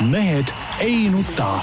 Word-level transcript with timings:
mehed 0.00 0.44
ei 0.80 1.08
nuta. 1.08 1.60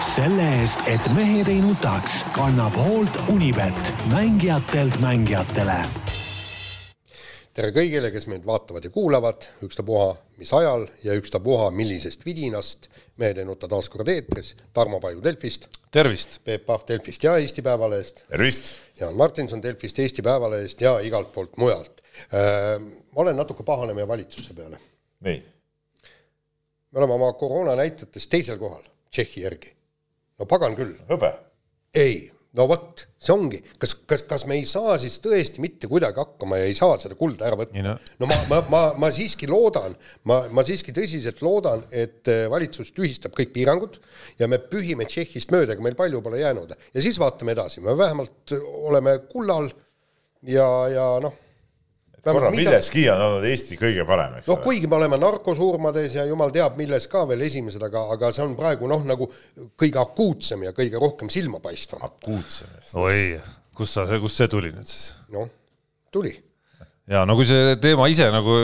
selle 0.00 0.44
eest, 0.60 0.80
et 0.86 1.06
mehed 1.16 1.48
ei 1.48 1.60
nutaks, 1.60 2.20
kannab 2.36 2.76
hoolt 2.76 3.16
Unibet, 3.32 3.92
mängijatelt 4.12 5.00
mängijatele. 5.00 5.78
tere 7.56 7.72
kõigile, 7.72 8.12
kes 8.12 8.28
meid 8.28 8.44
vaatavad 8.46 8.84
ja 8.84 8.90
kuulavad, 8.90 9.48
ükstapuha 9.64 10.12
mis 10.38 10.52
ajal 10.52 10.86
ja 11.04 11.16
ükstapuha 11.16 11.70
millisest 11.70 12.26
vidinast. 12.26 12.88
mehed 13.16 13.38
ei 13.38 13.44
nuta 13.44 13.68
taas 13.68 13.88
kord 13.88 14.08
eetris, 14.08 14.56
Tarmo 14.72 15.00
Paju 15.00 15.24
Delfist. 15.24 15.68
tervist! 15.90 16.40
Peep 16.44 16.66
Pahv 16.66 16.84
Delfist 16.88 17.24
ja 17.24 17.36
Eesti 17.36 17.62
Päevalehest. 17.62 18.24
tervist! 18.28 18.74
Jaan 19.00 19.14
Martinson 19.16 19.62
Delfist, 19.62 19.98
Eesti 19.98 20.22
Päevalehest 20.22 20.80
ja 20.80 20.98
igalt 20.98 21.32
poolt 21.32 21.56
mujalt 21.56 22.02
äh,. 22.34 22.80
ma 23.12 23.22
olen 23.22 23.36
natuke 23.36 23.62
pahane 23.62 23.94
meie 23.94 24.08
valitsuse 24.08 24.54
peale. 24.54 24.78
nii 25.20 25.57
me 26.98 27.04
oleme 27.04 27.14
oma 27.14 27.32
koroona 27.38 27.76
näitajates 27.78 28.26
teisel 28.28 28.58
kohal 28.58 28.82
Tšehhi 29.10 29.44
järgi. 29.44 29.70
no 30.38 30.46
pagan 30.46 30.74
küll. 30.74 30.96
hõbe. 31.08 31.30
ei, 31.94 32.28
no 32.58 32.66
vot, 32.68 33.04
see 33.22 33.32
ongi, 33.32 33.60
kas, 33.78 33.94
kas, 34.08 34.24
kas 34.26 34.44
me 34.50 34.58
ei 34.58 34.66
saa 34.66 34.96
siis 34.98 35.20
tõesti 35.22 35.62
mitte 35.62 35.88
kuidagi 35.90 36.18
hakkama 36.18 36.58
ja 36.58 36.66
ei 36.66 36.74
saa 36.74 36.98
seda 36.98 37.14
kulda 37.14 37.46
ära 37.46 37.58
võtta? 37.60 37.84
No. 37.86 37.94
no 38.18 38.30
ma, 38.30 38.38
ma, 38.50 38.60
ma, 38.74 38.82
ma 38.98 39.12
siiski 39.14 39.46
loodan, 39.50 39.94
ma, 40.26 40.40
ma 40.50 40.66
siiski 40.66 40.94
tõsiselt 40.96 41.42
loodan, 41.46 41.86
et 41.90 42.28
eh, 42.34 42.44
valitsus 42.50 42.90
tühistab 42.96 43.36
kõik 43.38 43.54
piirangud 43.54 44.00
ja 44.42 44.50
me 44.50 44.58
pühime 44.58 45.06
Tšehhist 45.06 45.54
mööda, 45.54 45.76
ega 45.76 45.86
meil 45.86 45.98
palju 45.98 46.22
pole 46.24 46.42
jäänud 46.42 46.74
ja 46.74 47.04
siis 47.04 47.20
vaatame 47.22 47.54
edasi, 47.54 47.84
me 47.84 47.94
vähemalt 47.98 48.58
oleme 48.90 49.20
kullal 49.30 49.70
ja, 50.42 50.66
ja 50.92 51.12
noh 51.22 51.44
korra 52.24 52.50
milleski 52.54 53.04
on 53.12 53.22
olnud 53.24 53.46
Eesti 53.48 53.78
kõige 53.80 54.04
parem, 54.08 54.38
eks 54.40 54.50
noh, 54.50 54.60
kuigi 54.64 54.90
me 54.90 54.98
oleme 54.98 55.18
narkosurmades 55.20 56.18
ja 56.18 56.26
jumal 56.28 56.52
teab, 56.54 56.76
milles 56.80 57.08
ka 57.10 57.24
veel 57.30 57.44
esimesed, 57.46 57.82
aga, 57.88 58.04
aga 58.16 58.32
see 58.34 58.44
on 58.44 58.56
praegu 58.58 58.90
noh, 58.90 59.04
nagu 59.08 59.30
kõige 59.78 60.02
akuutsem 60.02 60.66
ja 60.68 60.74
kõige 60.76 61.00
rohkem 61.02 61.30
silmapaistvam. 61.32 62.04
akuutsem. 62.10 62.76
oi, 63.02 63.38
kust 63.78 63.98
sa, 63.98 64.06
kust 64.22 64.42
see 64.42 64.52
tuli 64.52 64.74
nüüd 64.74 64.90
siis? 64.90 65.10
noh, 65.34 65.50
tuli. 66.14 66.34
ja 67.10 67.24
no 67.28 67.38
kui 67.38 67.48
see 67.48 67.76
teema 67.82 68.08
ise 68.12 68.30
nagu 68.34 68.56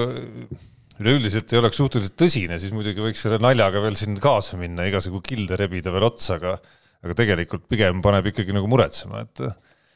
üleüldiselt 1.02 1.50
ei 1.50 1.58
oleks 1.58 1.78
suhteliselt 1.80 2.16
tõsine, 2.20 2.58
siis 2.62 2.74
muidugi 2.74 3.02
võiks 3.02 3.22
selle 3.24 3.40
naljaga 3.42 3.82
veel 3.82 3.96
siin 3.98 4.18
kaasa 4.22 4.58
minna, 4.60 4.86
igasugu 4.86 5.22
kilde 5.26 5.58
rebida 5.58 5.92
veel 5.94 6.06
otsa, 6.06 6.38
aga 6.38 6.58
aga 7.04 7.16
tegelikult 7.18 7.66
pigem 7.68 8.00
paneb 8.04 8.30
ikkagi 8.30 8.54
nagu 8.56 8.68
muretsema, 8.70 9.24
et 9.26 9.42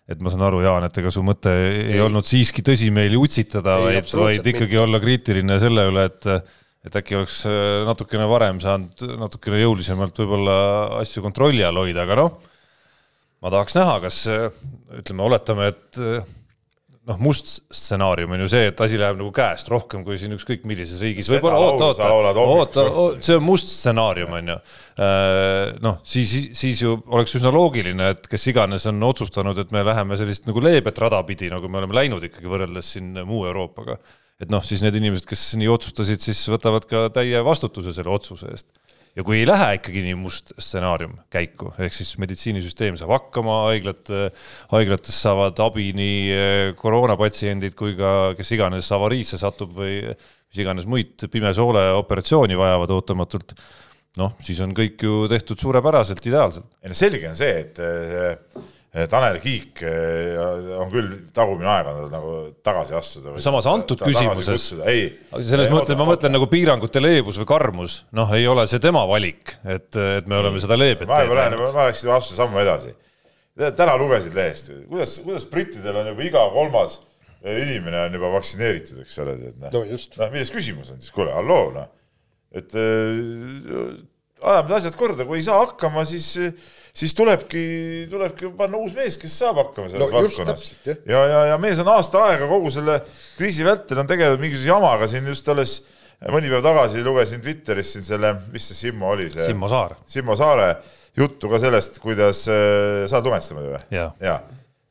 et 0.08 0.22
ma 0.24 0.32
saan 0.32 0.46
aru, 0.48 0.62
Jaan, 0.64 0.86
et 0.88 1.00
ega 1.02 1.12
su 1.12 1.22
mõte 1.26 1.52
ei, 1.52 1.82
ei 1.96 2.00
olnud 2.04 2.26
siiski 2.28 2.64
tõsimeeli 2.64 3.18
utsitada, 3.20 3.76
vaid, 3.82 4.08
vaid 4.16 4.40
ikkagi 4.54 4.72
mitte. 4.72 4.84
olla 4.84 5.02
kriitiline 5.02 5.58
selle 5.62 5.88
üle, 5.90 6.08
et 6.08 6.30
et 6.88 6.94
äkki 7.00 7.18
oleks 7.18 7.42
äh, 7.50 7.82
natukene 7.84 8.24
varem 8.30 8.60
saanud 8.64 9.02
natukene 9.20 9.58
jõulisemalt 9.60 10.20
võib-olla 10.22 10.58
asju 11.02 11.24
kontrolli 11.24 11.64
all 11.66 11.82
hoida, 11.82 12.06
aga 12.06 12.16
noh, 12.22 12.38
ma 13.44 13.52
tahaks 13.52 13.76
näha, 13.76 13.96
kas 14.06 14.22
ütleme, 15.02 15.26
oletame, 15.26 15.72
et 15.74 16.02
noh, 17.08 17.18
must 17.24 17.48
stsenaarium 17.72 18.34
on 18.36 18.42
ju 18.44 18.50
see, 18.52 18.68
et 18.70 18.80
asi 18.84 18.98
läheb 19.00 19.16
nagu 19.18 19.30
käest 19.34 19.70
rohkem 19.72 20.02
kui 20.04 20.18
siin 20.20 20.34
ükskõik 20.36 20.66
millises 20.68 21.00
riigis. 21.02 21.30
võib-olla 21.32 21.60
oota, 21.64 22.08
oota, 22.12 22.44
oota, 22.44 22.84
see 23.24 23.38
on 23.38 23.46
must 23.46 23.72
stsenaarium 23.72 24.34
on 24.38 24.52
ju. 24.52 24.56
Äh, 24.98 25.78
noh, 25.84 26.00
siis, 26.08 26.34
siis 26.58 26.82
ju 26.84 26.98
oleks 27.14 27.38
üsna 27.38 27.52
loogiline, 27.54 28.12
et 28.14 28.28
kes 28.30 28.48
iganes 28.52 28.84
on 28.90 29.00
otsustanud, 29.08 29.58
et 29.62 29.72
me 29.74 29.84
läheme 29.86 30.18
sellist 30.20 30.48
nagu 30.50 30.62
leebet 30.64 31.00
rada 31.04 31.22
pidi, 31.28 31.48
nagu 31.52 31.70
me 31.70 31.80
oleme 31.80 31.96
läinud 31.96 32.28
ikkagi 32.28 32.50
võrreldes 32.50 32.94
siin 32.96 33.14
muu 33.24 33.46
Euroopaga. 33.48 33.98
et 34.38 34.52
noh, 34.52 34.62
siis 34.62 34.84
need 34.84 34.94
inimesed, 34.94 35.26
kes 35.26 35.48
nii 35.58 35.70
otsustasid, 35.72 36.22
siis 36.22 36.44
võtavad 36.52 36.84
ka 36.86 37.08
täie 37.14 37.40
vastutuse 37.42 37.94
selle 37.96 38.12
otsuse 38.14 38.52
eest 38.52 38.68
ja 39.18 39.24
kui 39.26 39.40
ei 39.40 39.46
lähe 39.48 39.72
ikkagi 39.80 40.02
nii 40.06 40.16
must 40.18 40.52
stsenaarium 40.54 41.16
käiku, 41.32 41.72
ehk 41.82 41.94
siis 41.96 42.12
meditsiinisüsteem 42.22 42.98
saab 43.00 43.16
hakkama, 43.16 43.56
haiglad, 43.72 44.12
haiglates 44.70 45.18
saavad 45.24 45.58
abi 45.64 45.90
nii 45.98 46.20
eh, 46.34 46.60
koroonapatsiendid 46.78 47.74
kui 47.78 47.96
ka 47.98 48.32
kes 48.38 48.54
iganes 48.54 48.90
avariisse 48.94 49.40
satub 49.40 49.74
või 49.74 50.00
mis 50.06 50.62
iganes 50.62 50.86
muid 50.88 51.26
pimesoole 51.32 51.82
operatsiooni 51.98 52.56
vajavad 52.58 52.94
ootamatult, 52.94 53.56
noh, 54.22 54.38
siis 54.44 54.62
on 54.64 54.70
kõik 54.76 55.02
ju 55.04 55.26
tehtud 55.30 55.58
suurepäraselt, 55.60 56.22
ideaalselt. 56.30 56.70
ei 56.84 56.94
no 56.94 56.98
selge 56.98 57.28
on 57.28 57.38
see, 57.38 57.64
et 57.66 57.82
eh, 57.82 58.68
Tanel 58.88 59.36
Kiik 59.42 59.82
eh, 59.84 60.38
on 60.80 60.88
küll 60.88 61.10
tagumine 61.36 61.68
aeg 61.68 61.90
on 61.90 62.06
nagu 62.12 62.30
tagasi 62.64 62.94
astuda. 62.96 63.34
samas 63.42 63.66
antud 63.68 64.00
küsimuses, 64.00 64.70
selles 64.72 65.68
mõttes 65.72 65.98
ma 65.98 66.06
mõtlen 66.08 66.32
nagu 66.32 66.48
piirangute 66.48 67.02
leebus 67.02 67.36
või 67.42 67.50
karmus, 67.50 67.98
noh, 68.16 68.32
ei 68.36 68.46
ole 68.48 68.64
see 68.70 68.80
tema 68.80 69.02
valik, 69.10 69.58
et, 69.68 69.90
et 69.92 70.30
me 70.30 70.40
oleme 70.40 70.62
seda 70.62 70.78
leebet 70.80 71.10
ma, 71.10 71.20
ma, 71.28 71.50
ma, 71.52 71.68
ma 71.68 71.84
läheks 71.84 72.06
vastu 72.08 72.38
sammu 72.38 72.62
edasi. 72.64 72.94
täna 73.76 73.98
lugesid 74.00 74.32
lehest, 74.38 74.72
kuidas, 74.88 75.18
kuidas 75.26 75.46
brittidel 75.52 76.00
on 76.00 76.10
juba 76.14 76.26
iga 76.30 76.48
kolmas 76.56 77.02
inimene 77.44 78.00
on 78.06 78.16
juba 78.18 78.32
vaktsineeritud, 78.34 79.04
eks 79.04 79.20
ole, 79.22 79.36
et 79.36 79.60
noh. 79.60 79.70
No, 79.72 79.84
noh, 79.84 80.32
milles 80.32 80.50
küsimus 80.50 80.90
on 80.94 80.98
siis, 81.02 81.12
kuule, 81.14 81.30
halloo, 81.36 81.70
noh, 81.76 81.92
et 82.56 82.72
äh, 82.74 83.94
ajame 84.42 84.70
need 84.70 84.76
asjad 84.80 84.98
korda, 84.98 85.26
kui 85.28 85.38
ei 85.38 85.46
saa 85.46 85.60
hakkama, 85.62 86.04
siis 86.08 86.32
äh, 86.42 86.68
siis 86.98 87.14
tulebki, 87.14 87.62
tulebki 88.10 88.50
panna 88.58 88.80
uus 88.80 88.94
mees, 88.96 89.18
kes 89.20 89.36
saab 89.42 89.60
hakkama 89.62 89.92
selles 89.92 90.10
no, 90.10 90.14
valdkonnas. 90.16 90.64
ja, 90.86 91.20
ja, 91.30 91.44
ja 91.52 91.60
mees 91.62 91.78
on 91.82 91.90
aasta 91.92 92.24
aega 92.26 92.48
kogu 92.50 92.72
selle 92.74 92.98
kriisi 93.38 93.66
vältel 93.66 94.02
on 94.02 94.10
tegelenud 94.10 94.42
mingisuguse 94.42 94.72
jamaga 94.72 95.08
siin 95.10 95.28
just 95.30 95.48
alles 95.52 95.78
mõni 96.34 96.50
päev 96.50 96.64
tagasi 96.66 97.04
lugesin 97.06 97.42
Twitteris 97.44 97.92
siin 97.94 98.06
selle, 98.06 98.32
mis 98.52 98.66
see 98.70 98.78
Simmo 98.88 99.12
oli 99.14 99.28
see? 99.30 99.44
Simmo 99.46 99.70
Saar. 99.70 99.94
Simmo 100.10 100.34
Saare 100.38 100.72
juttu 101.18 101.50
ka 101.50 101.60
sellest, 101.62 102.00
kuidas 102.02 102.44
äh,, 102.50 103.04
sa 103.10 103.20
oled 103.20 103.52
muidu 103.54 103.74
või? 103.74 103.82
jaa 103.94 104.08
ja. 104.22 104.40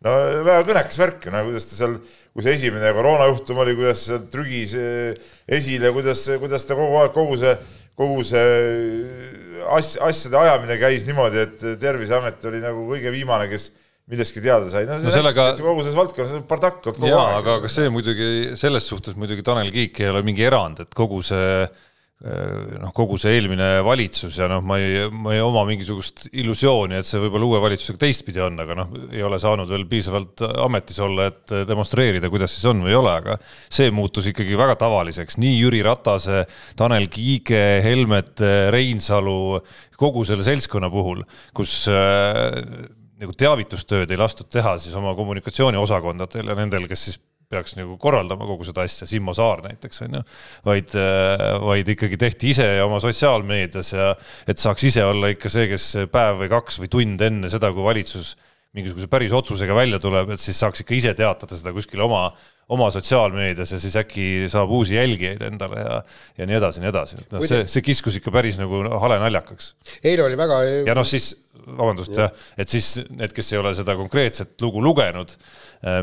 no 0.06 0.14
väga 0.48 0.62
kõnekas 0.70 1.02
värk, 1.02 1.28
no 1.34 1.44
kuidas 1.50 1.68
ta 1.68 1.80
seal, 1.82 1.98
kui 2.32 2.46
see 2.46 2.56
esimene 2.56 2.94
koroonajuhtum 2.96 3.60
oli, 3.64 3.76
kuidas 3.80 4.06
see 4.08 4.22
trügis 4.32 4.78
äh, 4.80 5.28
esile, 5.60 5.92
kuidas, 5.96 6.24
kuidas 6.40 6.68
ta 6.68 6.80
kogu 6.80 7.02
aeg, 7.02 7.12
kogu 7.16 7.36
see, 7.44 7.54
kogu 8.00 8.24
see 8.28 9.37
asj, 9.78 9.98
asjade 10.08 10.40
ajamine 10.40 10.80
käis 10.82 11.08
niimoodi, 11.10 11.44
et 11.48 11.68
Terviseamet 11.82 12.48
oli 12.50 12.64
nagu 12.64 12.88
kõige 12.92 13.14
viimane, 13.14 13.50
kes 13.52 13.70
millestki 14.08 14.40
teada 14.40 14.70
sai, 14.72 14.86
no, 14.88 15.02
no 15.04 15.12
sellega 15.12 15.50
kogu 15.60 15.84
selles 15.84 15.98
valdkonnas 15.98 16.46
pardakk 16.48 16.86
on 16.94 16.96
kogu 16.96 17.10
jaa, 17.10 17.26
aeg. 17.26 17.42
aga 17.42 17.58
kas 17.66 17.76
see 17.76 17.92
muidugi, 17.92 18.30
selles 18.60 18.88
suhtes 18.88 19.18
muidugi 19.20 19.44
Tanel 19.44 19.74
Kiik 19.74 20.00
ei 20.00 20.14
ole 20.14 20.24
mingi 20.24 20.46
erand, 20.48 20.86
et 20.86 20.96
kogu 20.96 21.20
see 21.26 21.66
Äh, 21.68 21.87
noh, 22.18 22.90
kogu 22.98 23.14
see 23.22 23.36
eelmine 23.38 23.84
valitsus 23.86 24.40
ja 24.40 24.48
noh, 24.50 24.64
ma 24.66 24.80
ei, 24.82 25.04
ma 25.14 25.36
ei 25.36 25.42
oma 25.44 25.62
mingisugust 25.68 26.26
illusiooni, 26.32 26.98
et 26.98 27.06
see 27.06 27.22
võib-olla 27.22 27.46
uue 27.46 27.60
valitsusega 27.62 28.02
teistpidi 28.02 28.42
on, 28.42 28.58
aga 28.64 28.78
noh, 28.80 28.96
ei 29.12 29.22
ole 29.22 29.38
saanud 29.42 29.70
veel 29.70 29.86
piisavalt 29.90 30.42
ametis 30.64 30.98
olla, 31.06 31.28
et 31.30 31.54
demonstreerida, 31.70 32.32
kuidas 32.34 32.56
siis 32.56 32.66
on 32.72 32.82
või 32.82 32.96
ei 32.96 32.98
ole, 32.98 33.14
aga 33.22 33.38
see 33.46 33.94
muutus 33.94 34.32
ikkagi 34.32 34.58
väga 34.58 34.80
tavaliseks, 34.82 35.38
nii 35.44 35.60
Jüri 35.60 35.84
Ratase, 35.86 36.48
Tanel 36.80 37.06
Kiige, 37.14 37.64
Helmet 37.86 38.42
Reinsalu, 38.74 39.62
kogu 40.02 40.26
selle 40.26 40.46
seltskonna 40.46 40.90
puhul, 40.94 41.22
kus 41.58 41.84
äh, 41.94 42.90
nagu 43.22 43.34
teavitustööd 43.38 44.10
ei 44.10 44.20
lastud 44.20 44.50
teha 44.54 44.76
siis 44.82 44.98
oma 44.98 45.14
kommunikatsiooniosakondadel 45.18 46.50
ja 46.50 46.58
nendel, 46.58 46.90
kes 46.90 47.10
siis 47.10 47.22
peaks 47.52 47.78
nagu 47.78 47.96
korraldama 48.02 48.48
kogu 48.48 48.66
seda 48.68 48.84
asja, 48.88 49.08
Simmo 49.08 49.34
Saar 49.36 49.64
näiteks 49.64 50.04
on 50.04 50.20
ju, 50.20 50.24
vaid, 50.68 50.96
äh, 51.00 51.46
vaid 51.64 51.94
ikkagi 51.94 52.20
tehti 52.20 52.52
ise 52.52 52.68
oma 52.84 53.00
sotsiaalmeedias 53.04 53.94
ja 53.96 54.12
et 54.50 54.60
saaks 54.60 54.84
ise 54.90 55.06
olla 55.08 55.32
ikka 55.32 55.52
see, 55.52 55.70
kes 55.72 55.88
päev 56.12 56.44
või 56.44 56.52
kaks 56.52 56.82
või 56.84 56.92
tund 56.92 57.24
enne 57.24 57.52
seda, 57.52 57.72
kui 57.76 57.88
valitsus 57.88 58.36
mingisuguse 58.76 59.08
päris 59.10 59.34
otsusega 59.34 59.76
välja 59.76 60.00
tuleb, 60.02 60.36
et 60.36 60.42
siis 60.42 60.60
saaks 60.60 60.84
ikka 60.84 60.96
ise 60.98 61.14
teatada 61.18 61.58
seda 61.58 61.72
kuskil 61.74 62.04
oma, 62.04 62.28
oma 62.74 62.90
sotsiaalmeedias 62.94 63.72
ja 63.74 63.80
siis 63.82 63.96
äkki 64.00 64.28
saab 64.52 64.72
uusi 64.76 64.98
jälgijaid 64.98 65.46
endale 65.48 65.82
ja, 65.82 66.02
ja 66.42 66.48
nii 66.50 66.60
edasi 66.60 66.82
ja 66.82 66.86
nii 66.86 66.92
edasi, 66.92 67.20
noh, 67.32 67.46
see, 67.48 67.64
see 67.72 67.86
kiskus 67.86 68.20
ikka 68.20 68.34
päris 68.36 68.60
nagu 68.60 68.84
hale 69.02 69.22
naljakaks. 69.24 69.72
eile 70.04 70.28
oli 70.28 70.40
väga. 70.40 70.60
ja 70.90 70.98
noh, 70.98 71.08
siis 71.08 71.32
vabandust 71.68 72.14
jah 72.16 72.28
ja,, 72.28 72.46
et 72.60 72.72
siis 72.72 72.98
need, 73.10 73.34
kes 73.36 73.54
ei 73.54 73.62
ole 73.62 73.74
seda 73.78 73.96
konkreetset 74.00 74.54
lugu 74.64 74.84
lugenud 74.84 75.34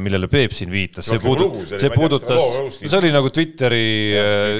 millele 0.01 0.29
Peep 0.31 0.53
siin 0.55 0.71
viitas, 0.71 1.09
see 1.11 1.19
puudutas, 1.19 1.73
see 1.83 1.91
puudutas, 1.91 2.59
see 2.79 2.99
oli 2.99 3.11
nagu 3.15 3.31
Twitteri 3.35 3.87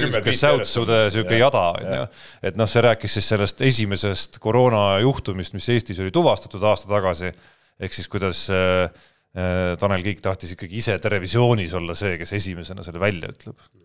sihuke 0.03 0.35
säutsude 0.35 0.99
sihuke 1.15 1.39
jada, 1.39 1.69
onju. 1.79 2.09
et 2.51 2.59
noh, 2.59 2.71
see 2.71 2.83
rääkis 2.83 3.15
siis 3.19 3.31
sellest 3.35 3.63
esimesest 3.65 4.41
koroonajuhtumist, 4.43 5.55
mis 5.55 5.71
Eestis 5.77 6.03
oli 6.03 6.15
tuvastatud 6.15 6.67
aasta 6.67 6.91
tagasi. 6.91 7.31
ehk 7.79 7.95
siis 7.95 8.11
kuidas 8.11 8.49
äh, 8.51 8.91
äh, 9.39 9.79
Tanel 9.79 10.03
Kiik 10.03 10.23
tahtis 10.23 10.55
ikkagi 10.59 10.83
ise 10.83 10.99
televisioonis 10.99 11.75
olla 11.75 11.95
see, 11.99 12.19
kes 12.19 12.35
esimesena 12.41 12.83
selle 12.87 13.03
välja 13.03 13.31
ütleb 13.31 13.59
Äh, 13.59 13.84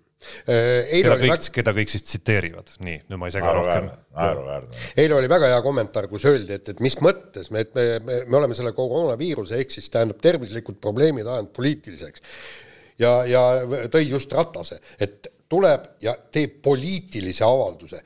eile 0.49 1.05
keda 1.05 1.17
kõik 1.21 1.31
väga..., 1.31 1.51
keda 1.55 1.73
kõik 1.77 1.91
siis 1.93 2.03
tsiteerivad, 2.03 2.71
nii, 2.83 2.97
nüüd 3.07 3.21
ma 3.21 3.29
ei 3.29 3.35
sega 3.35 3.53
rohkem. 3.55 3.89
eile 4.99 5.15
oli 5.15 5.31
väga 5.31 5.51
hea 5.53 5.59
kommentaar, 5.63 6.09
kus 6.11 6.27
öeldi, 6.27 6.57
et, 6.59 6.71
et 6.73 6.83
mis 6.83 6.97
mõttes 7.03 7.47
me, 7.55 7.63
et 7.63 7.75
me, 7.77 7.85
me, 8.03 8.21
me 8.27 8.39
oleme 8.41 8.57
selle 8.57 8.73
koroonaviiruse 8.75 9.61
ehk 9.61 9.71
siis 9.77 9.87
tähendab 9.93 10.19
tervislikud 10.23 10.79
probleemid 10.83 11.27
ajanud 11.27 11.53
poliitiliseks. 11.55 12.25
ja, 12.99 13.13
ja 13.29 13.43
tõi 13.91 14.09
just 14.09 14.35
Ratase, 14.35 14.81
et 14.99 15.31
tuleb 15.49 15.87
ja 16.03 16.15
teeb 16.31 16.59
poliitilise 16.63 17.45
avalduse. 17.47 18.03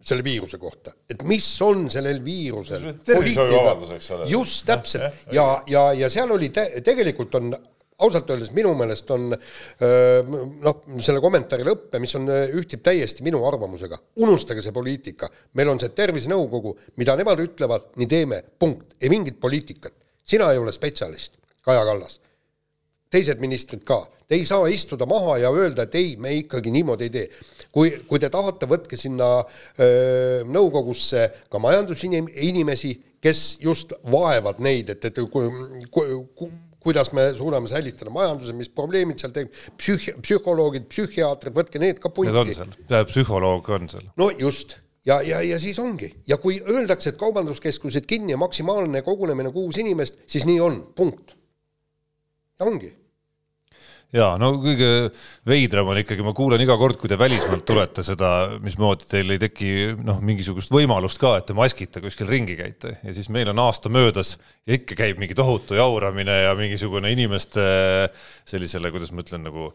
selle 0.00 0.24
viiruse 0.24 0.56
kohta, 0.58 0.94
et 1.12 1.22
mis 1.28 1.46
on 1.62 1.84
sellel 1.92 2.22
viirusel. 2.24 2.86
just 4.26 4.64
täpselt 4.66 5.26
ja, 5.30 5.62
ja, 5.68 5.92
ja 5.92 6.08
seal 6.10 6.32
oli 6.34 6.48
te, 6.48 6.64
tegelikult 6.82 7.34
on 7.36 7.52
ausalt 8.04 8.30
öeldes 8.32 8.52
minu 8.56 8.72
meelest 8.78 9.10
on 9.14 9.28
noh, 9.30 10.84
selle 11.00 11.20
kommentaari 11.22 11.66
lõppe, 11.66 12.00
mis 12.02 12.14
on, 12.18 12.28
ühtib 12.60 12.82
täiesti 12.86 13.24
minu 13.26 13.42
arvamusega, 13.48 13.98
unustage 14.24 14.64
see 14.64 14.74
poliitika, 14.74 15.30
meil 15.58 15.72
on 15.72 15.80
see 15.82 15.92
tervisenõukogu, 15.96 16.76
mida 17.00 17.16
nemad 17.18 17.42
ütlevad, 17.42 17.92
nii 18.00 18.10
teeme, 18.10 18.42
punkt, 18.58 18.96
ei 19.00 19.12
mingit 19.12 19.40
poliitikat. 19.40 19.94
sina 20.24 20.52
ei 20.52 20.58
ole 20.58 20.72
spetsialist, 20.72 21.36
Kaja 21.60 21.84
Kallas. 21.84 22.20
Teised 23.10 23.40
ministrid 23.42 23.82
ka, 23.84 24.04
te 24.28 24.38
ei 24.38 24.44
saa 24.46 24.68
istuda 24.70 25.06
maha 25.10 25.38
ja 25.42 25.50
öelda, 25.50 25.82
et 25.82 25.94
ei, 25.98 26.14
me 26.16 26.30
ikkagi 26.38 26.70
niimoodi 26.70 27.08
ei 27.08 27.10
tee. 27.10 27.28
kui, 27.72 27.90
kui 28.06 28.18
te 28.18 28.30
tahate, 28.30 28.66
võtke 28.70 28.96
sinna 28.98 29.42
öö, 29.42 30.44
nõukogusse 30.46 31.26
ka 31.50 31.58
majandusinimesi, 31.58 32.92
kes 33.20 33.58
just 33.60 33.92
vaevad 34.10 34.62
neid, 34.62 34.90
et, 34.94 35.04
et 35.04 35.20
ku, 35.30 35.42
ku, 35.90 36.04
ku, 36.34 36.50
kuidas 36.80 37.12
me 37.16 37.30
suudame 37.36 37.70
säilitada 37.70 38.12
majanduse, 38.14 38.54
mis 38.56 38.70
probleemid 38.72 39.20
seal 39.20 39.34
teeb, 39.34 39.50
psühh-, 39.80 40.14
psühholoogid, 40.24 40.86
psühhiaatrid, 40.90 41.56
võtke 41.56 41.82
need 41.82 42.00
ka 42.02 42.12
punti. 42.14 42.32
Need 42.32 42.62
on 42.62 42.76
seal, 42.78 43.10
psühholoog 43.10 43.74
on 43.76 43.90
seal. 43.92 44.06
no 44.20 44.30
just 44.40 44.78
ja, 45.06 45.20
ja, 45.26 45.42
ja 45.44 45.58
siis 45.60 45.78
ongi 45.82 46.10
ja 46.28 46.38
kui 46.40 46.60
öeldakse, 46.60 47.12
et 47.12 47.20
kaubanduskeskused 47.20 48.08
kinni 48.08 48.34
ja 48.34 48.40
maksimaalne 48.40 49.02
kogunemine 49.06 49.52
kuus 49.54 49.80
inimest, 49.80 50.22
siis 50.30 50.46
nii 50.48 50.60
on, 50.64 50.80
punkt. 50.96 51.36
ja 52.60 52.66
ongi 52.66 52.94
ja 54.16 54.32
no 54.40 54.52
kõige 54.58 55.10
veidram 55.46 55.90
on 55.92 56.00
ikkagi, 56.02 56.24
ma 56.26 56.34
kuulen 56.36 56.62
iga 56.64 56.76
kord, 56.80 56.98
kui 57.00 57.10
te 57.10 57.18
välismaalt 57.20 57.64
tulete 57.68 58.04
seda, 58.06 58.32
mismoodi 58.62 59.08
teil 59.10 59.34
ei 59.34 59.42
teki 59.42 59.70
noh, 60.02 60.18
mingisugust 60.24 60.72
võimalust 60.74 61.20
ka, 61.22 61.36
et 61.38 61.48
te 61.50 61.56
maskita 61.56 62.02
kuskil 62.02 62.30
ringi 62.30 62.58
käite 62.58 62.96
ja 62.98 63.14
siis 63.16 63.30
meil 63.32 63.52
on 63.52 63.62
aasta 63.62 63.92
möödas 63.92 64.36
ja 64.66 64.76
ikka 64.78 64.98
käib 64.98 65.22
mingi 65.22 65.38
tohutu 65.38 65.78
jauramine 65.78 66.42
ja 66.46 66.54
mingisugune 66.58 67.12
inimeste 67.14 67.64
sellisele, 68.50 68.92
kuidas 68.94 69.14
ma 69.14 69.26
ütlen, 69.26 69.46
nagu 69.46 69.70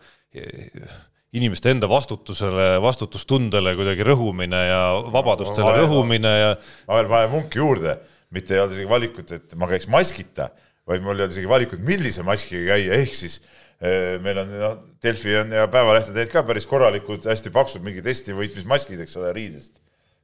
inimeste 1.35 1.71
enda 1.73 1.87
vastutusele, 1.91 2.75
vastutustundele 2.83 3.75
kuidagi 3.77 4.05
rõhumine 4.07 4.61
ja 4.69 4.81
vabadustele 5.11 5.67
no, 5.67 5.81
rõhumine 5.83 6.35
ja. 6.39 6.53
ma 6.87 6.99
veel 6.99 7.09
panen 7.11 7.33
vunki 7.33 7.59
juurde, 7.59 7.97
mitte 8.35 8.55
ei 8.55 8.63
olnud 8.63 8.75
isegi 8.77 8.91
valikut, 8.91 9.35
et 9.35 9.57
ma 9.59 9.69
käiks 9.71 9.89
maskita, 9.91 10.49
vaid 10.87 11.03
mul 11.03 11.15
ei 11.15 11.25
olnud 11.25 11.35
isegi 11.35 11.51
valikut, 11.51 11.83
millise 11.87 12.23
maskiga 12.27 12.75
käia, 12.75 12.99
ehk 13.01 13.17
siis 13.17 13.39
meil 14.23 14.43
on 14.43 14.53
noh, 14.55 14.77
Delfi 15.03 15.33
on 15.39 15.51
ja 15.51 15.65
Päevalehte 15.71 16.13
teed 16.15 16.31
ka 16.31 16.45
päris 16.47 16.67
korralikud, 16.69 17.25
hästi 17.27 17.51
paksud 17.53 17.83
mingi 17.85 18.03
testi 18.05 18.35
võitmismaskid, 18.37 19.01
eks 19.03 19.17
ole, 19.19 19.33
riidest. 19.35 19.81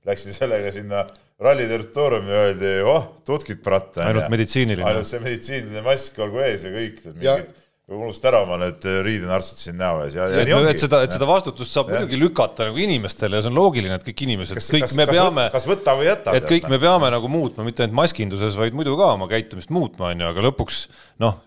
Läksin 0.08 0.34
sellega 0.34 0.72
sinna 0.74 1.04
ralli 1.42 1.68
territooriumi 1.70 2.32
ja 2.32 2.46
öeldi, 2.48 2.72
oh, 2.88 3.10
tutkid 3.28 3.60
pratt. 3.66 4.00
ainult 4.02 4.32
meditsiiniline. 4.34 4.88
ainult 4.88 5.10
see 5.10 5.22
meditsiiniline 5.22 5.84
mask 5.86 6.18
olgu 6.24 6.42
ees 6.46 6.66
ja 6.66 6.72
kõik, 6.74 7.04
mingid 7.12 7.52
unust 7.96 8.26
ära 8.28 8.42
oma 8.46 8.58
need 8.62 8.86
äh, 8.88 9.00
riidenarstid 9.06 9.62
siin 9.62 9.78
näo 9.80 10.02
ees 10.06 10.16
ja, 10.18 10.28
ja, 10.32 10.42
ja 10.42 10.48
nii 10.48 10.56
ongi. 10.58 10.74
et 10.74 10.84
seda, 10.84 11.02
et 11.06 11.16
seda 11.16 11.28
vastutust 11.30 11.76
saab 11.76 11.92
ja. 11.92 12.00
muidugi 12.00 12.20
lükata 12.22 12.68
nagu 12.70 12.82
inimestele 12.82 13.40
ja 13.40 13.46
see 13.46 13.52
on 13.52 13.60
loogiline, 13.60 13.98
et 14.00 14.06
kõik 14.08 14.26
inimesed, 14.28 14.60
kõik 14.62 14.86
kas, 14.88 14.98
me 14.98 15.08
kas 15.10 15.18
peame, 15.18 15.48
kas 15.54 15.68
võta 15.70 15.96
või 16.00 16.08
jäta. 16.08 16.36
et 16.38 16.50
kõik 16.50 16.68
me 16.72 16.80
peame 16.82 17.14
nagu 17.14 17.32
muutma, 17.32 17.66
mitte 17.68 17.86
ainult 17.86 18.00
maskinduses, 18.02 18.60
vaid 18.60 18.78
muidu 18.78 18.98
ka 19.00 19.14
oma 19.18 19.30
käitumist 19.32 19.74
muutma, 19.74 20.12
on 20.12 20.24
ju, 20.24 20.30
aga 20.34 20.46
lõpuks 20.48 20.84
noh, 21.24 21.42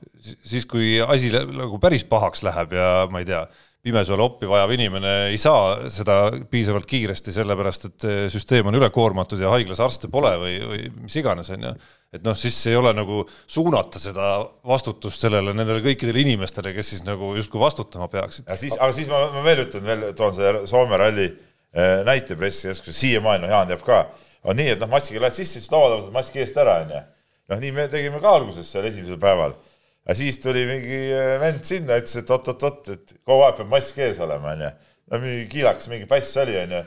siis 0.44 0.68
kui 0.70 0.96
asi 1.04 1.32
nagu 1.34 1.80
päris 1.82 2.06
pahaks 2.08 2.44
läheb 2.46 2.76
ja 2.76 2.90
ma 3.12 3.24
ei 3.24 3.30
tea 3.32 3.44
pimesoole 3.84 4.24
oppi 4.24 4.48
vajav 4.48 4.72
inimene 4.72 5.12
ei 5.28 5.38
saa 5.40 5.90
seda 5.92 6.16
piisavalt 6.50 6.86
kiiresti, 6.88 7.34
sellepärast 7.34 7.88
et 7.90 8.06
süsteem 8.32 8.70
on 8.70 8.78
ülekoormatud 8.78 9.42
ja 9.42 9.50
haiglas 9.52 9.82
arste 9.84 10.08
pole 10.12 10.32
või, 10.40 10.54
või 10.70 10.86
mis 11.04 11.16
iganes, 11.20 11.50
on 11.52 11.66
ju. 11.68 11.72
et 12.16 12.24
noh, 12.24 12.36
siis 12.38 12.56
ei 12.70 12.78
ole 12.80 12.94
nagu 12.96 13.22
suunata 13.28 14.00
seda 14.00 14.30
vastutust 14.66 15.26
sellele 15.26 15.52
nendele 15.56 15.84
kõikidele 15.84 16.24
inimestele, 16.24 16.72
kes 16.76 16.94
siis 16.94 17.04
nagu 17.04 17.34
justkui 17.36 17.60
vastutama 17.60 18.08
peaksid. 18.12 18.48
ja 18.48 18.56
siis, 18.60 18.76
aga 18.78 18.92
siis 18.96 19.10
ma, 19.12 19.20
ma 19.34 19.44
veel 19.44 19.66
ütlen 19.66 19.84
veel, 19.90 20.06
toon 20.16 20.32
selle 20.36 20.64
Soome 20.70 21.00
ralli 21.00 21.28
eh, 21.28 22.00
näite 22.08 22.38
pressikeskuse, 22.40 22.96
siiamaani, 23.02 23.44
noh, 23.44 23.52
Jaan 23.52 23.68
teab 23.68 23.84
ka, 23.84 24.00
on 24.48 24.56
nii, 24.60 24.72
et 24.78 24.80
noh, 24.80 24.88
maskiga 24.92 25.26
lähed 25.26 25.36
sisse, 25.36 25.60
siis 25.60 25.68
laua 25.72 25.90
taha 25.90 26.00
võtad 26.00 26.16
maski 26.16 26.40
eest 26.40 26.56
ära, 26.64 26.80
on 26.86 26.96
ju. 26.96 27.04
noh, 27.52 27.62
nii 27.66 27.76
me 27.76 27.88
tegime 27.92 28.24
ka 28.24 28.32
alguses 28.40 28.72
seal 28.72 28.88
esimesel 28.88 29.20
päeval 29.20 29.58
aga 30.04 30.16
siis 30.18 30.38
tuli 30.42 30.64
mingi 30.68 30.98
äh, 31.16 31.36
vend 31.40 31.64
sinna, 31.66 31.98
ütles, 32.00 32.18
et 32.20 32.32
oot-oot-oot, 32.34 32.90
et 32.92 33.14
kogu 33.24 33.46
aeg 33.46 33.58
peab 33.60 33.72
mask 33.72 34.00
ees 34.04 34.20
olema, 34.24 34.52
onju. 34.52 34.70
no 35.12 35.20
mingi 35.22 35.46
kiilakas, 35.52 35.88
mingi 35.92 36.08
päss 36.10 36.36
oli, 36.42 36.56
onju. 36.60 36.82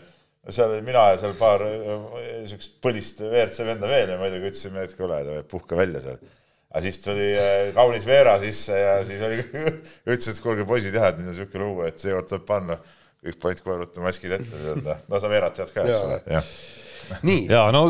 seal 0.53 0.71
olin 0.71 0.85
mina 0.87 1.07
ja 1.11 1.19
seal 1.21 1.33
paar 1.39 1.65
äh, 1.65 2.43
siukest 2.49 2.77
põlist 2.83 3.23
WRC 3.25 3.65
venda 3.67 3.89
veel 3.91 4.13
ja 4.13 4.19
muidugi 4.21 4.51
ütlesime, 4.51 4.85
et 4.85 4.93
kuule, 4.99 5.41
puhka 5.49 5.79
välja 5.79 6.03
seal. 6.05 6.21
aga 6.69 6.83
siis 6.85 7.01
tuli 7.01 7.31
äh, 7.33 7.71
kaunis 7.77 8.05
Veera 8.05 8.37
sisse 8.43 8.77
ja 8.77 8.95
siis 9.07 9.23
oli 9.25 9.41
ütles, 10.13 10.31
et 10.33 10.43
kuulge 10.43 10.67
poisid 10.69 10.95
jah, 10.95 11.09
et 11.09 11.21
nüüd 11.21 11.33
on 11.33 11.39
siuke 11.41 11.61
lugu, 11.63 11.87
et 11.89 12.01
seekord 12.01 12.29
tuleb 12.29 12.47
panna. 12.47 12.81
kõik 13.27 13.39
panid 13.41 13.63
kohe 13.65 13.79
ruttu 13.81 14.03
maskid 14.03 14.37
ette, 14.37 14.75
no 15.09 15.19
sa 15.19 15.29
Veerat 15.31 15.57
tead 15.57 15.73
ka, 15.73 15.87
eks 15.87 16.03
ole, 16.05 16.19
jah 16.37 16.51
nii. 17.23 17.47
ja 17.49 17.67
no 17.73 17.87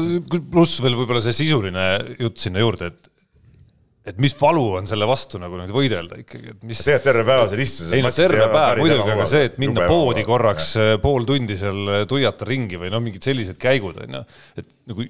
pluss 0.51 0.81
veel 0.83 0.95
võib-olla 0.97 1.21
see 1.25 1.35
sisuline 1.35 1.85
jutt 2.19 2.41
sinna 2.41 2.62
juurde, 2.62 2.91
et 2.91 3.12
et 4.07 4.19
mis 4.24 4.33
valu 4.39 4.63
on 4.80 4.88
selle 4.88 5.07
vastu 5.09 5.39
nagu 5.42 5.59
nüüd 5.59 5.74
võidelda 5.75 6.19
ikkagi, 6.21 6.56
et 6.56 6.65
mis. 6.68 6.80
tegelikult 6.80 7.07
terve 7.09 7.27
päeva 7.27 7.48
seal 7.51 7.63
istudes. 7.63 7.94
ei 7.98 8.04
no 8.06 8.12
terve 8.15 8.50
päev 8.54 8.81
muidugi, 8.81 9.13
aga 9.13 9.30
see, 9.30 9.45
et 9.50 9.62
minna 9.62 9.88
poodi 9.89 10.25
korraks 10.27 10.74
jah. 10.77 10.92
Äh, 10.95 11.00
pool 11.04 11.27
tundi 11.27 11.57
seal 11.59 11.94
äh, 11.94 12.04
tuiata 12.09 12.48
ringi 12.48 12.80
või 12.80 12.92
noh, 12.94 13.04
mingid 13.04 13.27
sellised 13.27 13.59
käigud 13.62 14.00
on 14.06 14.19
ju, 14.19 14.25
et 14.62 14.69
nagu 14.92 15.07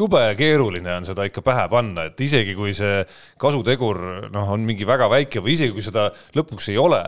jube 0.00 0.22
keeruline 0.38 0.96
on 0.98 1.06
seda 1.06 1.26
ikka 1.26 1.42
pähe 1.46 1.66
panna, 1.70 2.06
et 2.10 2.22
isegi 2.22 2.56
kui 2.58 2.72
see 2.76 3.02
kasutegur 3.40 4.00
noh, 4.30 4.54
on 4.54 4.64
mingi 4.66 4.86
väga 4.88 5.10
väike 5.10 5.42
või 5.44 5.54
isegi 5.56 5.74
kui 5.76 5.86
seda 5.86 6.08
lõpuks 6.38 6.70
ei 6.72 6.78
ole, 6.80 7.00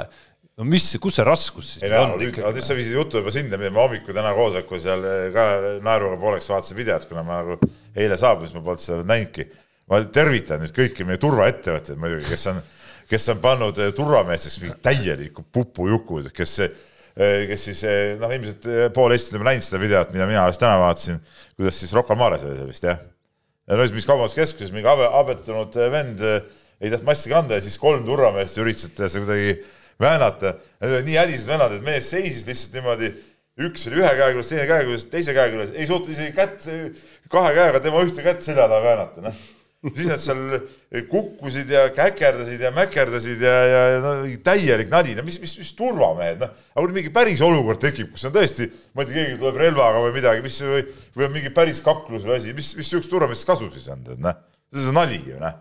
no 0.58 0.66
mis, 0.68 0.88
kus 1.02 1.18
see 1.18 1.26
raskus 1.26 1.74
siis 1.76 1.86
ei, 1.88 1.96
on? 1.98 2.14
nüüd 2.18 2.62
sa 2.62 2.76
viisid 2.78 2.98
juttu 2.98 3.22
juba 3.22 3.34
sinna, 3.34 3.58
ma 3.64 3.86
hommikul 3.86 4.14
täna 4.14 4.34
koosolekul 4.38 4.82
seal 4.82 5.06
äh, 5.08 5.26
ka 5.34 5.48
naeruga 5.82 6.20
pooleks 6.22 6.50
vaatasin 6.50 6.78
videot, 6.78 7.08
kuna 7.10 7.26
ma 7.26 7.42
nagu 7.42 7.58
eile 7.98 8.18
saabusin, 8.20 8.58
ma 8.60 8.66
polnud 8.66 8.84
seda 8.84 9.02
näinudki 9.06 9.48
ma 9.92 10.00
tervitan 10.08 10.62
nüüd 10.62 10.72
kõiki 10.76 11.04
meie 11.06 11.20
turvaettevõtteid 11.20 12.00
muidugi, 12.00 12.24
kes 12.30 12.46
on, 12.52 12.62
kes 13.10 13.28
on 13.34 13.42
pannud 13.42 13.80
eh, 13.82 13.92
turvameesteks 13.96 14.60
mingi 14.62 14.78
täieliku 14.84 15.44
pupujukud, 15.52 16.30
kes, 16.36 16.54
eh, 16.64 17.42
kes 17.50 17.66
siis 17.68 17.82
eh, 17.88 18.14
noh, 18.20 18.32
ilmselt 18.32 18.68
pool 18.96 19.12
Eestit 19.12 19.36
on 19.36 19.44
näinud 19.48 19.66
seda 19.66 19.82
videot, 19.82 20.14
mida 20.16 20.28
mina 20.30 20.46
alles 20.46 20.60
täna 20.62 20.78
vaatasin, 20.80 21.20
kuidas 21.58 21.80
siis 21.82 21.92
Rocca 21.96 22.16
Mares 22.18 22.46
oli 22.46 22.56
see 22.56 22.70
vist 22.70 22.88
jah. 22.88 23.04
ja 23.68 23.78
no 23.78 23.84
siis 23.84 23.96
mis 23.98 24.08
kaubanduskeskuses 24.08 24.72
mingi 24.74 24.88
abe, 24.90 25.06
abetunud 25.20 25.76
vend 25.92 26.24
ei 26.24 26.90
tahtnud 26.90 27.10
maski 27.12 27.30
kanda 27.30 27.60
ja 27.60 27.64
siis 27.64 27.76
kolm 27.78 28.06
turvameest 28.08 28.58
üritasid 28.58 28.96
teda 28.96 29.12
kuidagi 29.12 29.58
väänata. 30.02 30.56
nii 30.80 31.20
hädised 31.20 31.46
vennad, 31.46 31.76
et 31.76 31.84
mees 31.84 32.08
seisis 32.10 32.48
lihtsalt 32.48 32.80
niimoodi 32.80 33.12
üks 33.62 33.84
oli 33.90 34.00
ühe 34.00 34.10
käe 34.16 34.32
küljes, 34.32 34.48
teine 34.50 34.66
käe 34.66 34.86
küljes, 34.88 35.10
teise 35.12 35.36
käe 35.36 35.52
küljes, 35.52 35.76
ei 35.76 35.86
suutnud 35.86 36.16
isegi 36.16 36.32
kätt, 36.34 36.64
kahe 37.30 37.52
käega 37.54 37.82
tema 37.84 38.00
ühte 38.02 38.24
kätt 38.24 38.40
selja 38.42 38.64
taha 38.72 38.86
väänata, 38.88 39.28
noh 39.28 39.42
siis 39.96 40.06
nad 40.06 40.20
seal 40.22 41.06
kukkusid 41.10 41.70
ja 41.72 41.88
käkerdasid 41.94 42.60
ja 42.62 42.70
mäkerdasid 42.74 43.40
ja, 43.42 43.54
ja, 43.66 43.80
ja 43.90 44.02
no 44.04 44.12
täielik 44.44 44.92
nali, 44.92 45.16
no 45.18 45.24
mis, 45.26 45.40
mis, 45.42 45.56
mis 45.58 45.72
turvamehed, 45.78 46.38
noh. 46.44 46.52
aga 46.74 46.84
kui 46.84 46.94
mingi 46.94 47.10
päris 47.14 47.42
olukord 47.42 47.82
tekib, 47.82 48.12
kus 48.14 48.28
on 48.28 48.34
tõesti, 48.36 48.68
ma 48.94 49.02
ei 49.02 49.10
tea, 49.10 49.16
keegi 49.18 49.40
tuleb 49.40 49.58
relvaga 49.64 50.04
või 50.04 50.14
midagi, 50.14 50.44
mis 50.44 50.60
või, 50.62 50.84
või 51.16 51.26
on 51.26 51.34
mingi 51.34 51.50
päris 51.56 51.82
kaklus 51.82 52.26
või 52.28 52.36
asi, 52.36 52.54
mis, 52.54 52.70
mis 52.78 52.92
sihukesest 52.92 53.10
turvameestest 53.10 53.50
kasu 53.50 53.70
siis 53.74 53.88
on, 53.90 54.04
tead, 54.06 54.22
noh. 54.22 54.38
see 54.70 54.92
on 54.92 54.98
nali 55.00 55.18
ju, 55.18 55.40
noh. 55.42 55.58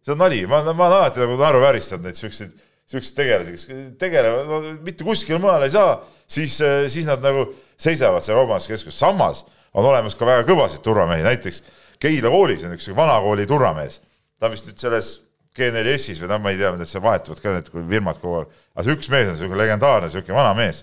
see 0.00 0.16
on 0.16 0.22
nali, 0.24 0.40
ma, 0.48 0.62
ma 0.70 0.72
olen 0.88 0.98
alati 1.02 1.24
nagu 1.26 1.36
naeruvääristanud 1.42 2.08
neid 2.08 2.22
siukseid, 2.22 2.56
siukseid 2.88 3.20
tegelasi, 3.20 3.58
kes 3.58 3.68
tegelevad 4.00 4.48
no,, 4.48 4.62
mitte 4.88 5.04
kuskile 5.04 5.42
mujale 5.42 5.68
ei 5.68 5.76
saa, 5.76 5.98
siis, 6.24 6.56
siis 6.88 7.04
nad 7.10 7.20
nagu 7.20 7.50
seisavad 7.76 8.24
seal 8.24 8.40
kaubanduskeskuses, 8.40 8.96
samas 8.96 9.44
on 9.76 9.84
olemas 9.92 10.16
ka 10.16 10.24
väga 10.28 10.48
kõvasid 10.48 10.80
turvamehi, 10.84 11.28
näiteks 11.28 11.60
Keila 12.02 12.32
koolis 12.32 12.64
on 12.66 12.74
üks 12.74 12.88
vana 12.96 13.20
kooli 13.22 13.46
turvamees, 13.46 14.00
ta 14.42 14.50
vist 14.50 14.66
nüüd 14.66 14.80
selles 14.82 15.12
G4S-is 15.56 16.20
või 16.22 16.30
noh, 16.30 16.40
ma 16.40 16.52
ei 16.52 16.58
tea, 16.60 16.70
need 16.76 16.88
seal 16.88 17.04
vahetuvad 17.04 17.42
ka 17.42 17.52
need 17.52 17.68
firmad 17.72 18.20
kogu 18.22 18.38
aeg, 18.40 18.54
aga 18.72 18.84
see 18.86 18.96
üks 18.96 19.10
mees 19.12 19.28
on 19.28 19.36
niisugune 19.36 19.60
legendaarne, 19.60 20.08
niisugune 20.08 20.38
vana 20.38 20.54
mees. 20.56 20.82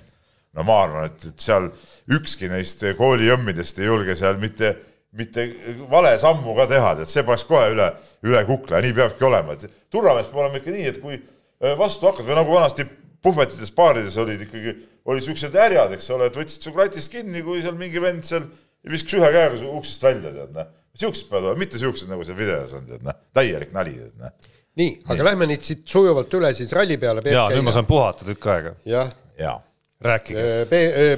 no 0.54 0.64
ma 0.66 0.78
arvan, 0.84 1.10
et, 1.10 1.26
et 1.30 1.44
seal 1.44 1.68
ükski 2.16 2.50
neist 2.50 2.82
kooli 2.98 3.28
jõmmidest 3.28 3.82
ei 3.82 3.90
julge 3.90 4.16
seal 4.18 4.40
mitte, 4.42 4.72
mitte 5.18 5.46
vale 5.90 6.16
sammu 6.22 6.56
ka 6.58 6.66
teha, 6.70 6.96
et 7.02 7.12
see 7.12 7.26
paneks 7.26 7.46
kohe 7.50 7.68
üle, 7.74 7.90
üle 8.26 8.42
kukla 8.48 8.80
ja 8.80 8.86
nii 8.86 8.96
peabki 8.98 9.28
olema, 9.28 9.58
et 9.58 9.68
turvamees 9.94 10.30
peab 10.30 10.44
olema 10.46 10.62
ikka 10.62 10.74
nii, 10.74 10.88
et 10.94 11.02
kui 11.04 11.18
äh, 11.18 11.76
vastu 11.78 12.10
hakkad 12.10 12.30
või 12.30 12.40
nagu 12.40 12.56
vanasti 12.56 12.86
puhvetides, 13.26 13.74
baarides 13.78 14.18
olid 14.22 14.46
ikkagi, 14.46 14.76
olid 15.06 15.22
niisugused 15.22 15.58
härjad, 15.58 15.94
eks 15.98 16.10
ole, 16.16 16.30
et 16.30 16.42
võtsid 16.42 16.66
su 16.66 16.74
kratist 16.74 17.14
kinni, 17.14 17.42
kui 17.46 17.62
seal 17.66 17.78
mingi 17.78 18.02
vend 18.02 18.26
seal 18.26 18.46
viskas 18.90 19.18
ühe 19.20 19.34
käega 19.34 19.74
uksest 19.74 20.06
välja, 20.06 20.34
tead, 20.34 20.54
noh 20.58 20.70
siuksed 21.00 21.30
peavad 21.30 21.52
olema, 21.52 21.64
mitte 21.64 21.80
siuksed, 21.82 22.10
nagu 22.12 22.26
seal 22.28 22.38
videos 22.40 22.74
on, 22.78 22.86
tead 22.90 23.06
noh, 23.08 23.18
täielik 23.36 23.72
nali, 23.76 23.96
tead 24.00 24.22
noh. 24.26 24.54
nii, 24.80 24.92
aga 25.14 25.32
lähme 25.32 25.48
nüüd 25.50 25.64
siit 25.66 25.88
sujuvalt 25.90 26.34
üle 26.40 26.52
siis 26.58 26.72
ralli 26.76 27.00
peale. 27.02 27.24
jaa, 27.26 27.50
nüüd 27.54 27.66
ma 27.68 27.76
saan 27.76 27.88
puhata 27.90 28.28
tükk 28.28 28.50
aega. 28.54 28.76
jah 28.90 29.12
ja. 29.40 29.60
rääkige. 30.02 30.46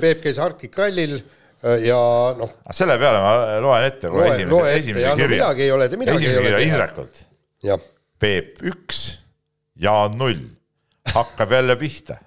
Peep 0.01 0.23
käis 0.23 0.39
Arctic 0.41 0.77
rallil 0.77 1.17
ja 1.85 1.99
noh. 2.37 2.53
selle 2.73 2.97
peale 3.01 3.21
ma 3.21 3.33
loen 3.63 3.87
ette 3.89 4.09
kohe 4.09 4.25
loe, 4.25 4.35
esimese, 4.35 4.53
loe 4.53 4.69
ette 4.69 4.79
esimese 4.83 5.05
ja 5.05 5.11
no 5.13 5.21
kirja. 5.21 5.35
midagi 5.35 5.65
ei 5.65 5.73
ole, 5.75 5.89
midagi 6.03 6.25
ei 6.25 6.31
esimese 6.31 6.39
ole 6.39 6.45
kirja 6.45 6.61
teha. 6.61 6.69
Indrekult. 6.69 7.21
jah, 7.69 7.89
Peep 8.21 8.63
üks, 8.69 9.03
Jaan 9.81 10.17
null, 10.17 10.41
hakkab 11.13 11.53
jälle 11.57 11.75
pihta. 11.77 12.17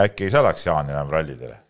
äkki 0.00 0.28
ei 0.28 0.32
saadaks 0.32 0.66
Jaan 0.66 0.92
enam 0.92 1.12
rallidele? 1.12 1.60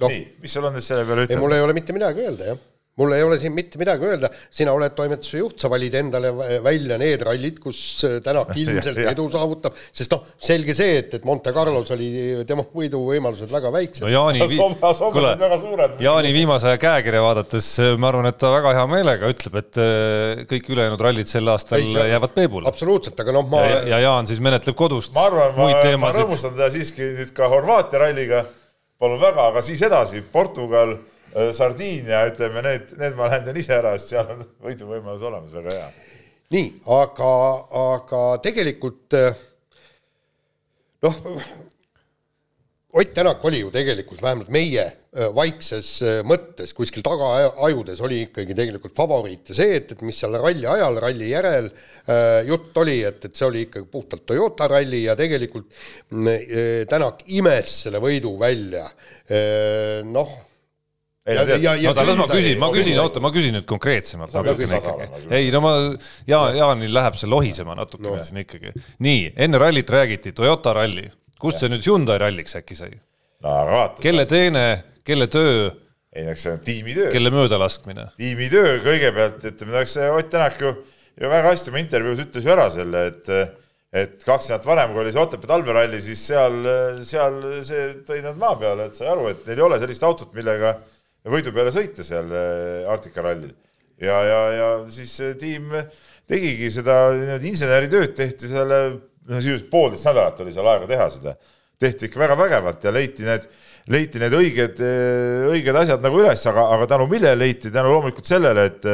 noh, 0.00 0.12
nii, 0.12 0.24
mis 0.40 0.52
sul 0.54 0.68
on 0.68 0.76
nüüd 0.76 0.84
selle 0.84 1.04
peale 1.08 1.26
ei 1.26 1.36
mul 1.36 1.48
ütelda? 1.48 1.60
ei 1.60 1.68
ole 1.68 1.76
mitte 1.76 1.96
midagi 1.96 2.24
öelda, 2.24 2.52
jah 2.52 2.66
mul 2.98 3.12
ei 3.16 3.22
ole 3.22 3.38
siin 3.40 3.54
mitte 3.54 3.78
midagi 3.80 4.06
öelda, 4.08 4.30
sina 4.50 4.72
oled 4.76 4.94
toimetuse 4.98 5.38
juht, 5.40 5.56
sa 5.62 5.70
valid 5.72 5.94
endale 6.00 6.32
välja 6.64 6.98
need 7.00 7.22
rallid, 7.26 7.60
kus 7.62 7.80
äh, 8.08 8.18
Tänak 8.24 8.50
ilmselt 8.60 8.98
edu 9.12 9.28
saavutab, 9.32 9.76
sest 9.94 10.12
noh, 10.14 10.24
selge 10.42 10.74
see, 10.76 10.98
et, 11.02 11.14
et 11.18 11.24
Monte 11.28 11.52
Carlos 11.56 11.90
oli 11.94 12.08
tema 12.48 12.64
võiduvõimalused 12.74 13.50
väga 13.52 13.70
väiksed. 13.74 14.02
No 14.04 14.10
Jaani 14.12 14.44
vi- 14.50 14.58
suured. 14.58 15.98
Jaani 16.02 16.32
viimase 16.34 16.68
aja 16.72 16.80
käekirja 16.82 17.22
vaadates 17.24 17.70
äh, 17.82 17.94
ma 18.00 18.10
arvan, 18.12 18.28
et 18.30 18.38
ta 18.40 18.50
väga 18.52 18.74
hea 18.78 18.86
meelega 18.90 19.30
ütleb, 19.32 19.58
et 19.62 19.78
äh, 19.82 20.44
kõik 20.50 20.70
ülejäänud 20.74 21.04
rallid 21.08 21.30
sel 21.30 21.48
aastal 21.54 21.80
Ei, 21.82 21.92
see- 21.94 22.08
jäävad 22.12 22.34
peebule. 22.36 22.68
absoluutselt, 22.68 23.18
aga 23.22 23.34
noh, 23.38 23.46
ma 23.50 23.62
ja, 23.66 23.80
ja 23.94 24.00
Jaan 24.08 24.28
siis 24.30 24.40
menetleb 24.44 24.76
kodust 24.78 25.14
ma 25.14 25.26
arvan, 25.28 25.54
ma, 25.58 25.68
ma 26.02 26.10
rõõmustan 26.14 26.54
teda 26.56 26.70
siiski 26.74 27.12
nüüd 27.18 27.32
ka 27.36 27.48
Horvaatia 27.52 28.02
ralliga, 28.04 28.42
palun 29.00 29.20
väga, 29.22 29.48
aga 29.52 29.62
siis 29.64 29.82
edasi. 29.86 30.22
Portugal, 30.32 30.96
Sardiinia, 31.54 32.24
ütleme 32.32 32.62
need, 32.64 32.92
need 32.98 33.16
ma 33.18 33.30
lähen 33.30 33.56
ise 33.60 33.76
ära, 33.78 33.94
sest 33.98 34.14
seal 34.14 34.34
on 34.34 34.44
võiduvõimalus 34.64 35.24
olemas, 35.28 35.54
väga 35.54 35.74
hea. 35.76 35.88
nii, 36.54 36.68
aga, 36.98 37.32
aga 37.84 38.22
tegelikult 38.44 39.18
eh, 39.18 39.42
noh, 41.06 41.24
Ott 42.98 43.10
Tänak 43.12 43.42
oli 43.44 43.58
ju 43.60 43.68
tegelikult 43.70 44.22
vähemalt 44.24 44.48
meie 44.48 44.80
eh, 44.80 45.26
vaikses 45.36 45.90
mõttes 46.24 46.72
kuskil 46.74 47.04
tagaajudes 47.04 48.00
oli 48.00 48.22
ikkagi 48.24 48.56
tegelikult 48.56 48.96
favoriit 48.96 49.52
ja 49.52 49.58
see, 49.58 49.76
et, 49.76 49.92
et 49.92 50.04
mis 50.08 50.16
seal 50.16 50.32
ralli 50.40 50.64
ajal, 50.66 50.96
ralli 51.04 51.28
järel 51.28 51.68
äh, 51.68 52.48
jutt 52.48 52.80
oli, 52.80 52.96
et, 53.04 53.20
et 53.28 53.36
see 53.36 53.44
oli 53.46 53.66
ikkagi 53.66 53.90
puhtalt 53.92 54.24
Toyota 54.32 54.70
ralli 54.72 55.04
ja 55.04 55.14
tegelikult 55.20 55.68
Tänak 56.88 57.26
imes 57.28 57.76
selle 57.84 58.00
võidu 58.02 58.32
välja 58.40 58.88
äh,. 58.88 60.00
noh, 60.08 60.32
no 61.28 61.94
ta 61.94 62.04
las 62.06 62.18
ma 62.18 62.26
küsin, 62.30 62.58
ma 62.60 62.70
küsin, 62.72 62.98
oota, 63.02 63.22
ma 63.22 63.30
küsin 63.34 63.56
nüüd 63.58 63.66
konkreetsemalt 63.68 64.34
natukene 64.36 64.78
ikkagi 64.80 65.34
ei 65.38 65.50
no 65.54 65.62
ma, 65.64 65.74
Jaan, 66.28 66.56
Jaanil 66.56 66.94
läheb 66.94 67.18
see 67.20 67.30
lohisema 67.30 67.76
natukene 67.78 68.16
no. 68.16 68.24
siin 68.24 68.42
ikkagi. 68.44 68.72
nii, 69.04 69.32
enne 69.36 69.60
rallit 69.60 69.90
räägiti 69.92 70.32
Toyota 70.36 70.74
ralli, 70.78 71.08
kust 71.40 71.62
see 71.62 71.72
nüüd 71.72 71.84
Hyundai 71.86 72.18
ralliks 72.22 72.56
äkki 72.58 72.78
sai? 72.78 72.96
no 73.44 73.52
aga 73.52 73.76
vaata, 73.76 74.02
kelle 74.04 74.26
teene, 74.30 74.64
kelle 75.06 75.28
töö, 75.32 75.70
ei 76.16 76.28
eks 76.32 76.46
see 76.46 76.56
on 76.56 76.64
tiimitöö, 76.64 77.12
kelle 77.14 77.32
möödalaskmine? 77.34 78.10
tiimitöö 78.18 78.78
kõigepealt, 78.86 79.44
ütleme, 79.52 79.80
eks 79.84 79.98
Ott 80.08 80.32
Tänak 80.32 80.60
ju, 80.62 80.74
ju 81.20 81.30
väga 81.30 81.52
hästi 81.52 81.74
oma 81.74 81.82
intervjuus 81.84 82.24
ütles 82.24 82.46
ju 82.46 82.56
ära 82.56 82.70
selle, 82.74 83.08
et 83.12 83.34
et 83.88 84.20
kaks 84.20 84.50
nädalat 84.50 84.66
varem, 84.68 84.90
kui 84.92 85.00
oli 85.00 85.12
see 85.14 85.22
Otepää 85.22 85.48
talveralli, 85.48 86.00
siis 86.04 86.20
seal, 86.28 86.58
seal 87.08 87.38
see 87.64 87.86
tõi 88.08 88.20
nad 88.24 88.36
maa 88.40 88.56
peale, 88.60 88.90
et 88.90 88.98
sai 88.98 89.08
aru, 89.08 89.30
et 89.32 89.46
neil 89.48 89.62
ei 89.62 89.64
ole 89.64 89.78
sellist 89.80 90.04
autot, 90.04 90.34
millega 90.36 90.74
võidu 91.32 91.52
peale 91.54 91.72
sõita 91.74 92.06
seal 92.06 92.32
äh, 92.32 92.88
Arktika 92.90 93.24
rallil. 93.24 93.54
ja, 94.00 94.18
ja, 94.24 94.40
ja 94.54 94.66
siis 94.94 95.14
see 95.20 95.36
tiim 95.40 95.72
tegigi 96.28 96.70
seda 96.72 96.98
niimoodi 97.16 97.52
inseneritööd, 97.52 98.12
tehti 98.16 98.50
selle, 98.50 98.82
no 99.28 99.40
sisuliselt 99.40 99.70
poolteist 99.72 100.06
nädalat 100.08 100.44
oli 100.44 100.52
seal 100.54 100.68
aega 100.70 100.90
teha 100.90 101.08
seda, 101.14 101.38
tehti 101.80 102.08
ikka 102.08 102.20
väga 102.20 102.36
vägevalt 102.38 102.84
ja 102.84 102.92
leiti 102.94 103.26
need, 103.26 103.48
leiti 103.88 104.20
need 104.20 104.36
õiged, 104.36 104.82
õiged 105.54 105.80
asjad 105.82 106.04
nagu 106.04 106.20
üles, 106.20 106.44
aga, 106.50 106.68
aga 106.76 106.86
tänu 106.94 107.08
millele 107.10 107.40
leiti, 107.40 107.72
tänu 107.74 107.94
loomulikult 107.94 108.28
sellele, 108.28 108.68
et 108.68 108.88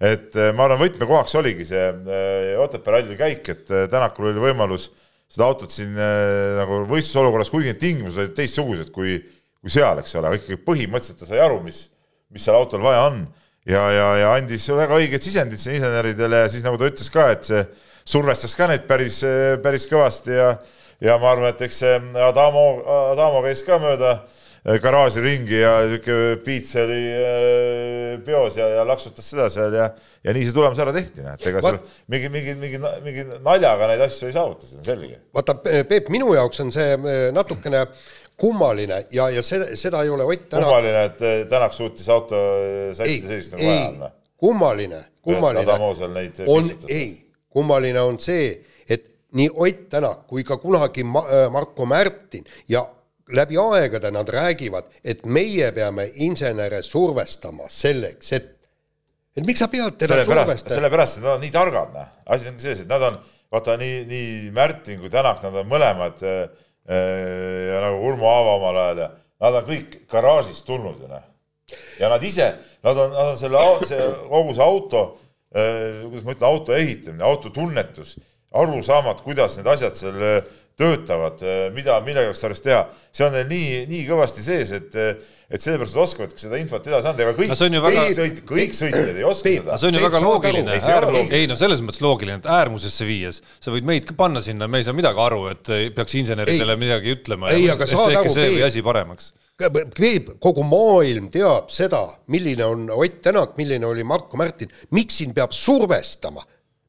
et 0.00 0.36
ma 0.56 0.64
arvan, 0.64 0.80
võtmekohaks 0.80 1.34
oligi 1.36 1.66
see 1.68 1.82
äh, 1.92 2.56
Otepää 2.60 2.96
ralli 2.96 3.16
käik, 3.18 3.48
et 3.52 3.68
äh, 3.68 3.84
Tänakul 3.92 4.30
oli 4.30 4.40
võimalus 4.46 4.88
seda 5.30 5.50
autot 5.50 5.72
siin 5.74 5.92
äh, 5.92 6.56
nagu 6.56 6.82
võistlusolukorras, 6.88 7.52
kuigi 7.52 7.70
need 7.70 7.82
tingimused 7.82 8.22
olid 8.22 8.32
teistsugused 8.38 8.88
kui 8.94 9.18
kui 9.60 9.72
seal, 9.72 10.00
eks 10.00 10.16
ole, 10.16 10.30
aga 10.30 10.40
ikkagi 10.40 10.60
põhimõtteliselt 10.64 11.20
ta 11.20 11.28
sai 11.28 11.42
aru, 11.44 11.60
mis, 11.64 11.84
mis 12.32 12.44
seal 12.46 12.58
autol 12.58 12.84
vaja 12.84 13.06
on. 13.10 13.22
Ja, 13.68 13.82
ja, 13.92 14.06
ja 14.16 14.28
andis 14.38 14.64
väga 14.72 14.96
õiged 14.96 15.22
sisendid 15.22 15.60
siin 15.60 15.76
inseneridele 15.76 16.46
ja 16.46 16.50
siis 16.50 16.64
nagu 16.64 16.78
ta 16.80 16.88
ütles 16.88 17.10
ka, 17.12 17.26
et 17.34 17.44
see 17.44 17.60
survestas 18.08 18.56
ka 18.56 18.70
neid 18.70 18.86
päris, 18.88 19.20
päris 19.62 19.84
kõvasti 19.90 20.38
ja 20.38 20.54
ja 21.00 21.16
ma 21.20 21.32
arvan, 21.32 21.52
et 21.54 21.60
eks 21.64 21.80
see 21.82 21.96
Adamo, 22.26 22.64
Adamo 23.12 23.40
käis 23.44 23.62
ka 23.64 23.78
mööda 23.80 24.18
garaaži 24.60 25.22
ringi 25.24 25.56
ja 25.56 25.78
niisugune 25.86 26.34
piits 26.44 26.74
oli 26.76 26.98
äh, 27.16 28.18
peos 28.26 28.58
ja, 28.58 28.66
ja 28.76 28.82
laksutas 28.84 29.30
seda 29.32 29.46
seal 29.52 29.72
ja 29.72 29.86
ja 30.20 30.34
nii 30.36 30.44
see 30.44 30.52
tulemus 30.52 30.82
ära 30.84 30.92
tehti, 30.92 31.24
noh, 31.24 31.38
et 31.38 31.46
ega 31.48 31.62
seal 31.64 31.78
mingi, 32.12 32.28
mingi, 32.32 32.54
mingi, 32.60 32.80
mingi 33.06 33.24
naljaga 33.40 33.88
neid 33.88 34.04
asju 34.04 34.28
ei 34.28 34.36
saavuta, 34.36 34.68
see 34.68 34.82
on 34.82 34.84
selge. 34.84 35.16
Vaata, 35.36 35.56
Peep, 35.64 36.10
minu 36.12 36.34
jaoks 36.36 36.60
on 36.60 36.72
see 36.74 36.92
eh, 36.92 37.22
natukene 37.32 37.86
kummaline 38.40 39.02
ja, 39.12 39.28
ja 39.30 39.42
seda, 39.44 39.70
seda 39.76 40.02
ei 40.04 40.10
ole 40.10 40.24
Ott 40.24 40.48
Tänak 40.48 40.68
kummaline, 40.68 41.04
et 41.10 41.22
eh, 41.22 41.46
Tänak 41.50 41.74
suutis 41.76 42.08
auto 42.08 42.38
sättida, 42.96 43.28
sellist 43.28 43.56
nagu 43.56 43.66
vaja 43.66 43.80
ei 43.80 43.88
on. 43.88 44.14
kummaline, 44.40 45.00
kummaline 45.22 45.76
neid 46.14 46.44
on, 46.46 46.70
ei, 46.88 47.10
kummaline 47.48 48.00
on 48.00 48.18
see, 48.22 48.54
et 48.88 49.04
nii 49.36 49.50
Ott 49.54 49.84
Tänak 49.92 50.24
kui 50.30 50.44
ka 50.46 50.56
kunagi 50.62 51.04
Ma, 51.04 51.24
äh, 51.26 51.50
Marko 51.52 51.86
Märtin 51.86 52.46
ja 52.68 52.86
läbi 53.32 53.58
aegade 53.60 54.10
nad 54.10 54.28
räägivad, 54.28 54.88
et 55.04 55.26
meie 55.26 55.70
peame 55.72 56.08
insenere 56.24 56.82
survestama 56.82 57.68
selleks, 57.70 58.32
et 58.32 58.56
et 59.36 59.46
miks 59.46 59.62
sa 59.62 59.68
pead 59.70 59.94
teda 60.00 60.16
sellepärast, 60.24 60.72
sellepärast, 60.72 61.20
et 61.20 61.26
nad 61.26 61.36
on 61.36 61.44
nii 61.44 61.52
targad, 61.54 61.92
noh. 61.94 62.08
asi 62.26 62.50
ongi 62.50 62.64
selles, 62.64 62.82
et 62.82 62.90
nad 62.90 63.04
on, 63.06 63.20
vaata 63.52 63.76
nii, 63.78 64.02
nii 64.10 64.50
Märtin 64.56 64.98
kui 65.02 65.12
Tänak, 65.12 65.44
nad 65.44 65.60
on 65.62 65.70
mõlemad 65.70 66.24
äh, 66.26 66.66
ja 66.88 67.80
nagu 67.84 68.06
Urmo 68.08 68.28
Aava 68.30 68.54
omal 68.56 68.78
ajal 68.84 69.02
ja 69.04 69.10
nad 69.40 69.58
on 69.60 69.66
kõik 69.68 69.98
garaažist 70.10 70.66
tulnud 70.68 71.00
ju 71.00 71.08
noh. 71.08 71.24
ja 72.00 72.08
nad 72.12 72.24
ise, 72.24 72.52
nad 72.84 72.98
on, 72.98 73.12
nad 73.14 73.32
on 73.32 73.38
selle, 73.40 73.62
see 73.88 74.08
kogu 74.28 74.56
see 74.56 74.64
auto, 74.64 75.04
kuidas 75.50 76.24
ma 76.24 76.34
ütlen, 76.34 76.48
auto 76.48 76.74
ehitamine, 76.76 77.24
auto 77.26 77.52
tunnetus, 77.54 78.16
arusaamad, 78.50 79.22
kuidas 79.24 79.56
need 79.58 79.70
asjad 79.70 79.98
seal 79.98 80.18
äh, 80.24 80.40
töötavad, 80.80 81.42
mida, 81.76 81.98
millega 82.06 82.30
saaks 82.30 82.40
tarvis 82.46 82.64
teha, 82.64 82.80
see 83.12 83.26
on 83.26 83.36
neil 83.36 83.46
nii, 83.50 83.84
nii 83.90 84.06
kõvasti 84.08 84.44
sees, 84.46 84.72
et 84.80 84.96
et 85.50 85.58
sellepärast 85.58 85.96
nad 85.96 86.04
oskavadki 86.04 86.38
seda 86.44 86.58
infot 86.62 86.84
edasi 86.86 87.08
anda, 87.10 87.24
ega 87.24 87.32
kõik 87.34 87.48
No 87.50 87.56
see 87.58 87.66
on 87.66 87.74
ju 87.74 87.80
väga- 87.82 88.02
kõik 88.06 88.12
sõit- 88.14 88.36
kõik 88.46 88.76
sõitjad 88.78 89.16
ei 89.18 89.24
oska 89.26 89.50
seda 89.50 89.78
see 89.82 89.88
on 89.88 89.96
ju 89.98 90.02
väga 90.04 90.20
loogiline 90.22 90.76
ei, 91.34 91.46
no 91.50 91.56
selles 91.58 91.80
mõttes 91.82 91.98
loogiline, 92.04 92.36
et 92.38 92.46
äärmusesse 92.46 93.04
viies 93.08 93.40
sa 93.58 93.74
võid 93.74 93.88
meid 93.88 94.06
ka 94.06 94.14
panna 94.14 94.38
sinna, 94.40 94.68
me 94.70 94.78
ei 94.78 94.86
saa 94.86 94.94
midagi 94.94 95.18
aru, 95.18 95.48
et 95.50 95.72
peaks 95.96 96.14
inseneridele 96.22 96.76
Ei. 96.76 96.82
midagi 96.84 97.16
ütlema. 97.16 97.50
Ei, 97.50 97.66
aga 97.68 97.86
saad 97.90 98.14
aru, 98.14 98.30
Peep. 98.30 98.62
asi 98.68 98.82
paremaks. 98.86 99.32
Peep, 99.98 100.30
kogu 100.40 100.62
maailm 100.64 101.26
teab 101.34 101.66
seda, 101.74 102.04
milline 102.32 102.64
on 102.64 102.86
Ott 102.94 103.18
Tänak, 103.20 103.56
milline 103.58 103.84
oli 103.90 104.04
Marko 104.06 104.38
Märtin, 104.40 104.70
miks 104.94 105.18
siin 105.18 105.34
peab 105.34 105.50
survestama? 105.52 106.46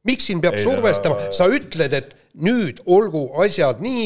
Miks 0.08 0.27
siin 0.29 0.41
peab 0.43 0.58
Ei, 0.58 0.65
survestama 0.65 1.17
no,, 1.17 1.31
sa 1.36 1.48
ütled, 1.51 1.96
et 1.98 2.15
nüüd 2.41 2.81
olgu 2.89 3.27
asjad 3.43 3.81
nii 3.84 4.05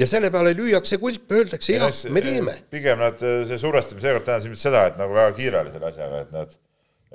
ja 0.00 0.08
selle 0.08 0.30
peale 0.32 0.54
lüüakse 0.56 0.98
kulp, 1.00 1.30
öeldakse 1.32 1.76
jah, 1.76 1.92
me 2.12 2.22
teeme. 2.24 2.56
pigem 2.72 3.00
nad, 3.00 3.20
see 3.20 3.60
survestamine 3.60 4.04
seekord 4.04 4.26
tähendas 4.26 4.48
ilmselt 4.48 4.66
seda, 4.68 4.82
et 4.90 4.98
nagu 5.00 5.16
väga 5.16 5.36
kiire 5.38 5.62
oli 5.62 5.72
selle 5.74 5.92
asjaga, 5.92 6.24
et 6.26 6.34
nad, 6.34 6.58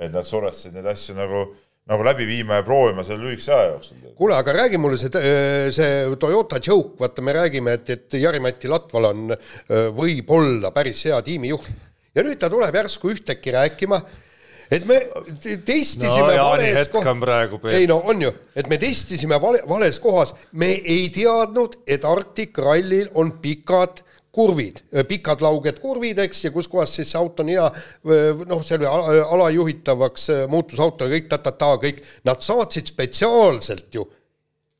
et 0.00 0.14
nad 0.14 0.26
survestasid 0.26 0.74
neid 0.78 0.88
asju 0.90 1.14
nagu, 1.18 1.44
nagu 1.92 2.06
läbi 2.06 2.26
viima 2.26 2.58
ja 2.58 2.66
proovima 2.66 3.04
selle 3.06 3.26
lühikese 3.26 3.54
aja 3.54 3.70
jooksul. 3.74 4.02
kuule, 4.18 4.38
aga 4.38 4.56
räägi 4.58 4.82
mulle 4.82 4.98
see, 4.98 5.22
see 5.76 5.94
Toyota 6.22 6.58
joke, 6.62 6.96
vaata, 7.02 7.22
me 7.22 7.36
räägime, 7.38 7.78
et, 7.78 7.94
et 7.94 8.18
Jari-Mati 8.22 8.70
Latval 8.70 9.10
on 9.12 9.24
öö, 9.36 9.88
võib-olla 9.94 10.74
päris 10.74 11.04
hea 11.06 11.20
tiimijuht 11.26 11.70
ja 12.16 12.26
nüüd 12.26 12.40
ta 12.40 12.50
tuleb 12.52 12.74
järsku 12.82 13.12
ühtäkki 13.14 13.54
rääkima, 13.54 14.02
et 14.72 14.86
me 14.88 14.96
te- 15.42 15.58
testisime 15.66 16.32
no 16.36 16.46
vales 16.54 16.88
praegu, 17.20 17.58
ei 17.76 17.86
no 17.90 17.98
on 18.08 18.22
ju, 18.24 18.30
et 18.56 18.70
me 18.72 18.78
testisime 18.80 19.38
vale, 19.42 19.60
vales 19.68 19.98
kohas, 20.02 20.32
me 20.52 20.70
ei 20.80 21.10
teadnud, 21.14 21.76
et 21.86 22.04
Arctic 22.08 22.58
Rallil 22.62 23.10
on 23.20 23.34
pikad 23.42 24.00
kurvid, 24.32 24.78
pikad 25.08 25.42
lauged 25.44 25.78
kurvid, 25.82 26.22
eks, 26.24 26.44
ja 26.46 26.50
kus 26.54 26.68
kohas 26.72 26.94
siis 26.96 27.10
see 27.12 27.20
auto 27.20 27.44
on 27.44 27.50
hea, 27.52 27.66
noh, 28.48 28.62
ala- 28.88 29.26
alajuhitavaks 29.36 30.24
äh, 30.32 30.42
muutusauto 30.48 31.04
ja 31.04 31.18
kõik 31.18 31.28
ta-ta-ta, 31.28 31.74
kõik, 31.82 32.00
nad 32.24 32.40
saatsid 32.44 32.88
spetsiaalselt 32.94 33.92
ju 33.98 34.06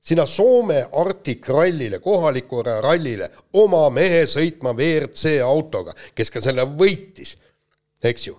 sinna 0.03 0.25
Soome 0.27 0.81
Arctic 0.99 1.47
rallile, 1.53 2.01
kohalikule 2.03 2.81
rallile 2.83 3.29
oma 3.61 3.85
mehe 3.95 4.25
sõitma 4.27 4.73
WRC 4.75 5.37
autoga, 5.47 5.95
kes 6.17 6.33
ka 6.33 6.41
selle 6.43 6.65
võitis, 6.67 7.37
eks 8.03 8.27
ju. 8.27 8.39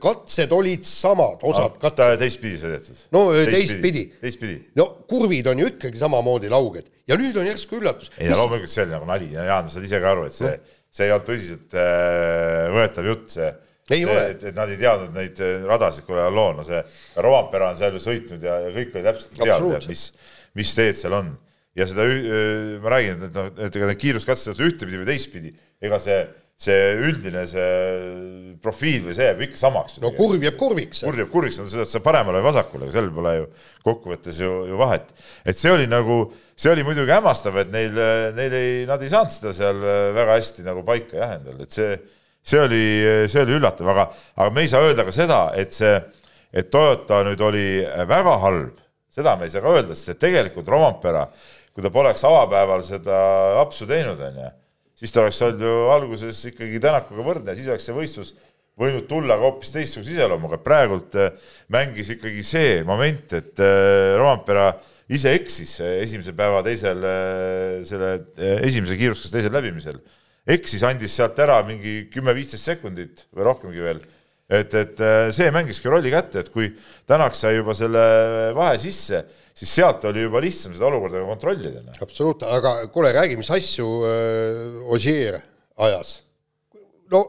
Katsed 0.00 0.52
olid 0.56 0.84
samad, 0.88 1.42
osad 1.44 1.76
katsed, 1.82 2.16
teistpidi 2.22 2.56
sõidetud. 2.60 3.00
no 3.14 3.26
teistpidi, 3.36 4.04
teistpidi. 4.22 4.56
no 4.80 4.86
kurvid 5.10 5.50
on 5.52 5.60
ju 5.60 5.68
ikkagi 5.74 6.00
samamoodi 6.00 6.52
lauged 6.52 6.88
ja 7.10 7.18
nüüd 7.20 7.36
on 7.40 7.48
järsku 7.48 7.78
üllatus. 7.80 8.10
ei 8.16 8.30
no 8.32 8.40
loomulikult 8.40 8.72
see 8.72 8.86
oli 8.86 8.94
nagu 8.94 9.08
nali 9.08 9.28
ja 9.34 9.44
Jaan, 9.50 9.68
sa 9.68 9.76
saad 9.76 9.88
ise 9.88 10.00
ka 10.00 10.14
aru, 10.14 10.26
et 10.30 10.36
see, 10.36 10.52
see 10.94 11.08
ei 11.08 11.14
olnud 11.14 11.28
tõsiselt 11.28 11.76
äh, 11.76 12.72
võetav 12.74 13.08
jutt, 13.10 13.26
see, 13.34 13.50
et, 13.92 14.46
et 14.50 14.56
nad 14.56 14.72
ei 14.72 14.80
teadnud 14.80 15.18
neid 15.18 15.42
radasid, 15.68 16.06
kuule 16.08 16.24
halloo, 16.24 16.54
no 16.58 16.64
see 16.66 16.80
Rompera 17.24 17.72
on 17.72 17.80
seal 17.80 17.98
ju 17.98 18.04
sõitnud 18.04 18.46
ja, 18.48 18.60
ja 18.64 18.72
kõik 18.76 18.96
oli 18.96 19.08
täpselt 19.10 19.36
teada, 19.36 19.82
mis, 19.90 20.06
mis 20.56 20.76
teed 20.78 21.00
seal 21.00 21.18
on. 21.20 21.34
ja 21.76 21.88
seda 21.90 22.08
ma 22.80 22.96
räägin, 22.96 23.28
et 23.28 23.36
noh, 23.36 23.52
et 23.66 23.76
ega 23.76 23.90
need 23.90 24.00
kiiruskatsed 24.00 24.64
ühtepidi 24.64 25.02
või 25.02 25.10
teistpidi, 25.12 25.52
ega 25.84 26.00
see 26.00 26.22
see 26.54 26.94
üldine 27.02 27.42
see 27.50 28.54
profiil 28.62 29.08
või 29.08 29.14
see 29.16 29.26
jääb 29.26 29.42
ikka 29.48 29.58
samaks. 29.58 29.98
no 30.02 30.12
kurv 30.14 30.42
jääb 30.44 30.56
kurviks. 30.58 31.02
kurv 31.02 31.24
jääb 31.24 31.32
kurviks, 31.32 31.58
no 31.58 31.66
seda, 31.70 31.86
et 31.86 31.90
sa 31.90 32.02
paremale 32.04 32.38
või 32.40 32.46
vasakule, 32.46 32.90
seal 32.94 33.10
pole 33.14 33.34
ju 33.36 33.48
kokkuvõttes 33.86 34.38
ju, 34.40 34.52
ju 34.70 34.78
vahet. 34.78 35.10
et 35.44 35.58
see 35.58 35.72
oli 35.74 35.88
nagu, 35.90 36.20
see 36.54 36.70
oli 36.70 36.86
muidugi 36.86 37.14
hämmastav, 37.14 37.58
et 37.64 37.74
neil, 37.74 37.98
neil 38.38 38.58
ei, 38.60 38.76
nad 38.90 39.02
ei 39.02 39.10
saanud 39.10 39.34
seda 39.34 39.54
seal 39.56 39.82
väga 40.14 40.38
hästi 40.38 40.66
nagu 40.68 40.86
paika 40.86 41.18
jah 41.20 41.36
endal, 41.40 41.58
et 41.66 41.74
see, 41.74 41.98
see 42.38 42.62
oli, 42.62 42.84
see 43.26 43.42
oli 43.42 43.58
üllatav, 43.58 43.90
aga, 43.90 44.08
aga 44.38 44.54
me 44.54 44.64
ei 44.64 44.70
saa 44.70 44.86
öelda 44.86 45.06
ka 45.08 45.14
seda, 45.16 45.44
et 45.58 45.74
see, 45.74 45.98
et 46.54 46.70
Toyota 46.70 47.24
nüüd 47.26 47.42
oli 47.42 47.68
väga 47.82 48.38
halb, 48.46 48.82
seda 49.10 49.34
me 49.40 49.50
ei 49.50 49.54
saa 49.54 49.64
ka 49.64 49.74
öelda, 49.74 49.98
sest 49.98 50.14
et 50.14 50.26
tegelikult 50.28 50.70
Rompera, 50.70 51.26
kui 51.74 51.82
ta 51.82 51.90
poleks 51.90 52.22
avapäeval 52.22 52.84
seda 52.86 53.16
apsu 53.58 53.90
teinud, 53.90 54.22
onju 54.22 54.52
siis 54.98 55.12
ta 55.14 55.22
oleks 55.24 55.40
olnud 55.44 55.62
ju 55.64 55.76
alguses 55.94 56.40
ikkagi 56.50 56.82
Tänakuga 56.82 57.26
võrdne, 57.26 57.54
siis 57.58 57.70
oleks 57.70 57.88
see 57.88 57.96
võistlus 57.96 58.34
võinud 58.80 59.06
tulla 59.10 59.36
ka 59.38 59.46
hoopis 59.46 59.72
teistsuguse 59.74 60.14
iseloomuga, 60.16 60.58
praegult 60.62 61.14
äh, 61.18 61.30
mängis 61.72 62.10
ikkagi 62.16 62.42
see 62.46 62.82
moment, 62.86 63.36
et 63.38 63.62
äh, 63.62 64.14
Rompera 64.18 64.72
ise 65.14 65.34
eksis 65.36 65.76
äh, 65.84 66.00
esimese 66.02 66.34
päeva 66.36 66.62
teisel, 66.66 67.04
selle 67.86 68.10
esimese 68.64 68.98
kiiruskast 68.98 69.36
teisel 69.36 69.54
läbimisel. 69.54 70.00
eksis, 70.44 70.82
andis 70.84 71.14
sealt 71.16 71.38
ära 71.40 71.60
mingi 71.64 72.04
kümme-viisteist 72.12 72.66
sekundit 72.72 73.24
või 73.32 73.46
rohkemgi 73.46 73.84
veel 73.84 74.02
et, 74.50 74.74
et 74.76 75.00
see 75.32 75.48
mängiski 75.54 75.88
rolli 75.88 76.10
kätte, 76.12 76.42
et 76.42 76.50
kui 76.52 76.68
Tänak 77.08 77.36
sai 77.38 77.54
juba 77.56 77.72
selle 77.76 78.02
vahe 78.56 78.76
sisse, 78.82 79.22
siis 79.54 79.74
sealt 79.78 80.04
oli 80.10 80.24
juba 80.26 80.42
lihtsam 80.42 80.74
seda 80.74 80.88
olukorda 80.88 81.22
kontrollida. 81.28 81.82
Noh. 81.84 81.98
absoluutselt, 82.02 82.48
aga 82.50 82.74
kuule, 82.94 83.12
räägi, 83.14 83.38
mis 83.38 83.50
asju 83.54 83.90
äh, 84.08 84.80
Ogier 84.94 85.38
ajas? 85.86 86.16
no 87.12 87.22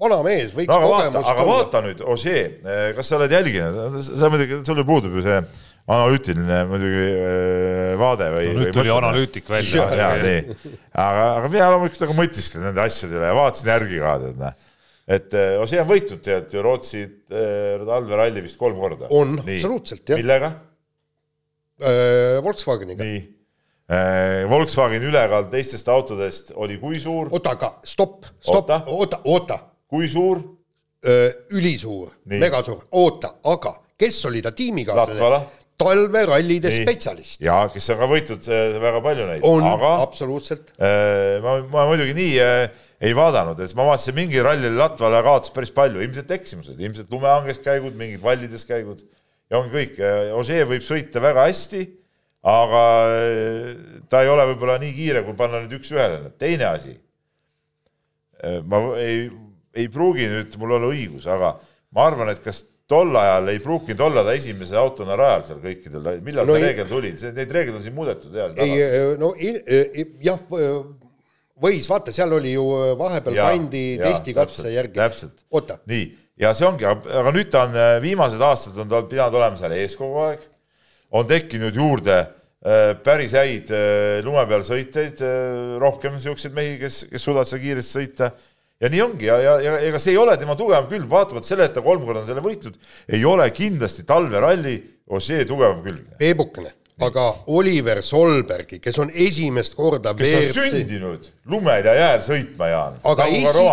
vana 0.00 0.20
mees, 0.24 0.54
võiks 0.54 0.70
no, 0.70 0.78
kogemust 0.84 1.18
vaata, 1.18 1.32
aga 1.34 1.48
vaata 1.48 1.82
nüüd, 1.88 2.04
Ogier, 2.14 2.54
äh, 2.62 2.86
kas 2.96 3.10
sa 3.10 3.18
oled 3.18 3.34
jälginud, 3.34 3.98
sa 4.06 4.30
muidugi, 4.32 4.62
sul 4.68 4.80
ju 4.80 4.86
puudub 4.88 5.18
ju 5.18 5.26
see 5.26 5.42
analüütiline 5.90 6.62
muidugi 6.70 7.04
äh, 7.10 7.92
vaade 7.98 8.30
või 8.36 8.48
no,. 8.54 8.62
nüüd 8.62 8.78
tuli 8.78 8.94
analüütik 8.94 9.50
välja. 9.50 9.90
aga, 9.90 11.28
aga 11.34 11.46
mina 11.50 11.70
loomulikult 11.74 12.06
nagu 12.06 12.18
mõtisklen 12.22 12.68
nende 12.68 12.86
asjade 12.86 13.18
üle 13.18 13.30
ja 13.32 13.36
vaatasin 13.36 13.74
järgi 13.74 14.02
ka, 14.02 14.16
tead, 14.24 14.42
noh 14.46 14.66
et 15.10 15.32
Osea 15.58 15.82
on 15.82 15.88
võitnud 15.88 16.20
tegelikult 16.22 16.52
ju 16.54 16.60
Rootsi 16.62 17.00
äh, 17.02 17.80
talveralli 17.82 18.44
vist 18.44 18.60
kolm 18.60 18.76
korda. 18.78 19.08
on, 19.10 19.40
absoluutselt, 19.42 20.04
jah. 20.06 20.20
millega 20.20 20.52
äh,? 21.82 22.38
Volkswageniga. 22.44 23.04
nii 23.04 23.20
äh,. 23.90 24.46
Volkswageni 24.50 25.10
ülekaal 25.10 25.50
teistest 25.52 25.88
autodest 25.88 26.54
oli 26.54 26.78
kui 26.82 27.00
suur? 27.00 27.30
oota, 27.30 27.56
aga 27.58 27.74
stopp, 27.84 28.28
stopp, 28.40 28.72
oota, 28.86 29.20
oota. 29.24 29.58
kui 29.90 30.08
suur? 30.08 30.42
ülisuur, 31.56 32.10
megasuur, 32.28 32.82
oota, 32.92 33.30
aga 33.48 33.70
kes 33.96 34.18
oli 34.28 34.42
ta 34.44 34.52
tiimikaaslane? 34.52 35.40
talverallide 35.80 36.68
Nii. 36.68 36.82
spetsialist. 36.84 37.40
ja 37.44 37.62
kes 37.72 37.88
on 37.94 38.00
ka 38.00 38.08
võitnud 38.10 38.48
äh, 38.52 38.76
väga 38.82 39.00
palju 39.04 39.26
neid. 39.30 39.46
on, 39.48 39.66
absoluutselt 39.90 40.74
äh,. 40.76 41.38
ma, 41.44 41.56
ma 41.72 41.86
muidugi 41.88 42.14
nii 42.16 42.34
äh, 42.44 42.86
ei 43.00 43.14
vaadanud, 43.16 43.60
et 43.64 43.72
ma 43.78 43.86
vaatasin 43.88 44.16
mingi 44.18 44.42
rallil 44.44 44.76
Latvale 44.76 45.22
kaotas 45.24 45.52
päris 45.54 45.72
palju, 45.72 46.02
ilmselt 46.04 46.30
eksimused, 46.36 46.76
ilmselt 46.76 47.08
lumehanges 47.12 47.62
käigud, 47.64 47.96
mingid 47.96 48.20
vallides 48.24 48.66
käigud 48.68 49.00
ja 49.50 49.60
ongi 49.60 49.74
kõik. 49.74 50.00
Ožee 50.38 50.64
võib 50.68 50.84
sõita 50.86 51.22
väga 51.22 51.46
hästi, 51.48 51.84
aga 52.50 52.82
äh, 53.18 53.70
ta 54.08 54.24
ei 54.24 54.32
ole 54.32 54.48
võib-olla 54.52 54.78
nii 54.80 54.96
kiire, 54.96 55.24
kui 55.26 55.36
panna 55.38 55.60
nüüd 55.62 55.76
üks-ühele. 55.80 56.32
teine 56.40 56.70
asi, 56.70 56.96
äh, 58.40 58.60
ma 58.64 58.82
ei, 59.00 59.28
ei 59.76 59.90
pruugi 59.92 60.28
nüüd 60.30 60.56
mul 60.60 60.78
olla 60.78 60.92
õigus, 60.94 61.28
aga 61.28 61.58
ma 61.96 62.06
arvan, 62.08 62.32
et 62.32 62.40
kas 62.44 62.64
tol 62.90 63.12
ajal 63.14 63.52
ei 63.52 63.60
pruukinud 63.62 64.00
olla 64.02 64.24
ta 64.26 64.32
esimese 64.34 64.74
autona 64.78 65.18
rajal 65.18 65.44
seal 65.46 65.60
kõikidel, 65.62 66.08
millal 66.26 66.48
no 66.48 66.56
see 66.56 66.64
reegel 66.64 66.88
tuli, 66.90 67.12
neid 67.36 67.52
reegleid 67.54 67.76
on 67.78 67.84
siin 67.84 67.94
muudetud 67.94 68.34
ja. 68.34 68.48
ei, 68.58 68.80
no 69.20 69.30
jah, 69.38 70.40
võis, 71.60 71.86
vaata, 71.90 72.14
seal 72.14 72.32
oli 72.34 72.54
ju 72.54 72.64
äh, 72.78 72.94
vahepeal 72.98 73.36
ja, 73.36 73.50
pandi 73.50 73.84
testikatse 74.00 74.72
järgi. 74.72 74.96
täpselt. 74.98 75.44
nii, 75.90 76.08
ja 76.40 76.52
see 76.56 76.66
ongi, 76.68 76.86
aga 76.88 77.32
nüüd 77.34 77.50
ta 77.52 77.66
on, 77.68 77.76
äh, 77.76 77.96
viimased 78.02 78.42
aastad 78.42 78.78
on 78.80 78.90
ta 78.90 79.02
pidanud 79.08 79.38
olema 79.40 79.60
seal 79.60 79.74
ees 79.76 79.96
kogu 79.98 80.22
aeg, 80.26 80.44
on 81.14 81.26
tekkinud 81.28 81.76
juurde 81.76 82.18
äh, 82.20 82.94
päris 83.04 83.34
häid 83.36 83.72
lume 84.26 84.46
peal 84.48 84.64
sõitjaid, 84.66 85.24
rohkem 85.82 86.16
niisuguseid 86.16 86.56
mehi, 86.56 86.78
kes, 86.80 87.04
kes 87.12 87.28
suudavad 87.28 87.50
seal 87.50 87.62
kiiresti 87.64 87.98
sõita. 87.98 88.32
Ja 88.80 88.88
nii 88.88 89.00
ongi 89.04 89.26
ja, 89.28 89.36
ja, 89.44 89.54
ja 89.60 89.72
ega 89.84 89.98
see 90.00 90.14
ei 90.14 90.20
ole 90.20 90.38
tema 90.40 90.54
tugevam 90.56 90.86
külg, 90.88 91.04
vaatamata 91.10 91.44
sellele, 91.44 91.68
et 91.68 91.74
ta 91.76 91.82
kolm 91.84 92.06
korda 92.06 92.22
on 92.22 92.30
selle 92.30 92.44
võitnud, 92.44 92.78
ei 93.12 93.26
ole 93.28 93.50
kindlasti 93.52 94.06
talveralli 94.08 94.78
Ožee 95.10 95.42
tugevam 95.44 95.82
külg. 95.82 96.04
Peebukene, 96.20 96.70
aga 97.06 97.26
Oliver 97.56 98.00
Solbergi, 98.04 98.78
kes 98.82 98.98
on 99.02 99.10
esimest 99.10 99.76
korda 99.78 100.12
kes 100.18 100.30
WRC... 100.30 100.62
on 100.62 100.72
sündinud 100.74 101.28
lumel 101.50 101.86
ja 101.88 101.94
jääl 101.96 102.24
sõitma, 102.24 102.70
Jaan. 102.70 102.96
aga 103.12 103.26
esi, 103.34 103.66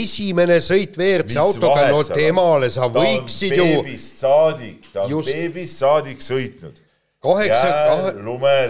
esimene 0.00 0.60
sõit 0.64 0.98
WRC 0.98 1.40
autoga, 1.42 1.88
no 1.92 2.02
temale 2.08 2.70
sa 2.72 2.88
võiksid 2.92 3.56
ju. 3.56 3.66
beebist 3.66 4.22
saadik, 4.24 4.90
ta 4.92 5.04
on 5.06 5.16
Just... 5.16 5.32
beebist 5.32 5.82
saadik 5.84 6.24
sõitnud. 6.24 6.86
Kaheksa, 7.20 7.72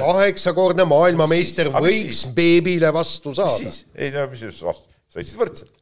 kaheksakordne 0.03 0.83
maailmameister 0.91 1.69
võiks 1.71 2.25
beebile 2.35 2.91
vastu 2.95 3.35
saada. 3.39 3.71
ei 3.95 4.11
no 4.15 4.25
mis 4.33 4.43
just 4.49 4.65
vastu, 4.67 4.91
sõitsid 5.15 5.39
võrdselt. 5.39 5.77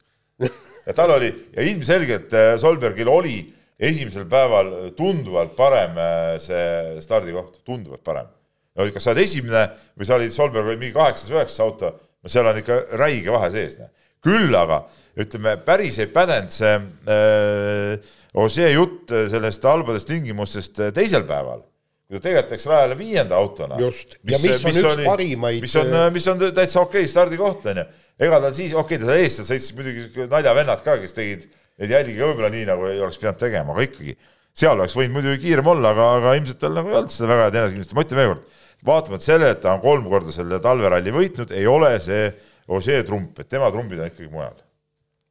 Ja 0.87 0.93
tal 0.97 1.11
oli 1.13 1.27
ja 1.53 1.65
ilmselgelt 1.65 2.31
äh, 2.33 2.51
Solbergil 2.57 3.09
oli 3.11 3.41
esimesel 3.79 4.27
päeval 4.29 4.73
tunduvalt 4.97 5.55
parem 5.57 5.97
äh, 5.99 6.35
see 6.43 6.99
stardikoht, 7.03 7.61
tunduvalt 7.67 8.03
parem. 8.03 8.27
no 8.75 8.87
kas 8.93 9.07
sa 9.07 9.13
oled 9.13 9.23
esimene 9.23 9.63
või 9.95 10.07
sa 10.07 10.17
olid, 10.17 10.35
Solberg 10.35 10.67
oli 10.67 10.81
mingi 10.81 10.95
kaheksas, 10.95 11.31
üheksas 11.31 11.63
auto, 11.63 11.93
no 12.19 12.31
seal 12.31 12.49
on 12.49 12.59
ikka 12.59 12.81
räige 12.99 13.31
vahe 13.35 13.51
sees. 13.53 13.79
küll 14.23 14.55
aga 14.55 14.83
ütleme, 15.19 15.55
päris 15.63 15.99
ei 15.99 16.11
pädenud 16.11 16.55
see 16.55 16.75
äh, 16.75 18.15
Ossie 18.39 18.67
jutt 18.69 19.09
sellest 19.09 19.63
halbadest 19.65 20.07
tingimustest 20.11 20.83
äh, 20.83 20.93
teisel 20.93 21.23
päeval 21.27 21.63
kui 22.09 22.17
ta 22.17 22.25
tegelikult 22.25 22.53
läks 22.55 22.65
rajale 22.65 22.95
viienda 22.97 23.37
autona. 23.37 23.77
just, 23.79 24.17
ja 24.25 24.37
mis, 24.41 24.45
mis 24.49 24.59
on 24.59 24.69
mis 24.69 24.77
üks 24.81 24.93
oli, 24.95 25.05
parimaid. 25.05 25.63
mis 25.63 25.75
on, 25.77 25.95
mis 26.13 26.27
on 26.31 26.39
täitsa 26.43 26.81
okei 26.81 27.05
okay 27.05 27.11
stardikoht, 27.11 27.67
onju 27.69 27.85
ega 28.19 28.41
ta 28.43 28.51
siis, 28.53 28.73
okei 28.75 28.97
okay,, 28.97 29.07
ta 29.07 29.17
eest 29.21 29.43
sõitis 29.47 29.71
muidugi 29.77 30.27
naljavennad 30.27 30.83
ka, 30.83 30.97
kes 31.03 31.15
tegid 31.15 31.45
neid 31.79 31.93
jälgi 31.95 32.15
ka 32.17 32.29
võib-olla 32.29 32.51
nii, 32.53 32.67
nagu 32.69 32.87
ei 32.89 33.01
oleks 33.01 33.19
pidanud 33.21 33.39
tegema, 33.41 33.75
aga 33.75 33.85
ikkagi 33.87 34.15
seal 34.59 34.75
oleks 34.75 34.95
võinud 34.97 35.15
muidugi 35.15 35.41
kiirem 35.45 35.69
olla, 35.71 35.93
aga, 35.93 36.07
aga 36.19 36.37
ilmselt 36.39 36.59
tal 36.61 36.75
nagu 36.75 36.91
ei 36.91 36.97
olnud 36.99 37.13
seda 37.13 37.29
väga 37.31 37.47
head 37.47 37.59
enesekindlust, 37.61 37.95
ma 37.95 38.05
ütlen 38.05 38.21
veelkord, 38.21 38.57
vaatamata 38.89 39.27
sellele, 39.27 39.51
et 39.55 39.61
ta 39.63 39.75
on 39.75 39.83
kolm 39.83 40.09
korda 40.11 40.33
selle 40.35 40.59
talveralli 40.63 41.13
võitnud, 41.15 41.53
ei 41.55 41.67
ole 41.69 41.93
see 42.03 42.29
Ožee 42.69 42.99
trump, 43.01 43.39
et 43.41 43.47
tema 43.49 43.71
trumbid 43.73 43.97
on 43.97 44.11
ikkagi 44.11 44.27
mujal. 44.29 44.53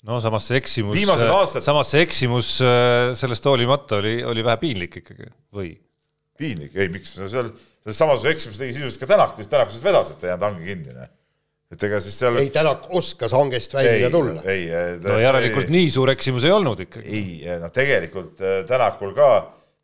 No 0.08 0.16
samas 0.22 0.48
see 0.48 0.56
eksimus, 0.58 0.98
aastad... 1.06 1.62
samas 1.62 1.92
see 1.92 2.00
eksimus 2.02 2.48
äh, 2.66 3.12
sellest 3.18 3.46
hoolimata 3.46 4.00
oli, 4.00 4.16
oli 4.26 4.42
vähe 4.46 4.58
piinlik 4.58 4.96
ikkagi, 5.02 5.28
või? 5.54 5.70
piinlik, 6.38 6.74
ei 6.78 6.90
miks, 6.90 7.14
seal, 7.18 7.52
selles 7.82 7.98
samasuguse 7.98 8.34
eksimuse 8.34 8.62
tegi 8.62 8.74
sisuliselt 8.74 9.04
ka 9.04 9.10
Tänak, 9.12 9.38
Tänak 9.38 9.70
siis 9.74 9.84
vedas, 9.84 10.10
et 10.10 10.18
ta 10.18 10.26
ei 10.26 10.32
jäänud 10.32 10.46
hange 10.48 10.66
kinni, 10.66 10.96
noh 10.96 11.14
et 11.68 11.84
ega 11.84 12.00
siis 12.00 12.16
seal 12.16 12.38
ei, 12.40 12.48
Tänak 12.54 12.86
oskas 12.96 13.34
hangest 13.36 13.74
välja 13.76 14.10
tulla. 14.12 14.40
ei, 14.48 14.68
no 15.04 15.18
järelikult 15.20 15.68
ei, 15.68 15.74
nii 15.76 15.90
suur 15.92 16.12
eksimus 16.14 16.46
ei 16.48 16.54
olnud 16.54 16.80
ikkagi. 16.86 17.08
ei, 17.12 17.58
no 17.60 17.68
tegelikult 17.74 18.40
äh, 18.40 18.62
Tänakul 18.68 19.12
ka 19.16 19.30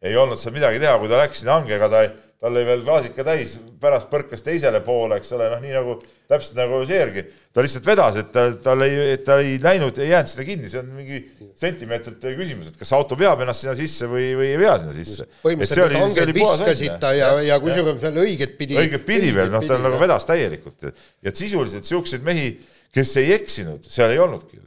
ei 0.04 0.16
olnud 0.20 0.40
seal 0.40 0.54
midagi 0.56 0.80
teha, 0.82 0.96
kui 1.00 1.10
ta 1.12 1.20
läks 1.20 1.42
sinna 1.42 1.58
hangega, 1.60 1.88
ta, 1.92 2.04
tal 2.44 2.52
oli 2.52 2.64
veel 2.68 2.82
klaasika 2.84 3.24
täis, 3.24 3.54
pärast 3.80 4.10
põrkas 4.10 4.42
teisele 4.44 4.82
poole, 4.84 5.16
eks 5.16 5.30
ole, 5.32 5.46
noh, 5.48 5.62
nii 5.62 5.72
nagu 5.72 5.94
täpselt 6.28 6.58
nagu 6.58 6.82
Žeergi, 6.84 7.22
ta 7.56 7.64
lihtsalt 7.64 7.86
vedas, 7.88 8.18
et 8.20 8.28
ta, 8.34 8.42
tal 8.66 8.84
ei, 8.84 9.14
ta 9.24 9.38
ei 9.40 9.54
läinud, 9.64 9.96
ei 10.02 10.10
jäänud 10.10 10.28
sinna 10.28 10.44
kinni, 10.50 10.68
see 10.68 10.82
on 10.82 10.90
mingi 10.92 11.22
sentimeetrite 11.60 12.34
küsimus, 12.36 12.68
et 12.68 12.76
kas 12.82 12.92
auto 12.98 13.16
veab 13.16 13.40
ennast 13.46 13.64
sinna 13.64 13.72
sisse 13.78 14.10
või, 14.10 14.26
või 14.36 14.50
ei 14.50 14.60
vea 14.60 14.74
sinna 14.82 14.92
sisse. 14.92 15.24
põhimõtteliselt 15.40 15.94
need 15.94 16.04
hanged 16.04 16.34
viskasid 16.36 17.00
ta 17.00 17.14
ja, 17.16 17.32
ja 17.48 17.58
kusjuures 17.64 17.96
veel 18.04 18.22
õiget 18.26 18.56
pidi. 18.60 18.76
õiget 18.82 19.08
pidi 19.08 19.32
veel, 19.38 19.48
noh, 19.54 19.64
ta 19.64 19.80
nagu 19.80 20.04
vedas 20.04 20.28
täielikult 20.28 20.84
ja 20.90 21.32
sisuliselt 21.32 21.88
siukseid 21.88 22.28
mehi, 22.28 22.58
kes 22.92 23.16
ei 23.24 23.32
eksinud, 23.38 23.88
seal 23.88 24.12
ei 24.12 24.20
olnudki. 24.20 24.60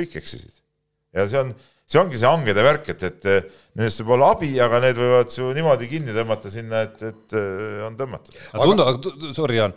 kõik 0.00 0.18
eksisid 0.18 0.58
ja 1.14 1.30
see 1.30 1.38
on, 1.38 1.54
see 1.90 1.98
ongi 1.98 2.18
see 2.20 2.28
hangede 2.30 2.62
värk, 2.62 2.88
et, 2.92 3.02
et 3.08 3.24
nendest 3.74 4.02
võib 4.02 4.12
olla 4.14 4.28
abi, 4.36 4.50
aga 4.62 4.78
need 4.84 4.98
võivad 4.98 5.32
su 5.34 5.48
niimoodi 5.54 5.88
kinni 5.90 6.14
tõmmata 6.14 6.52
sinna, 6.52 6.84
et, 6.86 7.02
et 7.08 7.34
äh, 7.38 7.80
on 7.86 7.96
tõmmatud. 7.98 8.36
aga 8.54 8.68
tundu-, 8.94 9.32
sorry 9.34 9.58
Jaan, 9.58 9.74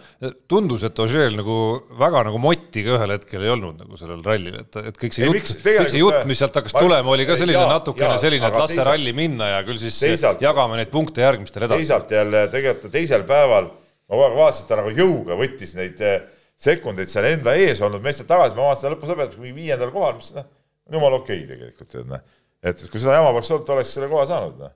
tundus, 0.49 0.86
et 0.86 1.02
Ožeel 1.04 1.38
nagu 1.39 1.58
väga 1.99 2.23
nagu 2.30 2.41
motti 2.41 2.86
ka 2.86 2.99
ühel 2.99 3.15
hetkel 3.15 3.47
ei 3.47 3.54
olnud 3.56 3.82
nagu 3.82 3.99
sellel 3.99 4.21
rallil, 4.26 4.60
et, 4.62 4.80
et 4.93 5.02
kõik 5.02 5.17
see 5.17 5.30
jutt, 5.30 5.56
kõik 5.65 5.89
see 5.89 6.04
jutt, 6.04 6.21
mis 6.30 6.41
sealt 6.43 6.62
hakkas 6.62 6.78
tulema, 6.78 7.15
oli 7.17 7.28
ka 7.30 7.38
selline 7.39 7.60
jaa, 7.60 7.76
natukene 7.80 8.12
jaa, 8.13 8.23
selline, 8.28 8.49
et 8.49 8.62
las 8.62 8.78
see 8.78 8.89
ralli 8.91 9.17
minna 9.17 9.49
ja 9.56 9.62
küll 9.65 9.82
siis 9.82 9.97
teisalt, 10.06 10.41
jagame 10.45 10.78
neid 10.78 10.93
punkte 10.93 11.26
järgmistele 11.26 11.69
edasi. 11.69 11.88
teisalt 11.88 12.13
jälle 12.13 12.45
tegelikult 12.54 12.93
teisel 12.93 13.26
päeval 13.30 13.71
ma 13.73 14.13
kogu 14.13 14.28
aeg 14.28 14.38
vaatasin, 14.38 14.65
et 14.65 14.69
ta 14.69 14.84
nagu 14.84 14.93
jõuga 14.93 15.38
võttis 15.39 15.73
neid 15.80 16.02
äh, 16.06 16.19
sekundeid 16.62 17.10
seal 17.10 17.26
enda 17.32 17.58
ees 17.58 17.82
olnud 17.82 18.06
meestelt 18.06 18.30
tagasi, 18.30 18.54
ma 18.58 18.69
vaatasin 18.69 18.93
lõpus 18.93 19.10
lõpetas 19.10 19.39
mingi 19.41 19.63
viiendal 19.63 19.89
kohal, 19.95 20.19
mis 20.19 20.36
noh 20.38 20.52
jumala 20.91 21.19
okei 21.22 21.43
okay 21.43 21.52
tegelikult, 21.52 21.91
tead 21.91 22.10
noh. 22.10 22.24
et 22.63 22.88
kui 22.88 23.02
seda 23.02 23.19
jama 23.19 23.32
poleks 23.36 23.54
olnud, 23.54 23.67
ta 23.67 23.78
oleks 23.78 23.93
selle 23.98 24.10
koha 24.12 24.26
saanud, 24.30 24.58
noh. 24.63 24.74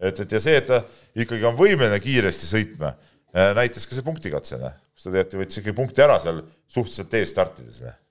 et, 0.00 0.24
et 0.24 0.38
ja 0.38 0.42
see, 0.42 0.56
et 0.62 0.66
ta 0.70 0.80
ikkagi 1.18 1.46
on 1.48 1.58
võimeline 1.58 2.00
kiiresti 2.02 2.50
sõitma, 2.50 2.94
äh, 3.34 3.52
näitas 3.58 3.86
ka 3.86 3.98
see 3.98 4.06
punktikatse, 4.06 4.58
noh. 4.62 4.74
kus 4.94 5.06
ta 5.06 5.12
tegelikult 5.12 5.44
võttis 5.44 5.62
ikkagi 5.62 5.78
punkti 5.78 6.04
ära 6.06 6.18
seal 6.22 6.42
suhteliselt 6.66 7.20
ees 7.20 7.32
startides, 7.34 7.84
noh 7.86 8.02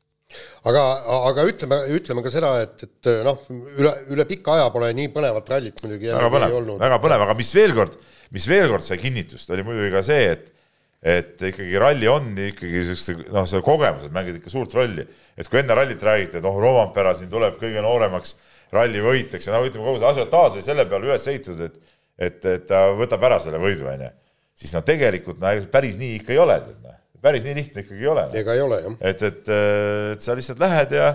aga, 0.65 0.82
aga 1.30 1.45
ütleme, 1.50 1.80
ütleme 1.95 2.24
ka 2.26 2.32
seda, 2.34 2.52
et, 2.63 2.86
et 2.88 3.10
noh, 3.26 3.41
üle, 3.78 3.91
üle 4.15 4.26
pika 4.30 4.56
aja 4.58 4.69
pole 4.74 4.89
nii 4.98 5.12
põnevat 5.13 5.52
rallit 5.54 5.82
muidugi 5.84 6.12
väga 6.12 6.32
põnev, 6.34 6.56
väga 6.82 7.00
põnev, 7.04 7.26
aga 7.28 7.38
mis 7.38 7.52
veel 7.56 7.76
kord, 7.78 7.98
mis 8.36 8.48
veel 8.50 8.71
kord 8.71 8.86
sai 8.86 8.98
kinnitust, 9.02 9.52
oli 9.54 9.65
muidugi 9.67 9.93
ka 9.93 10.04
see, 10.06 10.32
et 10.34 10.52
et 11.06 11.41
ikkagi 11.52 11.78
ralli 11.82 12.08
on 12.10 12.32
ikkagi 12.48 12.82
siukeste, 12.88 13.30
noh, 13.34 13.46
see 13.50 13.62
kogemused 13.65 14.13
mängivad 14.13 14.39
ikka 14.39 14.54
suurt 14.54 14.74
rolli. 14.74 15.06
et 15.38 15.50
kui 15.52 15.62
enne 15.62 15.78
rallit 15.78 16.02
räägiti, 16.02 16.39
et 16.39 16.46
noh, 16.46 16.58
Rovampera 16.62 17.13
siin 17.18 17.30
tuleb 17.30 17.60
kõige 17.62 17.84
nooremaks 17.86 18.34
rallivõitjaks 18.74 19.46
ja 19.46 19.54
noh, 19.54 19.68
ütleme 19.68 19.86
kogu 19.86 20.02
see 20.02 20.10
asiotaaž 20.10 20.58
oli 20.58 20.65
selle 20.65 20.88
peale 20.89 21.12
üles 21.12 21.28
ehitatud, 21.30 21.68
et 21.68 21.94
et, 22.15 22.46
et 22.48 22.68
ta 22.68 22.88
võtab 22.96 23.24
ära 23.28 23.39
selle 23.44 23.60
võidu, 23.62 23.88
onju. 23.91 24.10
siis 24.56 24.74
no 24.76 24.82
tegelikult 24.88 25.41
no 25.41 25.52
päris 25.72 25.98
nii 26.00 26.20
ikka 26.22 26.36
ei 26.36 26.41
ole, 26.41 26.58
noh. 26.84 26.98
päris 27.24 27.44
nii 27.46 27.58
lihtne 27.60 27.84
ikkagi 27.84 28.02
ei 28.02 28.12
ole 28.12 28.28
no.. 28.30 28.38
ega 28.41 28.56
ei 28.56 28.63
ole, 28.63 28.82
jah. 28.86 28.98
et, 29.12 29.26
et, 29.30 29.52
et 30.15 30.24
sa 30.24 30.38
lihtsalt 30.38 30.62
lähed 30.63 30.96
ja 30.96 31.10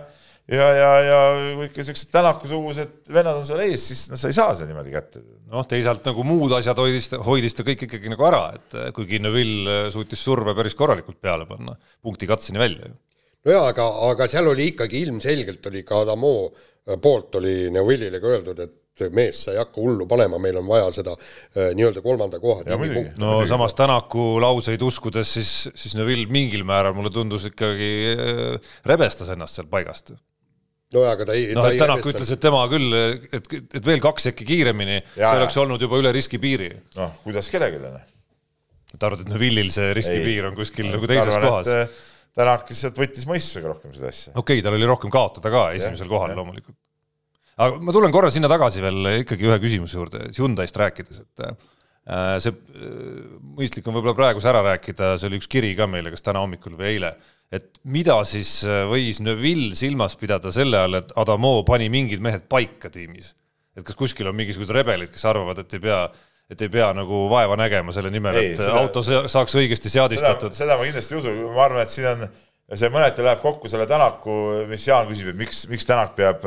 ja, 0.49 0.69
ja, 0.77 0.89
ja 1.05 1.19
kui 1.59 1.69
ikka 1.69 1.85
siuksed 1.89 2.11
Tänaku-sugused 2.15 3.13
vennad 3.13 3.43
on 3.43 3.47
seal 3.49 3.63
ees, 3.67 3.85
siis 3.91 4.07
noh, 4.13 4.21
sa 4.21 4.31
ei 4.31 4.37
saa 4.37 4.55
seda 4.57 4.71
niimoodi 4.71 4.95
kätte. 4.95 5.23
noh, 5.51 5.67
teisalt 5.69 6.07
nagu 6.09 6.25
muud 6.27 6.55
asjad 6.57 6.81
hoidis, 6.81 7.11
hoidis 7.27 7.59
ta 7.59 7.67
kõik 7.67 7.87
ikkagi 7.87 8.13
nagu 8.13 8.27
ära, 8.31 8.43
et 8.57 8.81
kuigi 8.97 9.21
Neville 9.23 9.85
suutis 9.95 10.23
surve 10.25 10.55
päris 10.59 10.79
korralikult 10.79 11.21
peale 11.23 11.47
panna, 11.51 11.77
punkti 12.03 12.29
katseni 12.31 12.63
välja 12.63 12.91
ju. 12.91 12.99
nojaa, 13.51 13.71
aga, 13.75 13.87
aga 14.11 14.29
seal 14.31 14.51
oli 14.53 14.73
ikkagi 14.75 15.05
ilmselgelt 15.07 15.71
oli 15.73 15.85
ka 15.87 16.05
Adamo 16.07 16.35
poolt 17.03 17.35
oli 17.41 17.57
Neville'ile 17.73 18.21
ka 18.21 18.31
öeldud, 18.31 18.63
et 18.65 18.77
mees, 19.15 19.45
sa 19.45 19.55
ei 19.55 19.61
hakka 19.61 19.81
hullu 19.81 20.05
panema, 20.09 20.39
meil 20.43 20.59
on 20.61 20.67
vaja 20.69 20.91
seda 20.93 21.15
äh, 21.15 21.71
nii-öelda 21.77 22.03
kolmanda 22.05 22.41
koha 22.43 22.65
tiimipunkti. 22.67 23.21
no 23.21 23.37
muidugi. 23.37 23.49
samas 23.49 23.75
Tänaku 23.79 24.25
lauseid 24.43 24.83
uskudes, 24.83 25.35
siis, 25.39 25.53
siis 25.75 25.97
Neville 25.97 26.29
mingil 26.33 26.67
määral 26.69 26.97
mulle 26.97 27.13
tundus 27.15 27.47
ikkagi 27.49 27.93
äh, 28.13 28.75
rebestas 28.87 29.33
ennast 29.33 29.57
seal 29.57 29.71
paigast 29.73 30.13
no 30.95 31.05
aga 31.07 31.27
ta 31.29 31.37
ei 31.39 31.51
noh, 31.57 31.67
et 31.71 31.81
Tänak 31.81 32.07
ütles, 32.11 32.31
et 32.35 32.43
tema 32.43 32.63
küll, 32.71 32.95
et, 33.31 33.51
et 33.63 33.87
veel 33.87 34.03
kaks 34.03 34.31
äkki 34.33 34.47
kiiremini, 34.49 35.01
see 35.15 35.35
oleks 35.39 35.59
olnud 35.63 35.83
juba 35.83 36.01
üle 36.03 36.13
riskipiiri. 36.15 36.71
noh, 36.99 37.17
kuidas 37.25 37.51
kellelegi. 37.53 37.83
Noh. 37.85 38.07
ta 38.97 39.11
arvad, 39.11 39.25
et 39.25 39.33
Neville'il 39.33 39.73
see 39.75 39.91
riskipiir 39.97 40.51
on 40.51 40.59
kuskil 40.59 40.91
nagu 40.91 41.07
teises 41.07 41.35
arvan, 41.37 41.49
kohas? 41.49 41.75
Äh, 41.75 42.07
Tänak 42.41 42.69
lihtsalt 42.71 42.95
võttis 42.95 43.27
mõistusega 43.27 43.73
rohkem 43.73 43.91
seda 43.95 44.11
asja. 44.11 44.33
okei 44.37 44.61
okay,, 44.61 44.63
tal 44.63 44.77
oli 44.77 44.87
rohkem 44.87 45.11
kaotada 45.11 45.51
ka 45.51 45.65
esimesel 45.75 46.07
ja, 46.07 46.13
kohal 46.13 46.31
ja. 46.31 46.39
loomulikult. 46.39 46.77
aga 47.59 47.83
ma 47.83 47.95
tulen 47.95 48.15
korra 48.15 48.31
sinna 48.35 48.51
tagasi 48.51 48.83
veel 48.85 49.11
ikkagi 49.17 49.51
ühe 49.51 49.59
küsimuse 49.63 49.99
juurde, 49.99 50.29
Hyundai'st 50.37 50.79
rääkides, 50.79 51.25
et 51.25 51.43
äh, 51.47 52.37
see 52.43 52.55
äh, 52.55 53.35
mõistlik 53.59 53.87
on 53.87 53.99
võib-olla 53.99 54.15
praegu 54.19 54.43
see 54.43 54.51
ära 54.53 54.63
rääkida, 54.73 55.17
see 55.19 55.31
oli 55.31 55.43
üks 55.43 55.51
kiri 55.51 55.75
ka 55.79 55.91
meile, 55.91 56.15
kas 56.15 56.23
täna 56.27 56.43
hommikul 56.43 56.79
või 56.79 56.95
eile 56.95 57.15
et 57.55 57.81
mida 57.91 58.17
siis 58.29 58.61
äh, 58.67 58.85
võis 58.91 59.21
Neville 59.25 59.75
silmas 59.79 60.17
pidada 60.19 60.53
selle 60.55 60.79
all, 60.79 60.99
et 61.01 61.15
Adamo 61.19 61.61
pani 61.67 61.91
mingid 61.93 62.23
mehed 62.23 62.47
paika 62.51 62.91
tiimis? 62.93 63.35
et 63.79 63.87
kas 63.87 63.97
kuskil 63.97 64.29
on 64.29 64.35
mingisugused 64.37 64.75
rebelid, 64.75 65.13
kes 65.15 65.23
arvavad, 65.31 65.61
et 65.63 65.75
ei 65.79 65.81
pea, 65.83 66.01
et 66.51 66.63
ei 66.67 66.71
pea 66.73 66.89
nagu 66.93 67.23
vaeva 67.31 67.55
nägema 67.57 67.95
selle 67.95 68.11
nimel, 68.13 68.37
et 68.37 68.59
seda, 68.59 68.75
auto 68.83 69.01
saaks 69.03 69.55
õigesti 69.57 69.93
seadistatud? 69.93 70.55
seda 70.57 70.77
ma 70.77 70.87
kindlasti 70.89 71.17
ei 71.17 71.21
usu, 71.23 71.35
ma 71.55 71.65
arvan, 71.65 71.87
et 71.87 71.93
siin 71.93 72.09
on, 72.11 72.27
see 72.75 72.91
mõneti 72.93 73.25
läheb 73.25 73.41
kokku 73.43 73.71
selle 73.71 73.87
Tänaku, 73.89 74.35
mis 74.69 74.85
Jaan 74.91 75.09
küsib, 75.09 75.31
et 75.33 75.39
miks, 75.39 75.63
miks 75.71 75.87
Tänak 75.89 76.13
peab, 76.19 76.45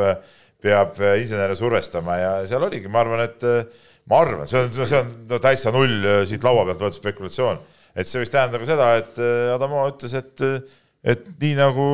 peab 0.63 0.99
insenere 1.15 1.55
survestama 1.57 2.19
ja 2.19 2.35
seal 2.51 2.67
oligi, 2.67 2.91
ma 2.91 3.01
arvan, 3.01 3.23
et 3.25 3.47
ma 4.11 4.19
arvan, 4.19 4.45
see 4.51 4.59
on, 4.59 4.69
see 4.75 4.99
on 4.99 5.15
no, 5.31 5.41
täitsa 5.47 5.73
null 5.73 6.27
siit 6.29 6.45
laua 6.45 6.67
pealt 6.67 6.85
võetud 6.85 6.99
spekulatsioon, 6.99 7.63
et 7.95 8.11
see 8.11 8.21
võis 8.21 8.35
tähendada 8.35 8.61
ka 8.61 8.69
seda, 8.69 8.93
et 8.99 9.25
Adamo 9.55 9.87
ütles, 9.95 10.19
et 10.19 10.47
et 11.03 11.25
nii 11.39 11.55
nagu 11.59 11.85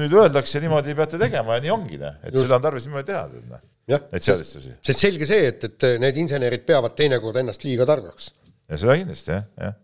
nüüd 0.00 0.14
öeldakse, 0.18 0.60
niimoodi 0.62 0.96
peate 0.98 1.20
tegema 1.20 1.58
ja 1.58 1.62
nii 1.62 1.74
ongi, 1.74 2.00
noh, 2.00 2.16
et 2.22 2.32
Just. 2.32 2.46
seda 2.46 2.58
on 2.58 2.64
tarvis 2.64 2.88
niimoodi 2.88 3.06
teha, 3.12 3.22
tead 3.30 3.52
noh, 3.52 3.62
neid 4.10 4.26
seadistusi. 4.26 4.74
sest 4.82 5.04
selge 5.06 5.28
see, 5.30 5.46
et, 5.52 5.68
et 5.68 5.86
need 6.02 6.18
insenerid 6.24 6.66
peavad 6.66 6.96
teinekord 6.98 7.38
ennast 7.42 7.62
liiga 7.66 7.86
targaks. 7.88 8.32
ja 8.66 8.80
seda 8.82 8.98
kindlasti 8.98 9.36
jah, 9.36 9.46
jah. 9.68 9.78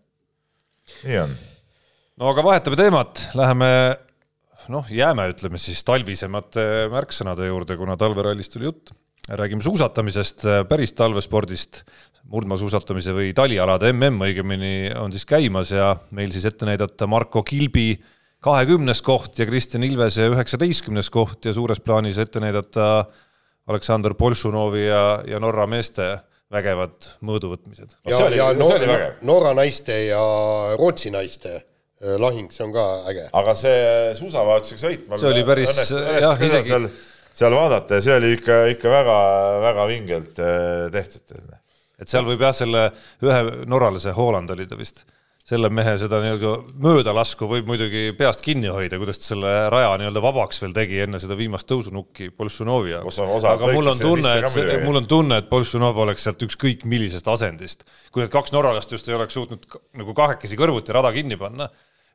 nii 1.05 1.21
on. 1.23 1.37
no 2.19 2.31
aga 2.33 2.45
vahetame 2.49 2.81
teemat, 2.83 3.23
läheme 3.39 3.71
noh, 4.75 4.91
jääme, 4.91 5.29
ütleme 5.31 5.61
siis 5.61 5.79
talvisemate 5.87 6.89
märksõnade 6.91 7.47
juurde, 7.47 7.79
kuna 7.79 7.95
talverallist 7.99 8.53
tuli 8.57 8.67
jutt. 8.67 8.91
räägime 9.29 9.61
suusatamisest, 9.61 10.43
päris 10.67 10.91
talvespordist, 10.97 11.83
murdmaasuusatamise 12.29 13.13
või 13.15 13.33
talialade 13.33 13.93
mm 13.93 14.21
õigemini 14.25 14.91
on 14.99 15.13
siis 15.15 15.25
käimas 15.25 15.71
ja 15.71 15.95
meil 16.11 16.31
siis 16.33 16.45
ette 16.45 16.65
näidata 16.65 17.07
Marko 17.07 17.43
Kilbi 17.43 17.93
kahekümnes 18.43 19.01
koht 19.03 19.39
ja 19.39 19.47
Kristjan 19.47 19.83
Ilvese 19.83 20.29
üheksateistkümnes 20.31 21.09
koht 21.11 21.45
ja 21.45 21.53
suures 21.55 21.81
plaanis 21.83 22.19
ette 22.21 22.41
näidata 22.43 23.05
Aleksandr 23.69 24.15
Boltšunovi 24.17 24.85
ja, 24.85 25.03
ja 25.27 25.41
Norra 25.43 25.67
meeste 25.69 26.15
vägevad 26.49 27.11
mõõduvõtmised. 27.25 27.99
ja, 28.09 28.21
ja 28.33 28.47
Norra, 28.57 28.95
Norra 29.27 29.51
naiste 29.57 29.99
ja 30.07 30.21
Rootsi 30.79 31.11
naiste 31.13 31.51
äh, 31.59 32.15
lahing, 32.17 32.49
see 32.53 32.65
on 32.65 32.73
ka 32.73 32.87
äge. 33.11 33.27
aga 33.37 33.55
see 33.59 33.77
suusavahetusega 34.17 34.81
sõit. 34.81 35.05
see 35.13 35.29
oli 35.29 35.45
päris, 35.45 35.75
jah, 35.91 36.41
isegi 36.41 36.71
seal, 36.71 36.89
seal 37.43 37.57
vaadata 37.59 37.99
ja 37.99 38.07
see 38.07 38.17
oli 38.17 38.33
ikka, 38.39 38.59
ikka 38.73 38.95
väga-väga 38.95 39.87
vingelt 39.91 40.41
äh, 40.41 40.87
tehtud. 40.95 41.37
et 41.99 42.09
seal 42.09 42.25
võib 42.25 42.41
jah, 42.47 42.55
selle 42.55 42.87
ühe 43.21 43.39
norralase, 43.69 44.15
Hooland 44.17 44.55
oli 44.55 44.65
ta 44.65 44.79
vist 44.79 45.05
selle 45.49 45.69
mehe 45.73 45.95
seda 45.97 46.19
nii-öelda 46.21 46.51
möödalasku 46.83 47.47
võib 47.49 47.69
muidugi 47.71 48.11
peast 48.17 48.43
kinni 48.45 48.69
hoida, 48.69 48.99
kuidas 49.01 49.17
ta 49.21 49.31
selle 49.31 49.53
raja 49.73 49.95
nii-öelda 49.97 50.21
vabaks 50.21 50.61
veel 50.61 50.75
tegi 50.75 51.01
enne 51.05 51.21
seda 51.21 51.37
viimast 51.39 51.67
tõusunukki 51.69 52.29
Boltšunovi 52.37 52.93
jaoks. 52.93 53.17
aga 53.49 53.71
mul 53.73 53.89
on 53.93 54.01
tunne, 54.01 54.35
et 54.43 54.85
mul 54.85 55.01
on 55.01 55.09
tunne, 55.09 55.39
et 55.41 55.49
Boltšunov 55.49 55.97
oleks 56.05 56.27
sealt 56.27 56.45
ükskõik 56.45 56.85
millisest 56.89 57.27
asendist, 57.33 57.87
kui 58.13 58.21
need 58.21 58.33
kaks 58.33 58.53
norralast 58.53 58.93
just 58.93 59.09
ei 59.09 59.17
oleks 59.17 59.37
suutnud 59.37 59.65
nagu 59.97 60.13
kahekesi 60.17 60.59
kõrvuti 60.59 60.93
rada 60.93 61.11
kinni 61.15 61.39
panna, 61.39 61.69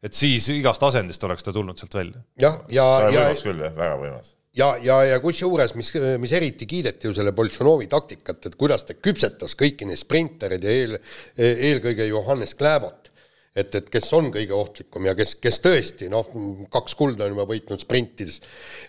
et 0.05 0.14
siis 0.14 0.47
igast 0.55 0.83
asendist 0.87 1.27
oleks 1.27 1.42
ta 1.42 1.55
tulnud 1.57 1.81
sealt 1.81 1.99
välja. 1.99 2.23
jah, 2.38 2.62
ja, 2.68 2.87
ja, 2.87 3.11
ja 3.11 3.29
võimas 3.29 3.47
küll 3.49 3.66
jah, 3.66 3.75
väga 3.75 4.01
võimas 4.05 4.35
ja, 4.55 4.68
ja, 4.83 5.01
ja 5.11 5.18
kusjuures, 5.23 5.75
mis, 5.75 5.90
mis 6.23 6.35
eriti 6.38 6.68
kiideti 6.70 7.11
ju 7.11 7.16
selle 7.16 7.35
Boltšunovi 7.35 7.90
taktikat, 7.90 8.47
et 8.47 8.55
kuidas 8.61 8.87
ta 8.87 8.94
küpsetas 8.94 9.57
kõiki 9.59 9.88
neid 9.90 9.99
sprintereid 9.99 10.62
ja 10.62 10.77
eel, 10.85 11.01
eelkõige 11.35 12.07
Johannes 12.12 12.55
Kläbot 12.55 13.04
et, 13.55 13.71
et 13.79 13.87
kes 13.87 14.09
on 14.17 14.33
kõige 14.35 14.55
ohtlikum 14.57 15.05
ja 15.07 15.12
kes, 15.14 15.37
kes 15.38 15.61
tõesti 15.62 16.09
noh, 16.11 16.27
kaks 16.75 16.97
kulda 16.99 17.29
on 17.29 17.37
juba 17.37 17.45
võitnud 17.47 17.79
sprintides. 17.85 18.40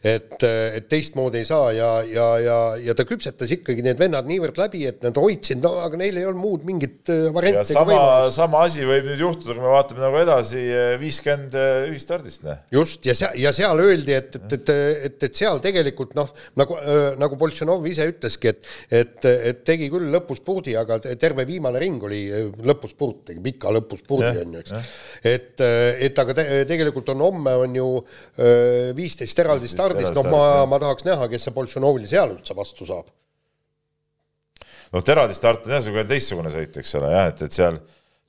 et, 0.02 0.42
et 0.42 0.88
teistmoodi 0.90 1.44
ei 1.44 1.46
saa 1.46 1.68
ja, 1.76 1.90
ja, 2.10 2.26
ja, 2.42 2.56
ja 2.82 2.96
ta 2.98 3.06
küpsetas 3.06 3.54
ikkagi 3.54 3.86
need 3.86 4.02
vennad 4.02 4.26
niivõrd 4.26 4.58
läbi, 4.58 4.82
et 4.90 5.06
nad 5.06 5.20
hoidsid, 5.22 5.62
no 5.62 5.76
aga 5.84 6.00
neil 6.02 6.18
ei 6.18 6.26
olnud 6.26 6.42
muud 6.42 6.66
mingit 6.66 7.12
äh, 7.14 7.28
varianti. 7.36 7.76
sama, 7.78 8.00
sama 8.34 8.64
asi 8.66 8.88
võib 8.90 9.06
nüüd 9.12 9.22
juhtuda, 9.22 9.54
kui 9.54 9.68
me 9.68 9.76
vaatame 9.76 10.02
nagu 10.02 10.20
edasi 10.24 10.64
äh, 10.66 10.96
viiskümmend 11.04 11.60
äh, 11.62 11.86
ühistardist. 11.92 12.50
just, 12.74 13.06
ja 13.06 13.14
seal, 13.22 13.38
ja 13.38 13.54
seal 13.54 13.86
öeldi, 13.86 14.18
et, 14.18 14.34
et, 14.42 14.58
et, 14.58 14.74
et, 15.12 15.28
et 15.30 15.44
seal 15.44 15.62
tegelikult 15.62 16.18
noh, 16.18 16.34
nagu, 16.58 16.80
nagu 17.22 17.38
Boltšanov 17.38 17.86
ise 17.92 18.10
ütleski, 18.10 18.56
et, 18.56 18.74
et, 18.90 19.30
et 19.52 19.62
tegi 19.68 19.94
küll 19.94 20.10
lõpuspurdi, 20.18 20.74
aga 20.82 20.98
terve 21.06 21.46
viimane 21.46 21.86
ring 21.86 22.10
oli 22.10 22.26
lõpuspurt, 22.66 23.28
tegi 23.30 23.46
pika 23.46 23.70
lõpuspurdi 23.78 24.34
on 24.42 24.55
ju 24.55 24.55
on 24.56 24.62
ju, 24.62 24.64
eks. 24.64 24.96
et, 25.34 25.66
et 26.08 26.24
aga 26.24 26.38
te, 26.38 26.46
tegelikult 26.70 27.12
on 27.14 27.26
homme 27.28 27.56
on 27.66 27.76
ju 27.80 27.90
viisteist 28.98 29.44
eraldi 29.44 29.70
stardist, 29.72 30.16
noh, 30.16 30.32
ma, 30.32 30.46
ma 30.70 30.82
tahaks 30.82 31.08
näha, 31.08 31.30
kes 31.32 31.48
see 31.48 31.56
Boltšanovil 31.56 32.08
seal 32.10 32.34
üldse 32.38 32.58
vastu 32.58 32.88
saab. 32.90 33.12
noh, 34.96 35.04
eraldi 35.16 35.38
start 35.38 35.68
on 35.68 35.78
jälle 35.78 36.08
teistsugune 36.10 36.54
sõit, 36.54 36.82
eks 36.82 36.98
ole, 37.02 37.12
jah, 37.14 37.30
et, 37.34 37.46
et 37.48 37.62
seal 37.62 37.82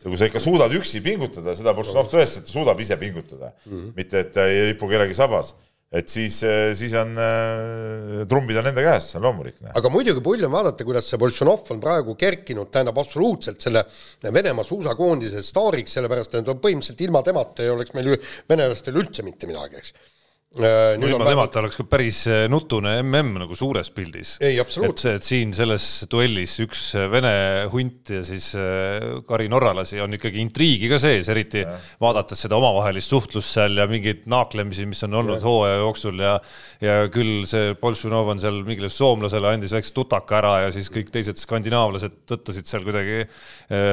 kui 0.06 0.18
sa 0.20 0.28
ikka 0.28 0.42
suudad 0.42 0.72
üksi 0.76 1.00
pingutada, 1.02 1.54
seda 1.56 1.72
Boltšanov 1.74 2.10
tõestas, 2.12 2.42
et 2.42 2.48
ta 2.48 2.54
suudab 2.54 2.80
ise 2.82 2.98
pingutada 3.00 3.50
mm, 3.50 3.72
-hmm. 3.72 3.92
mitte 3.96 4.20
et 4.22 4.32
ta 4.34 4.44
ei 4.46 4.68
ripu 4.72 4.88
kellegi 4.90 5.16
sabas 5.16 5.54
et 5.92 6.10
siis, 6.10 6.40
siis 6.74 6.94
on 6.98 7.12
äh, 7.22 8.24
trumbid 8.28 8.58
on 8.58 8.66
nende 8.66 8.82
käes, 8.82 9.12
see 9.12 9.20
on 9.20 9.28
loomulik. 9.28 9.60
aga 9.70 9.92
muidugi 9.92 10.24
pull 10.24 10.42
on 10.48 10.52
vaadata, 10.52 10.86
kuidas 10.88 11.06
see 11.10 11.20
Boltšanov 11.22 11.70
on 11.74 11.82
praegu 11.82 12.16
kerkinud, 12.18 12.72
tähendab 12.74 12.98
absoluutselt 13.02 13.62
selle 13.62 13.84
Venemaa 14.26 14.66
suusakoondise 14.66 15.44
staariks, 15.46 15.94
sellepärast 15.96 16.34
et 16.40 16.50
põhimõtteliselt 16.50 17.06
ilma 17.06 17.22
temata 17.26 17.62
ei 17.62 17.72
oleks 17.72 17.94
meil 17.94 18.12
ju 18.12 18.20
venelastel 18.50 18.98
üldse 18.98 19.24
mitte 19.26 19.48
midagi, 19.50 19.82
eks 19.82 20.15
Äh, 20.56 20.96
no 20.96 21.08
ilma 21.10 21.26
temata 21.28 21.60
oleks 21.60 21.76
ka 21.76 21.84
päris 21.88 22.22
äh, 22.30 22.46
nutune 22.48 22.94
mm 23.02 23.34
nagu 23.42 23.56
suures 23.58 23.90
pildis. 23.92 24.36
ei, 24.40 24.56
absoluutselt. 24.60 25.18
et 25.18 25.26
siin 25.26 25.52
selles 25.56 26.06
duellis 26.10 26.54
üks 26.64 26.84
äh, 26.96 27.08
Vene 27.12 27.32
hunt 27.72 28.12
ja 28.14 28.22
siis 28.24 28.48
Kari 29.28 29.50
norralasi 29.52 30.00
on 30.00 30.16
ikkagi 30.16 30.40
intriigi 30.40 30.88
ka 30.88 30.98
sees, 31.02 31.28
eriti 31.32 31.60
ja. 31.64 31.74
vaadates 32.00 32.40
seda 32.46 32.56
omavahelist 32.56 33.12
suhtlust 33.12 33.56
seal 33.58 33.76
ja 33.76 33.88
mingeid 33.90 34.24
naaklemisi, 34.30 34.86
mis 34.88 35.02
on 35.04 35.18
olnud 35.20 35.44
hooaja 35.44 35.82
jooksul 35.82 36.24
ja 36.24 36.36
ja 36.80 36.96
küll 37.12 37.44
see 37.48 37.74
Boltšanov 37.80 38.32
on 38.32 38.40
seal 38.40 38.62
mingile 38.66 38.88
soomlasele 38.92 39.52
andis 39.52 39.74
väikse 39.76 39.94
tutaka 39.96 40.40
ära 40.40 40.54
ja 40.66 40.72
siis 40.74 40.88
kõik 40.92 41.12
teised 41.12 41.40
skandinaavlased 41.40 42.22
tõttasid 42.30 42.68
seal 42.70 42.84
kuidagi 42.86 43.24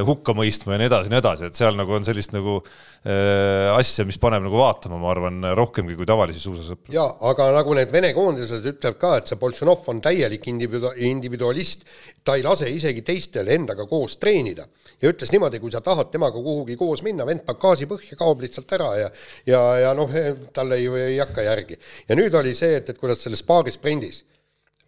hukka 0.08 0.36
mõistma 0.38 0.76
ja 0.76 0.84
nii 0.84 0.91
edasi 0.91 1.10
ja 1.10 1.15
nii 1.15 1.21
edasi, 1.23 1.49
et 1.49 1.60
seal 1.60 1.78
nagu 1.80 1.95
on 1.95 2.08
sellist 2.08 2.36
nagu 2.36 2.60
äh, 2.62 3.69
asja, 3.73 4.06
mis 4.08 4.19
paneb 4.21 4.45
nagu 4.45 4.60
vaatama, 4.60 4.99
ma 5.02 5.12
arvan, 5.12 5.41
rohkemgi 5.58 5.97
kui 5.99 6.08
tavalisi 6.08 6.41
suusasõpru. 6.58 6.94
jaa, 6.94 7.08
aga 7.30 7.50
nagu 7.56 7.76
need 7.78 7.92
Vene 7.94 8.13
koondised 8.16 8.66
ütlevad 8.74 9.00
ka, 9.02 9.13
et 9.20 9.30
see 9.30 9.39
Boltšanov 9.42 9.88
on 9.92 10.02
täielik 10.04 10.48
individu-, 10.52 10.94
individualist, 11.10 11.86
ta 12.24 12.38
ei 12.39 12.44
lase 12.46 12.70
isegi 12.72 13.04
teistel 13.06 13.50
endaga 13.54 13.88
koos 13.89 14.18
treenida. 14.18 14.68
ja 15.02 15.12
ütles 15.12 15.32
niimoodi, 15.34 15.60
kui 15.60 15.72
sa 15.72 15.82
tahad 15.84 16.12
temaga 16.12 16.39
kuhugi 16.39 16.78
koos 16.80 17.02
minna, 17.04 17.26
vend 17.26 17.44
paneb 17.46 17.62
gaasi 17.62 17.88
põhja, 17.89 18.18
kaob 18.20 18.42
lihtsalt 18.42 18.72
ära 18.78 18.92
ja 18.98 19.10
ja, 19.46 19.63
ja 19.88 19.94
noh, 19.94 20.12
talle 20.54 20.78
ju 20.80 20.96
ei 20.96 21.18
hakka 21.18 21.42
järgi. 21.50 21.80
ja 22.10 22.16
nüüd 22.16 22.36
oli 22.36 22.56
see, 22.56 22.78
et, 22.78 22.89
et 22.89 23.00
kuidas 23.00 23.24
selles 23.24 23.44
paarisprindis 23.44 24.24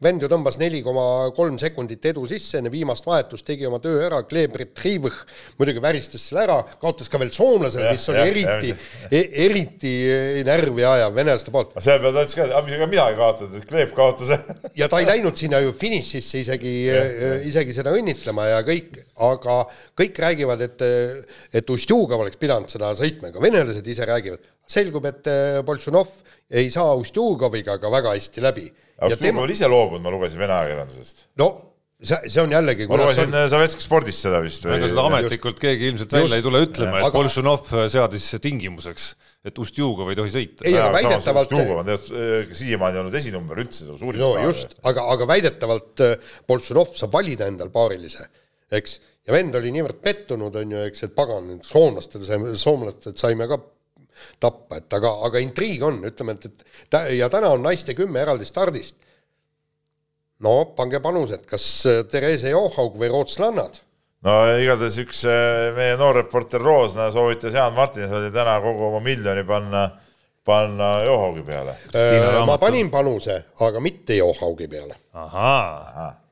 vend 0.03 0.23
ju 0.23 0.27
tõmbas 0.27 0.57
neli 0.59 0.81
koma 0.83 1.31
kolm 1.35 1.55
sekundit 1.59 2.03
edu 2.09 2.25
sisse 2.27 2.59
enne 2.59 2.71
viimast 2.71 3.05
vahetust, 3.07 3.45
tegi 3.47 3.67
oma 3.67 3.79
töö 3.83 4.01
ära, 4.03 4.19
Gleb 4.27 4.57
Retrivõh 4.59 5.21
muidugi 5.59 5.83
väristas 5.83 6.25
selle 6.27 6.43
ära, 6.43 6.57
kaotas 6.81 7.07
ka 7.11 7.21
veel 7.21 7.31
soomlasele, 7.35 7.93
mis 7.95 8.07
oli 8.11 8.19
ja, 8.19 8.25
eriti, 8.27 8.73
e, 9.07 9.21
eriti 9.45 9.93
närvi 10.47 10.83
ajav 10.89 11.15
venelaste 11.15 11.53
poolt. 11.55 11.77
selle 11.79 12.03
peale 12.03 12.11
ta 12.11 12.25
ütles 12.27 12.35
ka, 12.35 12.49
et 12.49 12.75
ega 12.75 12.89
mina 12.91 13.07
ei 13.13 13.17
kaotanud, 13.21 13.55
et 13.61 13.69
Gleb 13.71 13.95
kaotas 13.95 14.35
ja 14.81 14.91
ta 14.91 14.99
ei 14.99 15.09
läinud 15.13 15.39
sinna 15.39 15.63
ju 15.63 15.71
finišisse 15.79 16.43
isegi, 16.43 16.75
isegi 17.47 17.79
seda 17.79 17.95
õnnitlema 17.95 18.51
ja 18.51 18.61
kõik, 18.67 18.99
aga 19.31 19.61
kõik 19.95 20.23
räägivad, 20.27 20.67
et, 20.67 20.87
et 21.55 21.71
Ustjugov 21.71 22.25
oleks 22.25 22.41
pidanud 22.41 22.71
seda 22.71 22.91
sõitma, 22.99 23.31
ka 23.31 23.43
venelased 23.43 23.87
ise 23.87 24.11
räägivad. 24.11 24.43
selgub, 24.67 25.05
et 25.07 25.27
Boltšanov 25.63 26.11
ei 26.51 26.67
saa 26.73 26.97
Ustjugoviga 26.99 27.79
ka 27.79 27.89
väga 27.89 28.11
hästi 28.17 28.43
läbi 28.43 28.73
aga 29.01 29.17
tema... 29.19 29.43
oli 29.43 29.55
ise 29.57 29.69
loobunud, 29.71 30.03
ma 30.05 30.13
lugesin 30.13 30.41
Vene 30.41 30.55
ajakirjandusest. 30.55 31.25
no 31.41 31.49
see, 31.99 32.17
see 32.29 32.41
on 32.43 32.53
jällegi 32.53 32.87
ma 32.89 32.99
lugesin 32.99 33.31
on... 33.31 33.47
Savetski 33.51 33.83
spordist 33.83 34.25
seda 34.25 34.41
vist. 34.43 34.67
ega 34.67 34.89
seda 34.91 35.05
ametlikult 35.09 35.55
just... 35.55 35.63
keegi 35.63 35.89
ilmselt 35.91 36.15
välja 36.15 36.27
just... 36.27 36.37
ei 36.37 36.45
tule 36.45 36.61
ütlema, 36.67 36.99
et 36.99 37.07
aga... 37.07 37.15
Boltšanov 37.17 37.73
seadis 37.93 38.27
tingimuseks, 38.43 39.09
et 39.49 39.61
Ustjugov 39.61 40.11
ei 40.11 40.19
tohi 40.19 40.33
sõita. 40.33 40.67
ei, 40.67 40.77
aga 40.79 40.93
väidetavalt 40.99 41.51
Ustjugov 41.51 41.81
on 41.81 41.91
tegelikult 41.91 42.55
äh, 42.55 42.61
siiamaani 42.61 43.03
olnud 43.03 43.19
esinumber 43.21 43.63
üldse 43.65 43.89
suurim 43.91 44.23
no 44.23 44.31
just, 44.45 44.77
aga, 44.87 45.09
aga 45.15 45.29
väidetavalt 45.33 46.05
äh, 46.05 46.33
Boltšanov 46.47 46.95
saab 46.99 47.15
valida 47.15 47.51
endal 47.51 47.71
paarilise, 47.75 48.27
eks, 48.79 48.99
ja 49.25 49.35
vend 49.35 49.55
oli 49.57 49.71
niivõrd 49.75 50.01
pettunud, 50.03 50.55
on 50.61 50.75
ju, 50.75 50.83
eks, 50.89 51.07
et 51.07 51.15
pagan, 51.17 51.55
soomlastele 51.65 52.27
saime, 52.27 52.55
soomlased 52.59 53.15
saime 53.19 53.47
ka 53.51 53.59
tappa, 54.39 54.79
et 54.81 54.97
aga, 54.97 55.11
aga 55.27 55.41
intriig 55.43 55.83
on, 55.85 56.01
ütleme, 56.07 56.37
et, 56.37 56.45
et 56.45 56.89
ta, 56.89 57.05
ja 57.13 57.29
täna 57.33 57.53
on 57.55 57.65
naiste 57.65 57.95
kümme 57.97 58.21
eraldi 58.21 58.47
stardist. 58.47 58.95
no 60.45 60.55
pange 60.77 60.99
panused, 60.99 61.45
kas 61.49 61.65
äh, 61.89 62.03
Therese 62.11 62.53
Johaug 62.53 62.97
või 62.99 63.11
rootslannad? 63.13 63.79
no 64.25 64.39
igatahes 64.61 64.99
üks 65.05 65.23
äh, 65.29 65.69
meie 65.77 65.95
noor 66.01 66.21
reporter 66.23 66.61
Roosna 66.61 67.11
soovitas 67.13 67.53
Jaan 67.53 67.73
Martinsonil 67.77 68.33
täna 68.33 68.59
kogu 68.63 68.89
oma 68.89 68.99
miljoni 69.03 69.45
panna, 69.47 69.87
panna 70.45 70.97
Johaugi 71.05 71.45
peale. 71.47 71.79
Äh, 71.95 72.43
ma 72.45 72.59
panin 72.61 72.91
panuse, 72.91 73.41
aga 73.65 73.81
mitte 73.83 74.19
Johaugi 74.19 74.67
peale. 74.67 75.01
ahaa 75.13 76.24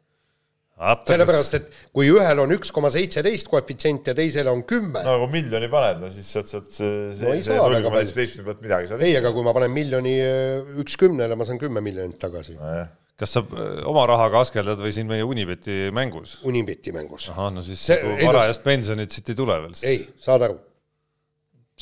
sellepärast, 1.07 1.57
et 1.59 1.69
kui 1.95 2.09
ühel 2.11 2.41
on 2.43 2.55
üks 2.55 2.73
koma 2.75 2.91
seitseteist 2.93 3.49
koefitsient 3.51 4.09
ja 4.11 4.15
teisel 4.17 4.49
on 4.51 4.63
kümme. 4.69 5.03
no 5.05 5.17
kui 5.23 5.31
miljoni 5.37 5.69
paned, 5.71 6.01
no 6.03 6.11
siis 6.13 6.31
sealt, 6.35 6.49
sealt 6.51 6.73
see, 6.73 6.89
no 7.21 7.37
see 7.37 7.59
null 7.59 7.79
koma 7.85 8.01
seitsmeteistkümne 8.01 8.49
pealt 8.49 8.65
midagi 8.65 8.91
saad. 8.91 9.05
ei, 9.05 9.15
aga 9.19 9.33
kui 9.35 9.45
ma 9.45 9.55
panen 9.55 9.73
miljoni 9.73 10.17
äh, 10.23 10.75
üks 10.83 10.99
kümnele, 10.99 11.37
ma 11.39 11.47
saan 11.47 11.61
kümme 11.61 11.83
miljonit 11.85 12.19
tagasi 12.21 12.57
no,. 12.59 12.75
kas 13.19 13.37
sa 13.37 13.45
äh, 13.45 13.79
oma 13.89 14.05
rahaga 14.09 14.43
askeldad 14.43 14.83
või 14.83 14.93
siin 14.95 15.09
meie 15.09 15.25
Unibeti 15.27 15.87
mängus? 15.95 16.39
Unibeti 16.49 16.95
mängus. 16.95 17.31
ahah, 17.33 17.51
no 17.53 17.65
siis 17.65 17.81
see, 17.91 17.99
varajast 18.23 18.65
pensionit 18.65 19.15
siit 19.15 19.33
ei 19.33 19.39
tule 19.39 19.59
veel. 19.65 19.81
ei, 19.93 20.05
saad 20.21 20.49
aru 20.49 20.61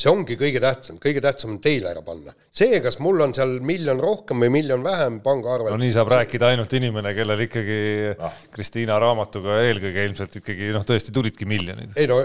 see 0.01 0.09
ongi 0.11 0.37
kõige 0.39 0.61
tähtsam, 0.63 0.97
kõige 1.01 1.21
tähtsam 1.23 1.53
on 1.55 1.59
teile 1.63 1.91
ära 1.91 2.01
panna. 2.05 2.33
see, 2.53 2.79
kas 2.83 2.97
mul 3.03 3.21
on 3.25 3.35
seal 3.37 3.59
miljon 3.65 4.01
rohkem 4.01 4.41
või 4.43 4.51
miljon 4.57 4.83
vähem 4.85 5.19
pangaarvel. 5.25 5.73
no 5.73 5.81
nii 5.81 5.93
saab 5.95 6.11
rääkida 6.13 6.51
ainult 6.53 6.73
inimene, 6.77 7.13
kellel 7.17 7.45
ikkagi 7.45 7.81
ah. 8.15 8.39
Kristiina 8.53 8.97
raamatuga 9.01 9.61
eelkõige 9.67 10.07
ilmselt 10.09 10.39
ikkagi 10.41 10.71
noh, 10.75 10.85
tõesti 10.87 11.13
tulidki 11.15 11.47
miljonid. 11.49 11.93
ei 11.99 12.09
no 12.09 12.21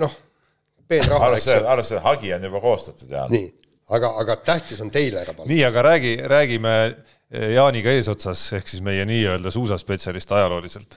noh, 0.00 0.18
peenraha 0.90 1.32
läks. 1.36 1.46
arvestades, 1.60 1.94
et 1.98 2.04
hagi 2.08 2.34
on 2.36 2.50
juba 2.50 2.64
koostatud 2.64 3.14
ja. 3.14 3.24
nii, 3.30 3.46
aga, 3.96 4.12
aga 4.24 4.36
tähtis 4.50 4.82
on 4.82 4.90
teile 4.94 5.22
ära 5.22 5.36
panna. 5.36 5.52
nii, 5.52 5.62
aga 5.70 5.86
räägi, 5.90 6.16
räägime 6.34 6.76
Jaaniga 7.30 7.92
eesotsas, 7.94 8.48
ehk 8.58 8.66
siis 8.66 8.82
meie 8.82 9.04
nii-öelda 9.06 9.52
suusaspetsialist 9.54 10.32
ajalooliselt. 10.34 10.96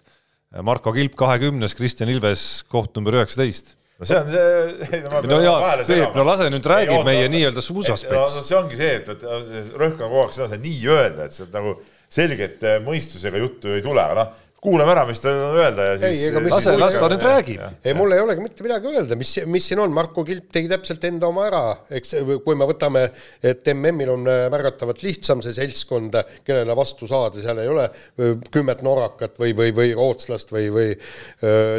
Marko 0.66 0.90
Kilp 0.96 1.14
kahekümnes, 1.18 1.76
Kristjan 1.78 2.10
Ilves 2.10 2.64
koht 2.70 2.98
number 2.98 3.20
üheksateist 3.20 3.76
no 4.00 4.06
see 4.10 4.20
on 4.20 4.30
see. 4.30 5.02
no 5.30 5.42
jaa, 5.44 5.74
Peep, 5.88 6.16
no 6.18 6.28
lase 6.28 6.50
nüüd 6.54 6.70
räägib 6.74 7.04
meie 7.08 7.28
nii-öelda 7.34 7.64
suusaspets. 7.64 8.38
No, 8.40 8.46
see 8.48 8.58
ongi 8.58 8.80
see, 8.80 8.96
et, 9.02 9.12
et 9.14 9.76
rõhk 9.78 10.00
on 10.00 10.08
kogu 10.08 10.24
aeg 10.24 10.38
seda, 10.38 10.62
nii-öelda, 10.62 11.28
et 11.30 11.38
sealt 11.38 11.54
nagu 11.56 11.78
selget 12.14 12.66
äh, 12.66 12.82
mõistusega 12.86 13.42
juttu 13.42 13.74
ei 13.74 13.86
tule, 13.86 14.02
aga 14.02 14.18
noh, 14.20 14.42
kuulame 14.64 14.94
ära, 14.94 15.02
mis 15.08 15.20
tal 15.20 15.36
on 15.44 15.58
öelda 15.60 15.86
ja 15.90 15.96
siis. 16.00 16.30
lase, 16.48 16.76
las 16.80 16.96
ta 16.96 17.08
nüüd 17.12 17.26
räägib. 17.26 17.64
ei, 17.84 17.96
mul 17.98 18.14
ei 18.16 18.22
olegi 18.24 18.44
mitte 18.44 18.64
midagi 18.64 18.92
öelda, 18.94 19.18
mis, 19.20 19.34
mis 19.52 19.66
siin 19.68 19.82
on, 19.84 19.92
Marko 19.96 20.24
Kilp 20.28 20.48
tegi 20.56 20.72
täpselt 20.72 21.04
enda 21.10 21.28
oma 21.28 21.48
ära, 21.50 21.64
eks 22.00 22.16
kui 22.46 22.56
me 22.60 22.68
võtame, 22.70 23.04
et 23.44 23.74
MM-il 23.74 24.14
on 24.14 24.30
äh, 24.32 24.46
märgatavalt 24.54 25.04
lihtsam 25.04 25.44
see 25.44 25.56
seltskond, 25.58 26.16
kellele 26.48 26.78
vastu 26.80 27.10
saada, 27.12 27.44
seal 27.44 27.60
ei 27.64 27.74
ole 27.74 27.90
äh, 27.90 28.38
kümmet 28.54 28.86
norrakat 28.86 29.36
või, 29.42 29.52
või, 29.58 29.74
või 29.76 29.92
rootslast 30.00 30.54
või, 30.56 30.70
või 30.74 30.94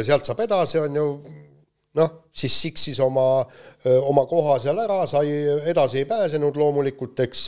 sealt 0.05 0.27
saab 0.27 0.45
edasi, 0.45 0.77
on 0.83 1.01
ju 1.01 1.07
noh, 1.95 2.15
siis 2.35 2.55
siksis 2.65 2.99
oma, 3.03 3.45
oma 4.09 4.25
koha 4.29 4.57
seal 4.63 4.79
ära, 4.83 5.03
sai, 5.09 5.29
edasi 5.71 6.01
ei 6.01 6.09
pääsenud 6.09 6.57
loomulikult, 6.59 7.21
eks 7.25 7.45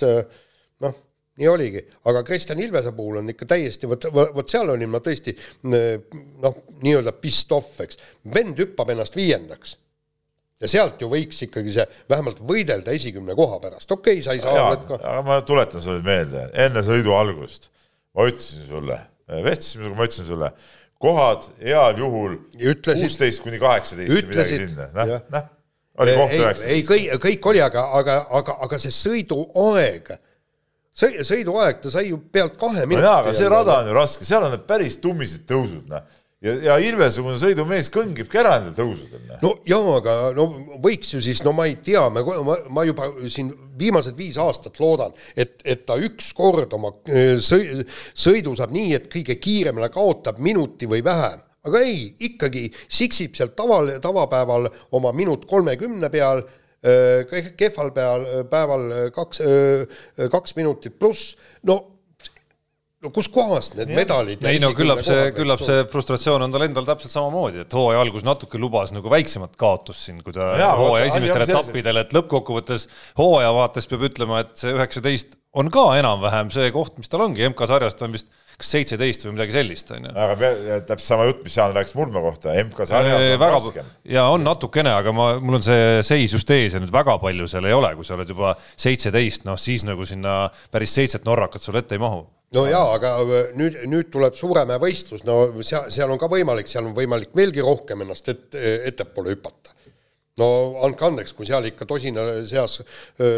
noh, 0.83 0.93
nii 1.37 1.49
oligi, 1.51 1.83
aga 2.09 2.23
Kristjan 2.27 2.61
Ilvese 2.63 2.93
puhul 2.97 3.21
on 3.21 3.33
ikka 3.33 3.49
täiesti, 3.49 3.89
vot, 3.89 4.07
vot 4.13 4.49
seal 4.49 4.71
olin 4.73 4.91
ma 4.93 5.01
tõesti 5.03 5.35
noh, 5.67 6.61
nii-öelda 6.83 7.13
pissed 7.21 7.51
off, 7.57 7.81
eks. 7.83 7.99
vend 8.33 8.59
hüppab 8.63 8.95
ennast 8.95 9.17
viiendaks. 9.19 9.77
ja 10.57 10.69
sealt 10.71 11.01
ju 11.01 11.09
võiks 11.11 11.43
ikkagi 11.45 11.73
see 11.75 11.83
vähemalt 12.09 12.39
võidelda 12.41 12.95
esikümne 12.95 13.35
koha 13.37 13.59
pärast, 13.61 13.91
okei 13.91 14.21
okay,, 14.21 14.25
sa 14.25 14.33
ei 14.33 14.41
saa 14.41 14.69
nüüd 14.71 14.87
ka. 14.87 15.01
aga 15.03 15.25
ma 15.27 15.41
tuletan 15.45 15.83
sulle 15.83 16.01
meelde, 16.05 16.47
enne 16.65 16.81
sõidu 16.85 17.13
algust 17.13 17.69
ma 18.17 18.25
ütlesin 18.31 18.65
sulle, 18.65 18.97
vestlesime 19.45 19.85
sinuga, 19.85 19.97
ma 19.99 20.07
ütlesin 20.07 20.27
sulle, 20.31 20.51
kohad 21.01 21.49
heal 21.63 21.97
juhul 21.99 22.37
kuusteist 22.57 23.43
kuni 23.43 23.59
kaheksateist, 23.61 24.29
midagi 24.31 24.61
sinna, 24.63 24.89
noh, 24.95 25.17
noh, 25.33 25.49
oli 26.01 26.15
koht 26.17 26.37
üheksateist. 26.37 26.69
ei, 26.73 26.85
kõik, 26.87 27.09
kõik 27.25 27.51
oli, 27.53 27.61
aga, 27.65 27.83
aga, 27.99 28.17
aga, 28.39 28.57
aga 28.67 28.79
see 28.81 28.93
sõiduaeg, 28.95 30.13
sõi-, 30.97 31.25
sõiduaeg, 31.27 31.81
ta 31.83 31.93
sai 31.93 32.07
ju 32.09 32.21
pealt 32.33 32.57
kahe 32.61 32.85
minuti. 32.85 33.03
no 33.03 33.11
jaa, 33.11 33.19
aga 33.25 33.35
see 33.37 33.51
rada 33.53 33.81
on 33.81 33.91
ju 33.91 33.97
raske, 33.97 34.27
seal 34.27 34.47
on 34.47 34.55
need 34.55 34.65
päris 34.69 34.99
tummised 35.03 35.45
tõusud, 35.49 35.85
noh 35.91 36.23
ja, 36.43 36.53
ja 36.67 36.75
Ilvesugune 36.81 37.37
sõidumees 37.41 37.89
kõngibki 37.93 38.39
ära 38.41 38.57
nendel 38.61 38.75
tõusudel. 38.77 39.23
no 39.41 39.53
jaa, 39.67 39.95
aga 39.97 40.17
no 40.37 40.47
võiks 40.83 41.15
ju 41.15 41.21
siis, 41.23 41.41
no 41.45 41.53
ma 41.57 41.67
ei 41.69 41.77
tea, 41.83 42.03
ma, 42.13 42.23
ma, 42.45 42.57
ma 42.73 42.85
juba 42.87 43.09
siin 43.31 43.49
viimased 43.79 44.17
viis 44.17 44.37
aastat 44.41 44.79
loodan, 44.81 45.15
et, 45.35 45.57
et 45.65 45.85
ta 45.87 45.97
ükskord 46.01 46.73
oma 46.77 46.93
äh, 47.09 47.37
sõi, 47.43 47.81
sõidu 48.13 48.55
saab 48.57 48.75
nii, 48.75 48.93
et 48.99 49.09
kõige 49.13 49.39
kiiremale 49.41 49.89
kaotab 49.93 50.41
minuti 50.43 50.89
või 50.89 51.03
vähem. 51.05 51.43
aga 51.67 51.81
ei, 51.83 52.05
ikkagi 52.29 52.69
siksib 52.85 53.35
sealt 53.35 53.57
taval, 53.57 53.97
tavapäeval 54.01 54.69
oma 54.95 55.11
minut 55.11 55.45
kolmekümne 55.49 56.09
peal, 56.13 56.45
äh, 56.85 57.37
kehval 57.57 57.91
peal, 57.97 58.25
päeval 58.49 58.89
kaks, 59.15 59.41
äh, 59.41 60.01
kaks 60.31 60.55
minutit 60.55 60.99
pluss, 60.99 61.35
no 61.65 61.96
no 63.05 63.11
kuskohast 63.13 63.75
need 63.77 63.91
ja. 63.93 63.99
medalid 63.99 64.45
ei 64.49 64.57
no 64.61 64.71
küllap 64.77 65.03
see, 65.05 65.29
küllap 65.37 65.61
see 65.61 65.83
frustratsioon 65.91 66.47
on 66.47 66.53
tal 66.53 66.65
endal 66.65 66.87
täpselt 66.87 67.13
samamoodi, 67.13 67.61
et 67.67 67.75
hooaja 67.77 68.01
algus 68.01 68.25
natuke 68.25 68.57
lubas 68.61 68.93
nagu 68.95 69.11
väiksemat 69.13 69.53
kaotust 69.59 70.07
siin, 70.07 70.23
kui 70.25 70.33
ta 70.33 70.55
no 70.57 70.71
hooaja 70.81 71.11
esimestel 71.11 71.45
etappidel, 71.45 72.01
et 72.01 72.15
lõppkokkuvõttes 72.17 72.87
hooaja 73.19 73.51
vaates 73.53 73.89
peab 73.91 74.07
ütlema, 74.09 74.41
et 74.45 74.55
see 74.57 74.73
üheksateist 74.73 75.37
on 75.57 75.69
ka 75.73 75.83
enam-vähem 75.97 76.49
see 76.53 76.71
koht, 76.73 76.97
mis 76.97 77.09
tal 77.09 77.21
ongi, 77.25 77.45
MK-sarjas 77.51 77.97
ta 77.97 78.05
on 78.07 78.15
vist 78.17 78.33
kas 78.57 78.71
seitseteist 78.73 79.27
või 79.27 79.35
midagi 79.35 79.53
sellist, 79.53 79.91
on 79.93 80.07
ju. 80.09 80.13
aga 80.17 80.49
täpselt 80.89 81.05
sama 81.05 81.27
jutt, 81.29 81.43
mis 81.45 81.57
Jaan 81.57 81.75
rääkis 81.77 81.93
Murme 81.97 82.23
kohta, 82.25 82.55
MK-sarjas 82.63 83.25
on 83.27 83.41
väga, 83.43 83.59
raskem. 83.59 83.91
ja 84.09 84.25
on 84.33 84.41
natukene, 84.45 84.95
aga 84.97 85.13
ma, 85.13 85.27
mul 85.37 85.59
on 85.59 85.65
see 85.65 86.01
seis 86.05 86.33
just 86.33 86.49
ees 86.53 86.73
ja 86.73 86.81
nüüd 86.81 86.93
väga 86.93 87.19
palju 87.21 87.45
seal 87.49 87.69
ei 87.69 87.77
ole, 87.77 87.93
kui 87.97 88.09
sa 88.09 88.17
oled 88.17 88.33
juba 88.33 88.55
seitseteist, 88.73 89.45
noh 89.45 89.61
siis 89.61 89.85
nagu 89.85 90.09
sinna 90.09 90.47
päris 90.73 90.97
seitset 90.97 91.29
norrakat 91.29 91.61
sul 91.61 91.77
ette 91.77 91.97
ei 91.97 92.01
mahu 92.01 92.25
no 92.55 92.65
jaa, 92.69 92.85
aga 92.95 93.13
nüüd, 93.57 93.79
nüüd 93.91 94.11
tuleb 94.13 94.37
Suuremäe 94.37 94.79
võistlus, 94.81 95.25
no 95.27 95.39
seal, 95.61 95.89
seal 95.93 96.11
on 96.13 96.21
ka 96.21 96.29
võimalik, 96.31 96.69
seal 96.71 96.87
on 96.87 96.95
võimalik 96.97 97.33
veelgi 97.35 97.65
rohkem 97.65 98.05
ennast 98.05 98.29
ette, 98.33 98.61
ettepoole 98.91 99.35
hüpata 99.35 99.76
no 100.41 100.47
andke 100.85 101.07
andeks, 101.07 101.33
kui 101.37 101.47
seal 101.49 101.65
ikka 101.69 101.87
tosina 101.89 102.25
seas 102.47 102.79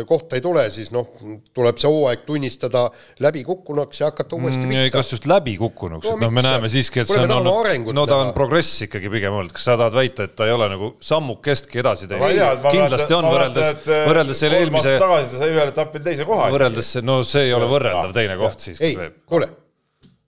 kohta 0.09 0.37
ei 0.37 0.43
tule, 0.43 0.65
siis 0.73 0.91
noh, 0.95 1.07
tuleb 1.55 1.79
see 1.81 1.91
hooaeg 1.91 2.25
tunnistada 2.27 2.85
läbikukkunuks 3.23 4.01
ja 4.01 4.09
hakata 4.11 4.37
uuesti 4.37 4.65
mm, 4.65 4.73
pihta. 4.73 4.95
kas 4.97 5.13
just 5.15 5.29
läbikukkunuks 5.29 6.09
no,, 6.09 6.15
et 6.17 6.25
noh, 6.25 6.33
me 6.35 6.43
näeme 6.45 6.71
siiski, 6.71 7.03
et 7.03 7.11
see 7.11 7.23
on 7.23 7.33
olnud, 7.35 7.93
no 7.95 8.05
ta 8.09 8.19
on 8.25 8.33
progress 8.35 8.83
ikkagi 8.87 9.11
pigem 9.13 9.39
olnud, 9.39 9.55
kas 9.55 9.69
sa 9.69 9.77
tahad 9.79 9.95
väita, 9.95 10.27
et 10.29 10.35
ta 10.39 10.49
ei 10.49 10.55
ole 10.55 10.69
nagu 10.73 10.91
sammukestki 11.11 11.83
edasi 11.83 12.09
teinud? 12.11 12.67
kindlasti 12.67 13.17
on 13.17 13.29
võrreldes, 13.29 13.87
võrreldes 14.09 14.43
selle 14.43 14.61
eelmise. 14.63 14.97
tagasi 14.99 15.33
ta 15.33 15.41
sai 15.45 15.55
ühel 15.55 15.73
etapil 15.73 16.05
teise 16.05 16.27
koha. 16.27 16.51
võrreldes, 16.53 16.93
no 17.05 17.21
see 17.27 17.47
ei 17.47 17.55
ole 17.55 17.71
võrreldav 17.71 18.13
teine 18.15 18.37
koht 18.39 18.67
siiski. 18.67 18.93
ei, 18.93 19.11
kuule 19.29 19.51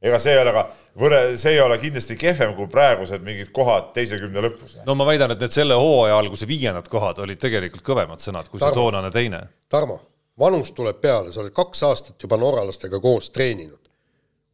ega 0.02 0.20
see 0.22 0.34
ei 0.34 0.42
ole 0.42 0.54
ka, 0.56 0.64
võrre-, 1.02 1.36
see 1.40 1.56
ei 1.56 1.60
ole 1.64 1.78
kindlasti 1.82 2.18
kehvem 2.20 2.56
kui 2.58 2.70
praegused 2.72 3.22
mingid 3.26 3.52
kohad 3.56 3.92
teise 3.96 4.18
kümne 4.22 4.44
lõpus. 4.48 4.80
no 4.88 4.96
ma 4.98 5.08
väidan, 5.08 5.36
et 5.36 5.44
need 5.44 5.54
selle 5.56 5.78
hooaja 5.78 6.18
alguse 6.18 6.48
viiendad 6.50 6.90
kohad 6.92 7.22
olid 7.22 7.42
tegelikult 7.42 7.86
kõvemad 7.86 8.24
sõnad 8.24 8.50
kui 8.50 8.60
Tarmo, 8.60 8.74
see 8.74 8.80
toonane 8.82 9.14
teine. 9.14 9.44
Tarmo, 9.72 10.00
vanus 10.42 10.74
tuleb 10.78 11.00
peale, 11.04 11.32
sa 11.34 11.44
oled 11.44 11.54
kaks 11.56 11.86
aastat 11.90 12.26
juba 12.26 12.40
norralastega 12.42 13.00
koos 13.04 13.30
treeninud. 13.30 13.78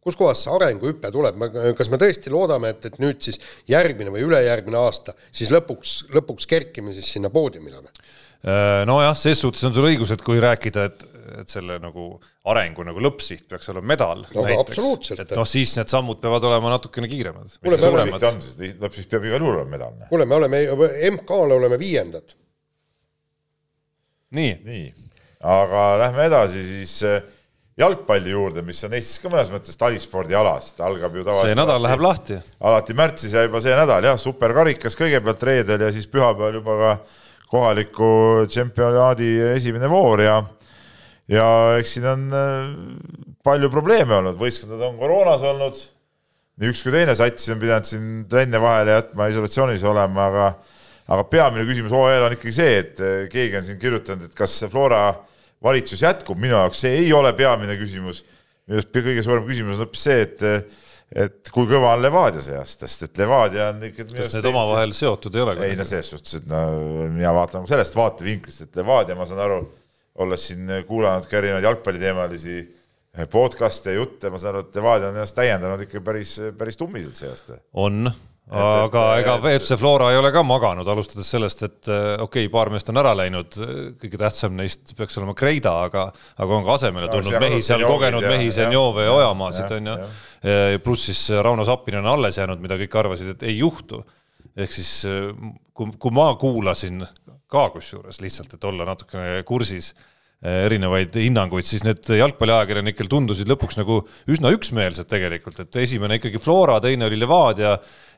kuskohast 0.08 0.46
see 0.46 0.54
arenguhüpe 0.56 1.10
tuleb, 1.12 1.42
kas 1.76 1.90
me 1.92 1.98
tõesti 2.00 2.32
loodame, 2.32 2.70
et, 2.72 2.86
et 2.88 3.00
nüüd 3.04 3.20
siis 3.24 3.42
järgmine 3.68 4.12
või 4.14 4.24
ülejärgmine 4.24 4.80
aasta 4.80 5.16
siis 5.32 5.52
lõpuks, 5.52 5.98
lõpuks 6.16 6.48
kerkime 6.48 6.94
siis 6.96 7.10
sinna 7.12 7.32
poodiumile 7.32 7.82
või? 7.82 7.92
Äh, 8.48 8.86
nojah, 8.88 9.16
ses 9.18 9.42
suhtes 9.42 9.64
on 9.68 9.74
sul 9.76 9.88
õigus, 9.90 10.14
et 10.14 10.22
kui 10.24 10.40
rääkida, 10.40 10.84
et, 10.88 11.04
et 11.42 11.52
selle 11.52 11.78
nagu 11.84 12.08
arengu 12.52 12.86
nagu 12.88 13.04
lõppsiht 13.04 13.48
peaks 13.50 13.70
olema 13.74 13.94
medal 13.94 14.24
no, 14.26 14.44
näiteks, 14.48 15.14
et 15.18 15.34
noh, 15.38 15.48
siis 15.48 15.76
need 15.80 15.92
sammud 15.92 16.22
peavad 16.24 16.46
olema 16.50 16.74
natukene 16.76 17.10
kiiremad. 17.12 17.58
lõppsiht 17.64 19.10
peab 19.12 19.28
igal 19.30 19.42
juhul 19.42 19.56
olema 19.56 19.72
medal. 19.78 19.96
kuule, 20.12 20.28
me 20.30 20.40
oleme, 20.40 20.62
MK-l 21.12 21.58
oleme 21.58 21.80
viiendad. 21.82 22.36
nii, 24.38 24.54
nii., 24.68 24.86
aga 25.48 25.88
lähme 26.02 26.30
edasi 26.32 26.64
siis 26.66 27.00
äh, 27.06 27.22
jalgpalli 27.78 28.34
juurde, 28.34 28.64
mis 28.66 28.80
on 28.88 28.96
Eestis 28.98 29.22
ka 29.22 29.30
mõnes 29.32 29.52
mõttes 29.54 29.78
talispordiala, 29.78 30.56
sest 30.64 30.82
algab 30.82 31.14
ju 31.14 31.24
tavaliselt 31.26 31.54
see 31.54 31.60
nädal 31.60 31.78
alati, 31.78 31.86
läheb 31.86 32.04
lahti. 32.06 32.40
alati 32.70 32.98
märtsis 32.98 33.36
ja 33.38 33.46
juba 33.46 33.62
see 33.64 33.78
nädal 33.78 34.08
jah, 34.10 34.18
superkarikas 34.22 34.98
kõigepealt 34.98 35.46
reedel 35.46 35.86
ja 35.86 35.92
siis 35.94 36.10
pühapäeval 36.10 36.58
juba 36.58 36.78
ka 36.82 36.94
kohaliku 37.52 38.10
tšempionaadi 38.50 39.30
esimene 39.54 39.90
voor 39.92 40.26
ja 40.26 40.40
ja 41.32 41.46
eks 41.80 41.98
siin 41.98 42.08
on 42.10 42.26
äh, 42.36 42.72
palju 43.46 43.70
probleeme 43.74 44.18
olnud, 44.20 44.40
võistkondad 44.40 44.84
on 44.90 44.98
koroonas 45.00 45.44
olnud, 45.48 45.80
nii 46.58 46.74
üks 46.74 46.84
kui 46.86 46.96
teine 46.96 47.16
sats 47.18 47.52
on 47.54 47.62
pidanud 47.62 47.88
siin 47.90 48.10
trenne 48.32 48.62
vahele 48.64 48.98
jätma, 48.98 49.30
isolatsioonis 49.34 49.86
olema, 49.88 50.32
aga 50.32 50.50
aga 51.08 51.24
peamine 51.32 51.64
küsimus 51.64 51.94
hooajal 51.96 52.26
on 52.28 52.34
ikkagi 52.36 52.56
see, 52.56 52.80
et 52.82 53.04
äh, 53.04 53.20
keegi 53.32 53.60
on 53.60 53.68
siin 53.68 53.80
kirjutanud, 53.80 54.28
et 54.28 54.36
kas 54.36 54.58
Flora 54.72 55.06
valitsus 55.64 56.04
jätkub, 56.04 56.40
minu 56.40 56.58
jaoks 56.58 56.84
see 56.84 56.98
ei 57.04 57.14
ole 57.16 57.32
peamine 57.38 57.78
küsimus. 57.80 58.26
minu 58.68 58.82
arust 58.82 58.92
kõige 58.92 59.24
suurem 59.24 59.48
küsimus 59.48 59.80
on 59.80 59.86
hoopis 59.86 60.04
see, 60.10 60.28
et 60.28 60.46
et 61.08 61.50
kui 61.56 61.64
kõva 61.70 61.94
on 61.96 62.02
Levadia 62.04 62.42
see 62.44 62.58
aasta, 62.60 62.88
sest 62.88 63.06
et 63.06 63.22
Levadia 63.22 63.70
on 63.72 63.86
ikka 63.88 64.10
kas 64.12 64.34
need 64.36 64.48
omavahel 64.50 64.92
seotud 64.96 65.38
ei 65.38 65.44
ole? 65.46 65.54
ei 65.64 65.78
no 65.80 65.86
selles 65.88 66.10
suhtes, 66.12 66.42
et 66.42 66.50
no 66.52 66.62
mina 67.14 67.32
vaatan 67.36 67.68
sellest 67.70 67.96
vaatevinklist, 67.96 68.66
et 68.66 68.82
Levadia, 68.82 69.16
ma 69.16 69.28
saan 69.30 69.40
aru, 69.46 69.62
olles 70.24 70.48
siin 70.50 70.72
kuulanud 70.88 71.28
ka 71.30 71.38
erinevaid 71.40 71.68
jalgpalliteemalisi 71.68 72.62
podcast'e 73.32 73.94
ja 73.94 74.02
jutte, 74.02 74.30
ma 74.30 74.40
saan 74.42 74.56
aru, 74.56 74.68
et 74.68 74.76
Levadia 74.78 75.10
on 75.10 75.18
ennast 75.18 75.36
täiendanud 75.38 75.82
ikka 75.88 76.02
päris, 76.06 76.38
päris 76.58 76.78
tummiselt 76.78 77.18
see 77.18 77.30
aasta. 77.32 77.62
on 77.74 78.10
aga 78.48 79.02
et, 79.18 79.26
ega 79.26 79.34
WFC 79.42 79.76
Flora 79.80 80.12
ei 80.14 80.20
ole 80.20 80.30
ka 80.32 80.44
maganud, 80.46 80.88
alustades 80.88 81.28
sellest, 81.34 81.64
et 81.68 81.90
äh, 81.92 82.14
okei 82.24 82.46
okay,, 82.46 82.52
paar 82.54 82.72
meest 82.72 82.88
on 82.94 83.00
ära 83.02 83.12
läinud, 83.18 83.58
kõige 84.00 84.20
tähtsam 84.22 84.56
neist 84.60 84.94
peaks 84.98 85.18
olema 85.20 85.36
Kreida, 85.38 85.74
aga, 85.88 86.06
aga 86.38 86.60
on 86.60 86.68
ka 86.68 86.78
asemele 86.78 87.10
tulnud 87.12 87.40
mehi 87.44 87.60
seal, 87.66 87.84
kogenud 87.88 88.24
ja, 88.24 88.32
mehi, 88.32 88.52
Zenjove 88.56 89.08
ja 89.08 89.18
Ojamaasid 89.18 89.74
on 89.80 89.92
ju. 89.92 89.98
pluss 90.86 91.10
siis 91.10 91.26
Rauno 91.44 91.66
Sappinen 91.68 92.06
on 92.06 92.14
alles 92.14 92.38
jäänud, 92.40 92.62
mida 92.64 92.78
kõik 92.80 92.96
arvasid, 93.02 93.34
et 93.36 93.44
ei 93.50 93.58
juhtu. 93.58 94.04
Ehk 94.58 94.74
siis 94.74 94.92
kui, 95.74 95.92
kui 95.98 96.14
ma 96.16 96.32
kuulasin 96.40 97.06
ka 97.48 97.70
kusjuures 97.72 98.22
lihtsalt, 98.24 98.58
et 98.58 98.66
olla 98.68 98.88
natukene 98.90 99.44
kursis 99.48 99.94
Eh, 100.38 100.68
erinevaid 100.68 101.16
hinnanguid, 101.18 101.66
siis 101.66 101.82
need 101.82 102.06
jalgpalliajakirjanikel 102.14 103.08
tundusid 103.10 103.50
lõpuks 103.50 103.80
nagu 103.80 103.96
üsna 104.30 104.52
üksmeelsed 104.54 105.08
tegelikult, 105.10 105.64
et 105.64 105.80
esimene 105.82 106.20
ikkagi 106.20 106.38
Flora, 106.38 106.76
teine 106.84 107.08
oli 107.08 107.18
Levadia 107.18 107.72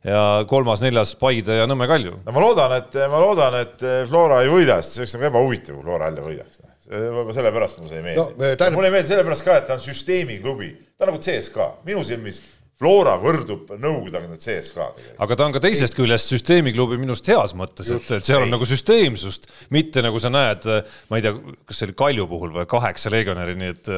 ja 0.04 0.24
kolmas-neljas 0.50 1.14
Paide 1.22 1.62
ja 1.62 1.70
Nõmme 1.70 1.88
Kalju. 1.88 2.18
no 2.26 2.34
ma 2.36 2.44
loodan, 2.44 2.76
et 2.76 2.98
ma 3.08 3.24
loodan, 3.24 3.56
et 3.62 3.88
Flora 4.12 4.42
ei 4.44 4.52
võida, 4.52 4.82
sest 4.84 4.98
see 4.98 5.06
oleks 5.06 5.16
nagu 5.16 5.28
ebahuvitav, 5.30 5.78
kui 5.78 5.88
Flora 5.88 6.12
jälle 6.12 6.26
võidaks. 6.28 6.62
võib-olla 6.90 7.38
sellepärast 7.40 7.80
mulle 7.80 7.94
see 7.94 8.02
ei 8.02 8.08
meeldi 8.10 8.20
no,. 8.20 8.28
Tähendab... 8.36 8.76
mulle 8.76 8.92
ei 8.92 8.98
meeldi 8.98 9.14
sellepärast 9.14 9.48
ka, 9.48 9.58
et 9.62 9.70
ta 9.72 9.80
on 9.80 9.86
süsteemiklubi, 9.88 10.70
ta 10.98 11.08
on 11.08 11.14
nagu 11.14 11.24
CSKA, 11.24 11.70
minu 11.88 12.04
silmis 12.04 12.44
Flora 12.80 13.18
võrdub 13.20 13.74
Nõukogude 13.76 14.38
CSKA-ga. 14.40 15.16
aga 15.20 15.36
ta 15.36 15.48
on 15.50 15.56
ka 15.56 15.60
teisest 15.64 15.98
küljest 15.98 16.32
süsteemiklubi 16.32 16.96
minu 17.00 17.12
arust 17.12 17.28
heas 17.28 17.52
mõttes, 17.60 17.90
et, 17.92 18.06
et 18.16 18.28
seal 18.28 18.46
on 18.46 18.54
nagu 18.54 18.68
süsteemsust, 18.68 19.50
mitte 19.76 20.04
nagu 20.06 20.22
sa 20.24 20.32
näed, 20.32 20.64
ma 21.12 21.20
ei 21.20 21.26
tea, 21.26 21.34
kas 21.68 21.82
see 21.82 21.90
oli 21.90 21.98
Kalju 22.00 22.28
puhul 22.32 22.54
või 22.56 22.70
kaheksa 22.72 23.12
legionäri, 23.12 23.58
nii 23.60 23.74
et, 23.74 23.90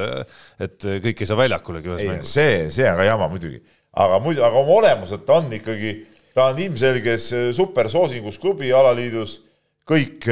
et 0.66 0.88
kõik 1.06 1.22
ei 1.22 1.30
saa 1.30 1.38
väljakulegi 1.38 1.94
ühes 1.94 2.08
mängus. 2.10 2.34
see, 2.34 2.56
see 2.74 2.88
on 2.90 2.98
ka 2.98 3.06
jama 3.06 3.28
muidugi, 3.30 3.62
aga 4.02 4.18
muidu, 4.26 4.42
aga 4.48 4.64
oma 4.64 4.78
olemuselt 4.80 5.28
ta 5.30 5.38
on 5.38 5.54
ikkagi, 5.60 5.94
ta 6.34 6.50
on 6.50 6.64
ilmselges 6.66 7.28
supersoosingus 7.60 8.42
klubi 8.42 8.74
alaliidus, 8.74 9.44
kõik, 9.92 10.26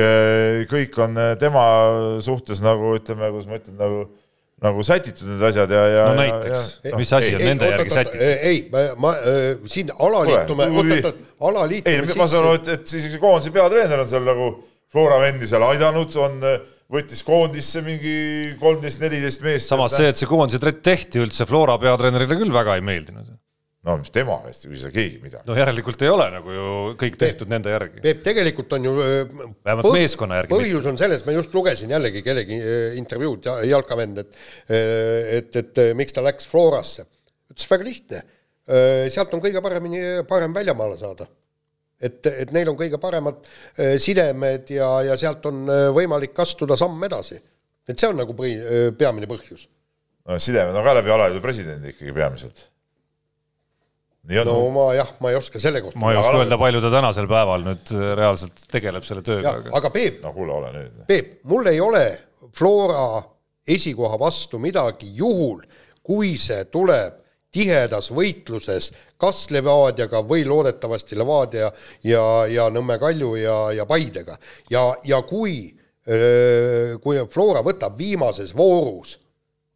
kõik 0.73 0.97
on 1.05 1.21
tema 1.37 1.67
suhtes 2.25 2.65
nagu 2.65 2.95
ütleme, 2.97 3.29
kuidas 3.29 3.51
ma 3.51 3.61
ütlen, 3.61 3.77
nagu 3.77 4.07
nagu 4.63 4.83
sätitud 4.83 5.29
need 5.29 5.43
asjad 5.49 5.71
ja, 5.71 5.83
ja. 5.93 6.07
no 6.09 6.19
näiteks, 6.19 6.63
mis 6.99 7.13
asi 7.15 7.35
on 7.35 7.43
ei, 7.43 7.51
nende 7.51 7.67
ei, 7.67 7.75
järgi 7.75 7.93
sätitud? 7.93 8.23
ei, 8.49 8.57
ma, 8.73 8.83
ma 9.05 9.13
siin 9.71 9.93
alaliitume, 9.95 10.67
oot-oot-oot, 10.73 11.21
alaliitume 11.51 11.95
ei, 12.03 12.17
ma 12.19 12.27
saan 12.27 12.43
aru, 12.43 12.57
et, 12.59 12.73
et 12.75 12.91
siis 12.95 13.15
koondise 13.21 13.53
peatreener 13.55 14.03
on 14.03 14.11
seal 14.11 14.27
nagu 14.27 14.51
Flora 14.89 15.19
vendi 15.21 15.45
seal 15.45 15.63
aidanud, 15.67 16.15
on, 16.17 16.39
võttis 16.89 17.21
koondisse 17.21 17.83
mingi 17.85 18.15
kolmteist, 18.59 19.03
neliteist 19.03 19.43
meest. 19.45 19.69
samas 19.69 19.93
see, 19.95 20.09
et 20.09 20.17
see 20.17 20.29
koondise 20.29 20.61
trett 20.61 20.81
tehti 20.85 21.21
üldse 21.21 21.45
Flora 21.49 21.77
peatreenerile 21.81 22.39
küll 22.39 22.55
väga 22.55 22.79
ei 22.79 22.85
meeldinud 22.85 23.29
no 23.87 23.95
mis 23.99 24.11
tema 24.11 24.35
käest 24.43 24.65
ei 24.65 24.73
küsi 24.73 24.89
keegi 24.91 25.19
midagi. 25.23 25.45
no 25.47 25.55
järelikult 25.55 26.01
ei 26.03 26.11
ole 26.11 26.25
nagu 26.33 26.55
ju 26.55 26.71
kõik 26.99 27.15
tehtud 27.19 27.45
Peep, 27.45 27.53
nende 27.53 27.71
järgi. 27.71 28.01
Peep, 28.03 28.21
tegelikult 28.25 28.73
on 28.75 28.87
ju 28.89 28.93
vähemalt 28.99 29.85
põh 29.87 29.95
meeskonna 29.95 30.39
järgi. 30.41 30.51
põhjus 30.51 30.81
mitte. 30.81 30.91
on 30.91 30.99
selles, 30.99 31.21
ma 31.25 31.35
just 31.35 31.53
lugesin 31.55 31.93
jällegi 31.95 32.23
kellegi 32.25 32.57
intervjuud, 32.99 33.47
jalkavend, 33.69 34.19
et 34.25 34.35
et, 35.39 35.59
et 35.63 35.81
miks 35.97 36.15
ta 36.15 36.23
läks 36.25 36.49
Florasse. 36.51 37.05
ütles 37.53 37.69
väga 37.71 37.87
lihtne, 37.87 38.23
sealt 39.13 39.35
on 39.35 39.43
kõige 39.43 39.61
paremini, 39.63 40.01
parem 40.27 40.55
väljamaale 40.55 40.97
saada. 40.99 41.29
et, 42.01 42.19
et 42.25 42.51
neil 42.55 42.71
on 42.71 42.77
kõige 42.79 42.99
paremad 42.99 43.47
sidemed 43.99 44.73
ja, 44.75 44.89
ja 45.07 45.15
sealt 45.19 45.45
on 45.47 45.63
võimalik 45.95 46.35
astuda 46.43 46.75
samm 46.79 46.99
edasi. 47.07 47.39
et 47.87 47.95
see 47.95 48.11
on 48.11 48.19
nagu 48.19 48.35
põhi, 48.35 48.59
peamine 48.99 49.31
põhjus. 49.31 49.69
no 50.27 50.35
sidemed 50.35 50.75
on 50.75 50.83
ka 50.83 50.97
läbi 50.99 51.15
alaliidu 51.15 51.45
presidendi 51.47 51.95
ikkagi 51.95 52.17
peamiselt 52.19 52.67
no 54.45 54.69
ma 54.75 54.93
jah, 54.93 55.11
ma 55.23 55.31
ei 55.31 55.37
oska 55.39 55.59
selle 55.59 55.81
kohta. 55.81 55.99
ma 55.99 56.11
ei 56.13 56.19
oska 56.19 56.37
öelda, 56.41 56.57
palju 56.59 56.81
ta 56.83 56.91
tänasel 56.93 57.27
päeval 57.29 57.65
nüüd 57.65 57.93
äh, 57.95 58.07
reaalselt 58.19 58.65
tegeleb 58.71 59.05
selle 59.07 59.23
tööga. 59.25 59.55
Aga... 59.61 59.75
aga 59.79 59.91
Peep. 59.95 60.21
no 60.23 60.33
kuule, 60.35 60.53
ole 60.59 60.71
nüüd. 60.75 61.05
Peep, 61.09 61.39
mul 61.49 61.71
ei 61.71 61.79
ole 61.81 62.03
Flora 62.55 63.23
esikoha 63.69 64.19
vastu 64.19 64.59
midagi 64.61 65.11
juhul, 65.15 65.61
kui 66.03 66.35
see 66.41 66.65
tuleb 66.73 67.17
tihedas 67.53 68.11
võitluses 68.13 68.91
kas 69.19 69.47
Levadiaga 69.51 70.21
või 70.25 70.45
loodetavasti 70.45 71.17
Levadia 71.17 71.71
ja, 72.05 72.23
ja 72.49 72.67
Nõmme 72.69 72.99
Kalju 73.01 73.33
ja, 73.41 73.57
ja 73.73 73.85
Paidega. 73.89 74.37
ja, 74.69 74.83
ja 75.03 75.21
kui, 75.25 75.71
kui 77.01 77.23
Flora 77.33 77.63
võtab 77.65 77.97
viimases 77.97 78.53
voorus 78.57 79.17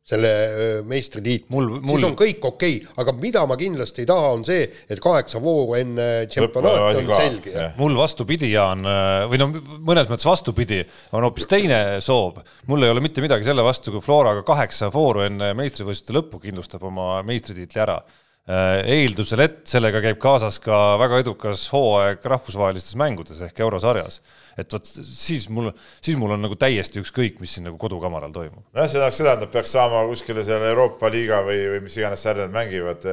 selle 0.03 0.29
öö, 0.29 0.79
meistritiitli 0.83 1.47
Mul- 1.53 1.77
mul, 1.79 1.99
siis 2.01 2.09
on 2.09 2.15
kõik 2.19 2.43
okei 2.43 2.75
okay., 2.81 2.95
aga 2.99 3.13
mida 3.15 3.45
ma 3.47 3.55
kindlasti 3.59 4.03
ei 4.03 4.09
taha, 4.09 4.33
on 4.35 4.43
see, 4.47 4.65
et 4.91 4.99
kaheksa 5.03 5.39
vooru 5.43 5.77
enne 5.79 6.07
tšempionaati 6.27 6.99
on 6.99 7.07
ka, 7.07 7.19
selge 7.21 7.67
mul 7.79 7.95
vastupidi, 7.95 8.49
Jaan, 8.51 8.83
või 9.31 9.39
no 9.39 9.47
mõnes 9.53 10.09
mõttes 10.11 10.27
vastupidi, 10.27 10.81
on 11.15 11.23
hoopis 11.23 11.47
teine 11.47 11.79
soov. 12.03 12.41
mul 12.67 12.83
ei 12.83 12.91
ole 12.91 13.03
mitte 13.05 13.23
midagi 13.23 13.47
selle 13.47 13.63
vastu, 13.63 13.95
kui 13.95 14.03
Floraga 14.03 14.43
kaheksa 14.47 14.91
vooru 14.91 15.23
enne 15.29 15.53
meistrivõistluste 15.55 16.17
lõppu 16.17 16.41
kindlustab 16.43 16.83
oma 16.91 17.21
meistritiitli 17.23 17.81
ära. 17.87 18.01
eeldusel, 18.43 19.39
et 19.39 19.61
sellega 19.71 20.01
käib 20.03 20.17
kaasas 20.19 20.57
ka 20.59 20.97
väga 20.99 21.21
edukas 21.23 21.69
hooaeg 21.71 22.25
rahvusvahelistes 22.27 22.97
mängudes 22.99 23.39
ehk 23.39 23.61
eurosarjas. 23.63 24.19
Et 24.57 24.75
vot 24.75 24.85
siis 24.85 25.47
mul, 25.53 25.71
siis 26.03 26.19
mul 26.19 26.35
on 26.35 26.45
nagu 26.45 26.57
täiesti 26.59 27.01
ükskõik, 27.01 27.39
mis 27.43 27.55
siin 27.57 27.67
nagu 27.69 27.79
kodukamaral 27.81 28.33
toimub. 28.35 28.65
nojah, 28.73 28.89
see 28.89 28.99
tähendaks 28.99 29.19
seda, 29.21 29.35
nad 29.41 29.53
peaks 29.53 29.73
saama 29.75 30.05
kuskile 30.09 30.45
seal 30.45 30.65
Euroopa 30.69 31.11
liiga 31.13 31.41
või, 31.47 31.59
või 31.75 31.83
mis 31.87 31.97
iganes 31.99 32.23
sarja 32.25 32.47
nad 32.47 32.55
mängivad 32.55 33.07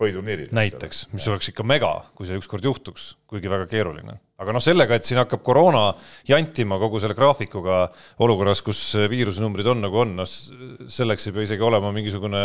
põhiturniiril. 0.00 0.50
näiteks, 0.56 1.06
mis 1.14 1.26
oleks 1.30 1.50
ikka 1.52 1.64
mega, 1.66 1.92
kui 2.16 2.28
see 2.28 2.38
ükskord 2.40 2.64
juhtuks, 2.64 3.14
kuigi 3.30 3.50
väga 3.52 3.66
keeruline. 3.70 4.16
aga 4.40 4.54
noh, 4.56 4.62
sellega, 4.64 4.96
et 4.96 5.04
siin 5.04 5.20
hakkab 5.20 5.42
koroona 5.44 5.82
jantima 6.28 6.78
kogu 6.80 7.00
selle 7.02 7.16
graafikuga 7.18 7.82
olukorras, 8.24 8.62
kus 8.64 8.80
viirusenumbrid 9.12 9.68
on 9.72 9.84
nagu 9.84 10.00
on, 10.00 10.14
noh 10.22 10.28
selleks 10.28 11.28
ei 11.28 11.36
pea 11.36 11.48
isegi 11.48 11.66
olema 11.66 11.92
mingisugune 11.92 12.44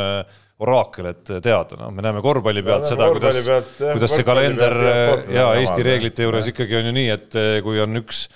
oraakel, 0.66 1.12
et 1.14 1.34
teada, 1.44 1.80
noh, 1.80 1.94
me 1.96 2.04
näeme 2.04 2.24
korvpalli 2.26 2.64
pealt 2.66 2.86
No, 2.86 2.92
seda, 2.92 3.08
kuidas 3.16 3.40
kuidas 3.80 4.12
see 4.12 4.28
kalender 4.28 4.76
pealt 4.76 5.34
ja 5.34 5.48
Eesti 5.56 5.80
omad, 5.80 5.88
reeglite 5.90 6.28
juures 6.28 6.52
ikkagi 6.52 6.80
on 6.82 6.92
ju 6.92 6.96
nii, 7.00 7.10
et 7.16 7.42
kui 7.64 7.80
on 7.84 8.04
üks 8.04 8.28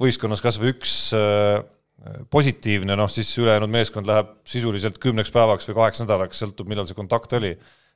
võistkonnas 0.00 0.40
kas 0.40 0.56
või 0.60 0.72
üks 0.72 0.92
äh, 1.16 1.60
positiivne, 2.30 2.96
noh 2.98 3.10
siis 3.10 3.30
ülejäänud 3.40 3.72
meeskond 3.72 4.08
läheb 4.08 4.32
sisuliselt 4.46 4.98
kümneks 5.02 5.32
päevaks 5.34 5.68
või 5.68 5.78
kaheks 5.80 6.02
nädalaks, 6.04 6.40
sõltub, 6.42 6.68
millal 6.70 6.86
see 6.88 6.98
kontakt 6.98 7.32
oli, 7.38 7.54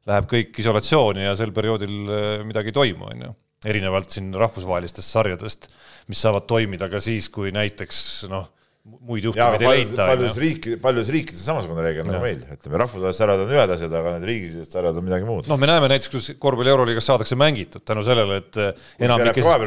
läheb 0.08 0.28
kõik 0.30 0.60
isolatsiooni 0.62 1.26
ja 1.26 1.34
sel 1.38 1.52
perioodil 1.56 1.96
äh, 2.08 2.28
midagi 2.46 2.72
ei 2.72 2.76
toimu, 2.76 3.10
on 3.12 3.26
ju. 3.26 3.34
erinevalt 3.70 4.14
siin 4.14 4.32
rahvusvahelistest 4.40 5.12
sarjadest, 5.12 5.66
mis 6.08 6.20
saavad 6.24 6.46
toimida 6.48 6.88
ka 6.88 7.00
siis, 7.04 7.28
kui 7.28 7.52
näiteks 7.52 7.98
noh, 8.32 8.46
muid 8.80 9.24
juhtumeid 9.26 9.60
ei 9.60 9.82
leita, 9.82 10.06
paljudes 10.08 10.36
ju. 10.38 10.40
riik, 10.40 10.66
paljudes 10.80 11.08
riikides 11.12 11.42
on 11.42 11.48
samasugune 11.50 11.82
reegel 11.84 12.06
nagu 12.08 12.22
meil, 12.24 12.38
ütleme 12.54 12.78
rahvusvahelised 12.80 13.20
sarjad 13.20 13.42
on 13.44 13.52
ühed 13.52 13.72
asjad, 13.74 13.96
aga 13.98 14.14
need 14.14 14.24
riigisisesed 14.30 14.76
sarjad 14.76 14.96
on 14.96 15.04
midagi 15.04 15.28
muud. 15.28 15.50
noh, 15.50 15.60
me 15.60 15.68
näeme 15.68 15.90
näiteks, 15.92 16.08
kuidas 16.14 16.30
korvpalli 16.40 16.72
Euroliigas 16.72 17.10
saadakse 17.10 17.36
mängitud 17.40 17.84
tänu 17.84 18.04
sellele, 18.06 18.40
et 18.40 18.56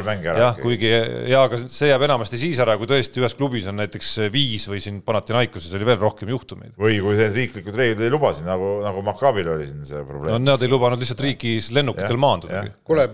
mäng 0.08 0.28
ära 0.32 0.44
jah, 0.48 0.58
kuigi 0.58 0.90
ja 1.30 1.44
aga 1.46 1.62
see 1.62 1.92
jääb 1.92 2.08
enamasti 2.08 2.42
siis 2.42 2.58
ära, 2.66 2.74
kui 2.80 2.90
tõesti 2.90 3.22
ühes 3.22 3.38
klubis 3.38 3.70
on 3.70 3.78
näiteks 3.78 4.12
viis 4.34 4.66
või 4.72 4.82
siin 4.82 4.98
Panathinaikoses 5.06 5.78
oli 5.78 5.90
veel 5.92 6.02
rohkem 6.02 6.34
juhtumeid. 6.34 6.74
või 6.74 6.98
kui 7.04 7.14
need 7.20 7.38
riiklikud 7.38 7.78
reeglid 7.78 8.02
ei 8.08 8.14
luba 8.14 8.34
siin, 8.34 8.50
nagu, 8.50 8.80
nagu 8.82 9.06
Makabil 9.06 9.54
oli 9.54 9.70
siin 9.70 9.86
see 9.86 10.02
no 10.02 10.08
probleem. 10.10 10.42
nad 10.42 10.66
ei 10.66 10.74
lubanud 10.74 10.98
lihtsalt 10.98 11.22
riigis 11.22 11.70
lennukitel 11.70 12.18
maandudagi. 12.18 12.74
kuule, 12.82 13.06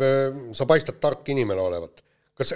sa 0.56 0.64
paistad 0.70 0.96
tark 0.96 1.28
inimene 1.28 1.60
olevat. 1.60 2.00
Kas 2.40 2.54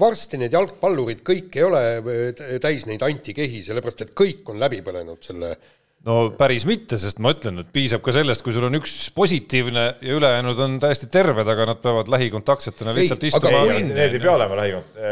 varsti 0.00 0.38
need 0.40 0.54
jalgpallurid 0.54 1.24
kõik 1.26 1.56
ei 1.58 1.64
ole 1.66 1.84
öö, 1.98 2.58
täis 2.62 2.86
neid 2.86 3.02
antikehi, 3.02 3.64
sellepärast 3.66 4.06
et 4.06 4.12
kõik 4.18 4.46
on 4.52 4.62
läbi 4.62 4.78
põlenud 4.86 5.24
selle 5.26 5.56
no 6.04 6.16
päris 6.36 6.66
mitte, 6.68 6.98
sest 7.00 7.20
ma 7.22 7.32
ütlen, 7.34 7.62
et 7.62 7.70
piisab 7.74 8.02
ka 8.04 8.12
sellest, 8.14 8.44
kui 8.44 8.54
sul 8.54 8.66
on 8.68 8.76
üks 8.78 8.92
positiivne 9.16 9.84
ja 10.04 10.16
ülejäänud 10.18 10.60
on 10.66 10.76
täiesti 10.82 11.08
terved, 11.12 11.48
aga 11.48 11.66
nad 11.70 11.80
peavad 11.82 12.10
lähikontaktsetena 12.12 12.94
lihtsalt 12.96 13.24
Ei, 13.24 13.32
istuma 13.32 13.64
Need 13.88 14.18
ei 14.18 14.20
pea 14.20 14.34
olema 14.36 14.58
lähikond-, 14.60 15.02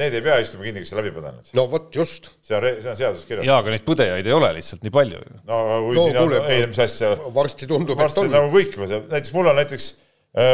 need 0.00 0.18
ei 0.18 0.24
pea 0.24 0.38
istuma 0.44 0.66
kinni, 0.68 0.84
kes 0.84 0.94
on 0.94 1.02
läbi 1.02 1.14
põdenud. 1.16 1.52
no 1.58 1.66
vot 1.72 1.90
just, 1.94 2.32
see 2.46 2.58
on, 2.58 2.68
see 2.78 2.92
on 2.94 3.00
seaduses 3.02 3.28
kirjas. 3.28 3.48
jaa, 3.50 3.60
aga 3.64 3.74
neid 3.74 3.86
põdejaid 3.88 4.30
ei 4.30 4.36
ole 4.36 4.52
lihtsalt 4.60 4.86
nii 4.86 4.94
palju 4.94 5.22
ju. 5.24 5.40
no 5.42 5.62
aga 5.64 5.80
kui 5.86 5.98
No 5.98 6.04
on 6.08 6.20
kuule,, 6.22 6.42
ei 6.54 6.66
mis 6.70 6.84
asja, 6.86 7.14
varsti 7.34 7.70
tundub, 7.70 7.98
et 7.98 8.06
varsti 8.06 8.24
on 8.24 8.30
on 8.30 8.36
nagu 8.38 8.52
kõik 8.54 8.78
näiteks 9.10 9.34
mul 9.34 9.50
on 9.50 9.58
näiteks 9.58 9.90
äh, 9.90 10.07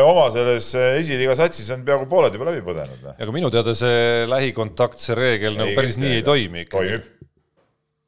oma 0.06 0.28
selles 0.32 0.70
äh, 0.78 0.98
esiliiga 1.00 1.34
satsis 1.38 1.68
on 1.74 1.82
peaaegu 1.84 2.06
pooled 2.08 2.36
juba 2.36 2.46
läbi 2.48 2.62
põdenud. 2.64 3.00
noh. 3.04 3.16
aga 3.20 3.34
minu 3.34 3.50
teada 3.52 3.74
see 3.76 4.22
lähikontaktse 4.30 5.16
reegel 5.18 5.58
nagu 5.60 5.74
päris 5.76 5.98
nii 6.00 6.20
ei 6.20 6.24
toimi 6.26 6.64
ikkagi. 6.64 6.78
toimib. 6.78 7.10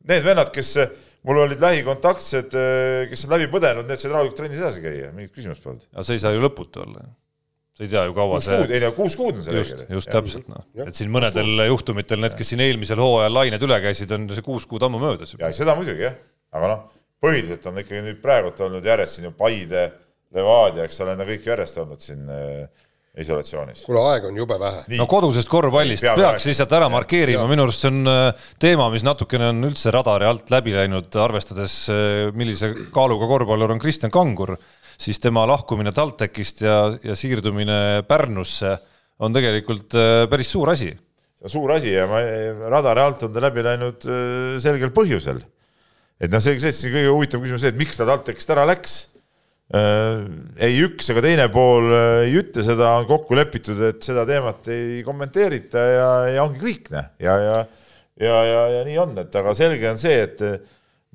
Need 0.06 0.22
vennad, 0.22 0.52
kes 0.54 0.72
äh, 0.84 0.94
mul 1.26 1.42
olid 1.42 1.60
lähikontaktsed, 1.60 2.56
kes 3.10 3.26
on 3.26 3.34
läbi 3.34 3.50
põdenud, 3.52 3.88
need 3.88 4.00
said 4.00 4.14
rahulikult 4.14 4.38
trennis 4.38 4.62
edasi 4.62 4.84
käia, 4.84 5.10
mingit 5.16 5.34
küsimust 5.34 5.64
polnud. 5.64 5.84
aga 5.92 6.06
see 6.06 6.18
ei 6.18 6.22
saa 6.22 6.32
ju 6.36 6.44
lõputu 6.44 6.84
olla. 6.84 7.02
sa 7.76 7.84
ei 7.84 7.92
tea 7.92 8.06
ju, 8.06 8.14
kaua 8.16 8.38
kuus 8.38 8.46
kuud, 8.48 8.70
see 8.70 8.78
ei 8.78 8.84
no 8.86 8.92
kuus 8.96 9.18
kuud 9.18 9.34
on 9.34 9.44
see 9.44 9.58
just, 9.58 9.74
reegel. 9.76 9.98
just 9.98 10.12
täpselt 10.14 10.48
noh, 10.52 10.64
et 10.86 10.96
siin 10.96 11.12
mõnedel 11.12 11.66
juhtumitel 11.66 12.22
need, 12.22 12.38
kes 12.38 12.54
siin 12.54 12.62
eelmisel 12.64 13.02
hooajal 13.02 13.36
lained 13.42 13.68
üle 13.68 13.82
käisid, 13.84 14.14
on 14.16 14.30
see 14.32 14.46
kuus 14.46 14.64
kuud 14.70 14.86
ammu 14.86 15.02
möödas 15.02 15.34
ja 15.36 15.52
seda 15.52 15.74
muidugi 15.76 16.06
jah, 16.06 16.16
aga 16.56 16.72
noh, 16.72 16.86
põhiliselt 17.20 17.68
on 17.68 17.82
ikkagi 17.82 18.06
nüüd 18.06 18.22
praegult 18.22 18.62
olnud 18.64 18.86
järjest 18.86 19.18
siin 19.18 19.28
ju 19.28 19.34
Paide, 19.36 19.90
Levadia, 20.36 20.86
eks 20.86 21.00
ole, 21.02 21.14
need 21.14 21.24
on 21.24 21.30
kõik 21.32 21.48
järjest 21.50 21.80
olnud 21.82 22.04
siin 22.04 22.30
äh, 22.32 22.86
isolatsioonis. 23.24 23.84
kuule, 23.88 24.02
aega 24.12 24.30
on 24.30 24.40
jube 24.42 24.58
vähe. 24.60 24.84
no 25.00 25.06
kodusest 25.10 25.50
korvpallist 25.52 26.04
Peab 26.04 26.20
peaks 26.20 26.32
rääkima. 26.36 26.52
lihtsalt 26.52 26.74
ära 26.78 26.90
markeerima, 26.92 27.46
minu 27.50 27.66
arust 27.66 27.84
see 27.84 27.92
on 27.92 28.12
äh, 28.12 28.48
teema, 28.62 28.90
mis 28.94 29.06
natukene 29.06 29.50
on 29.52 29.70
üldse 29.70 29.94
radari 29.94 30.28
alt 30.28 30.52
läbi 30.52 30.76
läinud, 30.76 31.08
arvestades, 31.22 31.78
millise 32.36 32.74
kaaluga 32.94 33.28
korvpallur 33.30 33.72
on 33.72 33.80
Kristjan 33.82 34.12
Kangur, 34.14 34.56
siis 35.00 35.20
tema 35.20 35.46
lahkumine 35.48 35.92
TalTechist 35.96 36.62
ja, 36.64 36.76
ja 37.04 37.16
siirdumine 37.16 38.04
Pärnusse 38.08 38.76
on 39.22 39.36
tegelikult 39.36 39.96
äh, 39.96 40.24
päris 40.30 40.50
suur 40.52 40.70
asi. 40.72 40.92
see 41.36 41.48
on 41.48 41.52
suur 41.52 41.72
asi 41.76 41.92
ja 41.94 42.06
ma, 42.10 42.20
radari 42.72 43.04
alt 43.04 43.26
on 43.26 43.34
ta 43.34 43.42
läbi 43.44 43.64
läinud 43.64 44.08
äh, 44.08 44.56
selgel 44.62 44.92
põhjusel. 44.96 45.40
et 46.20 46.32
noh, 46.32 46.42
see, 46.42 46.58
see 46.60 46.74
siin 46.74 46.94
kõige 46.94 47.12
huvitavam 47.12 47.46
küsimus 47.46 47.64
see, 47.64 47.72
et 47.72 47.80
miks 47.80 48.00
ta 48.00 48.08
TalTechist 48.08 48.52
ära 48.56 48.66
läks. 48.68 48.98
Ei 49.74 50.76
üks 50.84 51.10
ega 51.10 51.24
teine 51.24 51.48
pool 51.50 51.90
äh, 51.90 52.20
ei 52.28 52.36
ütle 52.38 52.62
seda, 52.62 52.92
on 53.00 53.08
kokku 53.08 53.34
lepitud, 53.34 53.80
et 53.88 53.98
seda 54.04 54.22
teemat 54.28 54.68
ei 54.70 55.00
kommenteerita 55.06 55.82
ja, 55.90 56.08
ja 56.36 56.44
ongi 56.46 56.62
kõik, 56.62 56.92
noh, 56.94 57.08
ja, 57.22 57.34
ja 57.42 57.58
ja, 58.16 58.36
ja, 58.46 58.60
ja 58.76 58.84
nii 58.86 58.98
on, 59.02 59.16
et 59.20 59.34
aga 59.36 59.52
selge 59.58 59.90
on 59.90 59.98
see, 60.00 60.20
et 60.22 60.44
äh, 60.46 60.56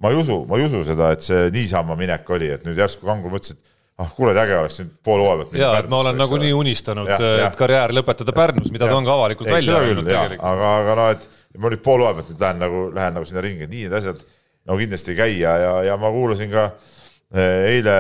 ma 0.04 0.12
ei 0.12 0.20
usu, 0.20 0.42
ma 0.50 0.60
ei 0.60 0.68
usu 0.68 0.84
seda, 0.86 1.14
et 1.16 1.24
see 1.26 1.48
niisama 1.56 1.96
minek 2.00 2.28
oli, 2.36 2.52
et 2.58 2.68
nüüd 2.68 2.78
järsku 2.82 3.08
Kangur 3.08 3.34
mõtles, 3.34 3.56
et 3.56 4.04
ah, 4.04 4.12
kuule, 4.18 4.36
äge 4.36 4.60
oleks 4.60 4.84
nüüd 4.84 4.94
pool 5.06 5.24
hooaega. 5.24 5.50
ja 5.58 5.74
et 5.80 5.90
ma 5.92 6.04
olen 6.04 6.20
nagunii 6.20 6.54
unistanud, 6.58 7.10
et 7.16 7.58
karjäär 7.60 7.96
lõpetada 7.96 8.36
Pärnus, 8.36 8.72
mida 8.76 8.90
ta 8.92 9.00
on 9.00 9.08
ka 9.08 9.16
avalikult 9.16 9.50
Ei, 9.50 9.62
välja 9.62 9.82
öelnud 9.82 10.12
tegelikult. 10.12 10.48
aga, 10.52 10.78
aga 10.84 11.00
noh, 11.00 11.12
et 11.16 11.30
ma 11.58 11.72
nüüd 11.72 11.92
aja 11.96 12.16
pealt 12.20 12.32
nüüd 12.36 12.46
lähen 12.46 12.66
nagu, 12.68 12.88
lähen 13.00 13.18
nagu 13.20 13.32
sinna 13.32 13.48
ringi, 13.48 13.68
et 13.68 13.74
nii 13.74 13.88
need 13.88 14.00
asjad 14.02 14.26
no 14.68 14.78
kindlasti 14.78 15.16
ei 15.16 15.22
käi 15.24 15.38
ja, 15.40 15.56
ja, 15.58 15.78
ja 15.90 15.98
ma 16.00 16.12
kuulasin 16.14 16.52
ka 16.52 16.68
eh, 16.70 17.00
eile 17.32 17.96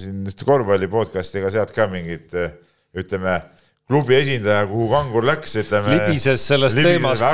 siin 0.00 0.22
ühte 0.28 0.44
korvpalli 0.44 0.88
podcast'i, 0.92 1.40
ega 1.40 1.50
sealt 1.54 1.72
ka 1.76 1.86
mingit 1.90 2.34
eh, 2.36 2.52
ütleme, 2.98 3.38
klubi 3.88 4.14
esindaja, 4.16 4.66
kuhu 4.70 4.88
Kangur 4.92 5.24
läks, 5.26 5.56
ütleme. 5.62 5.94
libises 5.96 6.44
sellest 6.48 6.76
teemast 6.78 7.24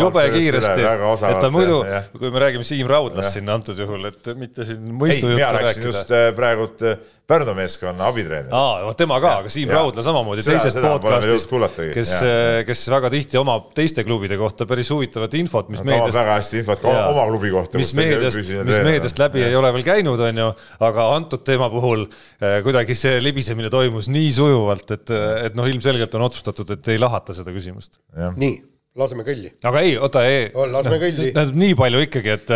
jube 0.00 0.24
kiiresti, 0.34 0.84
et 0.84 1.40
ta 1.42 1.50
muidu, 1.52 1.80
kui 2.16 2.30
me 2.32 2.42
räägime 2.44 2.66
Siim 2.68 2.88
Raudlast 2.90 3.36
siin 3.38 3.48
antud 3.52 3.78
juhul, 3.80 4.08
et 4.10 4.32
mitte 4.38 4.68
siin 4.68 4.84
ei, 4.84 4.96
mõistujuttu 5.00 5.40
mina 5.40 5.52
rääkisin 5.58 5.88
just. 5.90 6.12
eh, 6.14 6.28
praegult 6.36 6.84
eh, 6.86 7.00
Pärnu 7.26 7.56
meeskonna 7.58 8.06
abitreener. 8.06 8.52
aa, 8.54 8.84
vot 8.86 8.98
tema 8.98 9.16
ka, 9.22 9.32
aga 9.40 9.50
Siim 9.50 9.70
Jaa. 9.72 9.80
Raudla 9.80 10.02
samamoodi 10.06 10.44
Seda- 10.46 10.60
teisest 10.60 10.78
seda 10.78 10.92
podcast'ist 10.94 11.80
kes 11.96 12.12
Jaa., 12.22 12.60
kes 12.68 12.84
väga 12.92 13.10
tihti 13.10 13.40
omab 13.40 13.72
teiste 13.74 14.04
klubide 14.06 14.38
kohta 14.38 14.66
päris 14.70 14.92
huvitavat 14.94 15.34
infot, 15.34 15.72
mis 15.72 15.82
omab 15.82 15.90
meediast 15.90 16.20
väga 16.20 16.36
hästi 16.38 16.60
infot 16.62 16.84
ka 16.84 16.94
Jaa. 16.94 17.08
oma 17.10 17.24
klubi 17.32 17.50
kohta. 17.50 17.82
mis 17.82 17.90
meediast, 17.98 18.38
mis 18.38 18.78
meediast 18.86 19.18
läbi 19.24 19.42
ei 19.42 19.58
ole 19.58 19.72
veel 19.74 19.88
käinud, 19.90 20.22
on 20.28 20.40
ju, 20.44 20.52
aga 20.86 21.08
antud 21.16 21.42
teema 21.46 21.66
puhul 21.72 22.06
eh, 22.06 22.60
kuidagi 22.66 22.94
see 22.94 23.18
libisemine 23.24 23.72
toimus 23.74 24.06
nii 24.12 24.30
sujuvalt, 24.38 24.94
et, 24.94 25.10
et 25.48 25.58
noh, 25.58 25.66
ilmselgelt 25.66 26.14
on 26.14 26.28
otsustatud, 26.28 26.70
et 26.78 26.94
ei 26.94 27.02
lahata 27.02 27.34
seda 27.34 27.50
küsimust. 27.56 27.98
nii, 28.38 28.54
laseme 28.96 29.24
kõlli. 29.26 29.50
aga 29.68 29.82
ei, 29.84 29.94
oota, 30.00 30.22
ei 30.28 30.46
No, 30.54 30.66
lasme 30.78 30.96
kõlli. 31.02 31.30
tähendab 31.36 31.58
nii 31.60 31.74
palju 31.78 32.02
ikkagi, 32.06 32.32
et, 32.38 32.52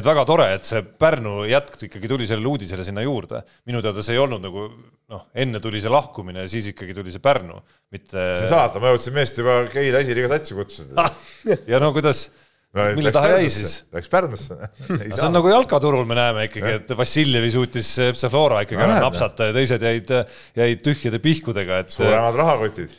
et 0.00 0.08
väga 0.08 0.24
tore, 0.28 0.48
et 0.58 0.68
see 0.68 0.82
Pärnu 1.04 1.42
jätk 1.48 1.86
ikkagi 1.88 2.10
tuli 2.10 2.26
sellele 2.28 2.50
uudisele 2.52 2.84
sinna 2.86 3.04
juurde. 3.06 3.42
minu 3.68 3.80
teada 3.84 4.04
see 4.04 4.16
ei 4.18 4.22
olnud 4.24 4.44
nagu 4.44 4.66
noh, 5.08 5.22
enne 5.34 5.60
tuli 5.64 5.80
see 5.80 5.92
lahkumine 5.92 6.44
ja 6.44 6.50
siis 6.50 6.68
ikkagi 6.74 6.96
tuli 6.96 7.14
see 7.14 7.22
Pärnu, 7.24 7.56
mitte. 7.94 8.18
mis 8.36 8.44
salata, 8.50 8.82
ma 8.82 8.92
jõudsin 8.92 9.16
meest 9.16 9.40
juba 9.40 9.62
Keila 9.72 10.04
esiliiga 10.04 10.28
satsi 10.34 10.54
kutsuda. 10.58 11.08
ja 11.72 11.80
no 11.80 11.88
kuidas, 11.96 12.26
mille 12.92 13.10
taha 13.14 13.38
jäi 13.38 13.48
siis? 13.52 13.78
Läks 13.96 14.10
Pärnusse. 14.12 14.58
see 14.88 15.24
on 15.24 15.32
nagu 15.38 15.48
jalkaturul 15.48 16.04
me 16.08 16.18
näeme 16.18 16.44
ikkagi, 16.50 16.74
et 16.82 16.92
Vassiljevi 16.98 17.50
suutis 17.54 17.94
FC 18.10 18.28
Flora 18.28 18.60
ikkagi 18.66 18.82
No 18.82 18.84
ära 18.90 18.98
näed, 18.98 19.06
napsata 19.08 19.48
ja 19.48 19.56
teised 19.56 19.88
jäid, 19.88 20.12
jäid 20.60 20.84
tühjade 20.84 21.22
pihkudega, 21.24 21.80
et 21.86 21.94
suuremad 21.96 22.36
rahakotid. 22.36 22.92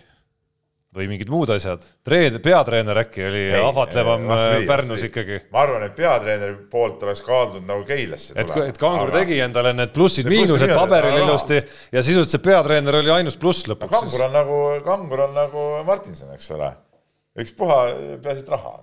Või 0.95 1.05
mingid 1.11 1.29
muud 1.29 1.49
asjad. 1.53 1.83
treen-, 2.05 2.39
peatreener 2.41 2.97
äkki 3.03 3.21
oli 3.27 3.41
Ei, 3.51 3.59
ahvatlevam 3.61 4.23
ei, 4.23 4.27
vastupidi, 4.31 4.65
Pärnus 4.67 4.89
vastupidi. 4.95 5.09
ikkagi. 5.11 5.39
ma 5.53 5.61
arvan, 5.61 5.83
et 5.85 5.95
peatreeneri 5.95 6.55
poolt 6.71 7.03
oleks 7.05 7.21
kaaldunud 7.27 7.67
nagu 7.69 7.83
Keilasse 7.85 8.33
et, 8.35 8.53
et 8.65 8.79
Kangur 8.81 9.11
tegi 9.13 9.37
endale 9.45 9.73
need 9.77 9.93
plussid-miinused 9.93 10.73
paberil 10.73 11.13
aga- 11.13 11.25
ilusti 11.27 11.59
ja 11.93 12.01
sisuliselt 12.01 12.33
see 12.33 12.43
peatreener 12.49 12.97
oli 13.03 13.13
ainus 13.19 13.37
pluss 13.37 13.67
lõpuks 13.69 13.93
Kangur 13.93 14.25
on 14.25 14.33
nagu, 14.33 14.59
Kangur 14.87 15.25
on 15.27 15.35
nagu 15.37 15.67
Martinson, 15.85 16.33
eks 16.33 16.49
ole. 16.57 16.71
ükspuha, 17.39 17.77
peaasi, 18.23 18.41
et 18.47 18.49
raha 18.49 18.73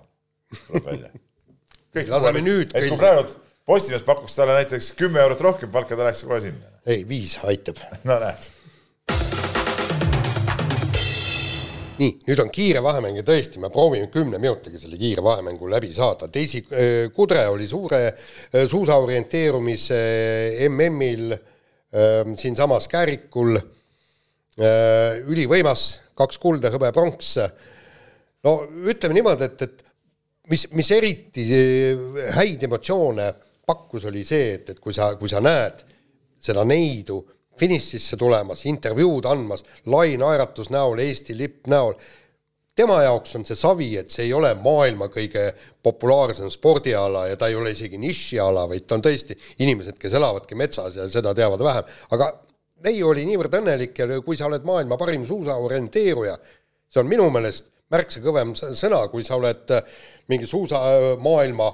tuleb 0.67 0.87
välja. 0.93 1.11
Laseme 2.13 2.41
nüüd 2.45 2.71
et 2.77 2.87
kui 2.87 2.97
praegu, 3.01 3.27
Postimees 3.67 4.03
pakuks 4.07 4.35
talle 4.37 4.53
näiteks 4.55 4.93
kümme 4.95 5.19
eurot 5.19 5.41
rohkem 5.43 5.71
palka, 5.73 5.97
ta 5.97 6.07
läheks 6.07 6.23
kohe 6.23 6.39
sinna. 6.45 6.71
ei, 6.87 7.03
viis 7.09 7.35
aitab. 7.43 7.83
no 8.07 8.15
näed. 8.23 8.47
Nii, 11.97 12.11
nüüd 12.27 12.41
on 12.43 12.51
kiire 12.53 12.81
vahemäng 12.85 13.17
ja 13.19 13.25
tõesti, 13.25 13.61
me 13.61 13.71
proovime 13.73 14.09
kümne 14.13 14.39
minutiga 14.41 14.79
selle 14.79 14.99
kiire 14.99 15.23
vahemängu 15.25 15.69
läbi 15.71 15.89
saada. 15.93 16.29
Daisy 16.33 16.61
äh, 16.67 17.07
Kudre 17.15 17.47
oli 17.49 17.67
suure 17.69 18.03
äh, 18.09 18.67
suusaorienteerumise 18.69 19.99
MM-il 20.69 21.33
ähm, 21.33 22.37
siinsamas 22.37 22.89
Käärikul 22.91 23.57
ülivõimas, 24.57 25.81
kaks 26.17 26.39
kulda, 26.41 26.71
hõbe, 26.73 26.89
pronks. 26.89 27.35
no 28.41 28.53
ütleme 28.89 29.13
niimoodi, 29.13 29.45
et, 29.45 29.61
et 29.61 29.83
mis, 30.49 30.63
mis 30.73 30.89
eriti 30.95 31.45
häid 32.33 32.65
emotsioone 32.65 33.27
pakkus, 33.67 34.07
oli 34.09 34.23
see, 34.25 34.55
et, 34.55 34.71
et 34.73 34.79
kui 34.81 34.95
sa, 34.97 35.11
kui 35.19 35.29
sa 35.29 35.43
näed 35.45 35.83
seda 36.41 36.63
neidu 36.65 37.19
finišisse 37.59 38.17
tulemas, 38.19 38.63
intervjuud 38.69 39.27
andmas, 39.29 39.65
lai 39.91 40.15
naeratus 40.19 40.71
näol, 40.73 40.99
Eesti 41.03 41.35
lipp 41.37 41.67
näol, 41.71 41.95
tema 42.77 42.99
jaoks 43.03 43.35
on 43.39 43.45
see 43.47 43.57
savi, 43.57 43.89
et 43.99 44.11
see 44.13 44.27
ei 44.27 44.33
ole 44.37 44.51
maailma 44.61 45.09
kõige 45.13 45.49
populaarsem 45.83 46.51
spordiala 46.53 47.27
ja 47.31 47.37
ta 47.39 47.49
ei 47.49 47.57
ole 47.57 47.73
isegi 47.73 47.97
nišiala, 48.01 48.67
vaid 48.69 48.85
ta 48.85 48.97
on 48.97 49.05
tõesti 49.05 49.37
inimesed, 49.65 49.97
kes 50.01 50.17
elavadki 50.19 50.57
metsas 50.59 50.99
ja 50.99 51.07
seda 51.11 51.33
teavad 51.37 51.63
vähem, 51.65 51.95
aga 52.17 52.29
neiu 52.85 53.09
oli 53.09 53.25
niivõrd 53.27 53.57
õnnelik 53.61 53.97
ja 53.97 54.21
kui 54.21 54.37
sa 54.37 54.49
oled 54.49 54.65
maailma 54.67 54.99
parim 55.01 55.25
suusaorienteeruja, 55.27 56.37
see 56.87 57.01
on 57.01 57.09
minu 57.09 57.29
meelest 57.33 57.71
märksa 57.91 58.21
kõvem 58.21 58.53
sõna, 58.57 59.01
kui 59.11 59.25
sa 59.25 59.39
oled 59.39 59.71
mingi 60.29 60.49
suusamaailma 60.49 61.71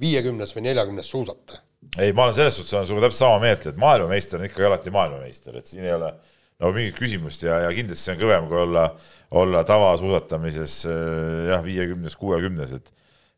viiekümnes 0.00 0.52
või 0.56 0.68
neljakümnes 0.68 1.08
suusataja 1.08 1.62
ei, 1.98 2.12
ma 2.12 2.26
olen 2.26 2.36
selles 2.36 2.56
suhtes 2.58 2.74
olen 2.74 2.88
sinuga 2.88 3.06
täpselt 3.06 3.22
sama 3.24 3.42
meelt, 3.42 3.66
et 3.70 3.76
maailmameister 3.80 4.40
on 4.40 4.48
ikkagi 4.48 4.66
alati 4.68 4.94
maailmameister, 4.94 5.58
et 5.58 5.68
siin 5.70 5.86
ei 5.86 5.94
ole 5.94 6.10
no 6.62 6.70
mingit 6.74 6.96
küsimust 6.98 7.44
ja, 7.46 7.60
ja 7.66 7.72
kindlasti 7.74 8.08
see 8.08 8.14
on 8.16 8.22
kõvem 8.22 8.48
kui 8.50 8.60
olla, 8.64 8.84
olla 9.42 9.64
tavasuusatamises 9.68 10.78
äh, 10.90 11.50
jah, 11.50 11.64
viiekümnes, 11.66 12.18
kuuekümnes, 12.20 12.78
et 12.78 12.94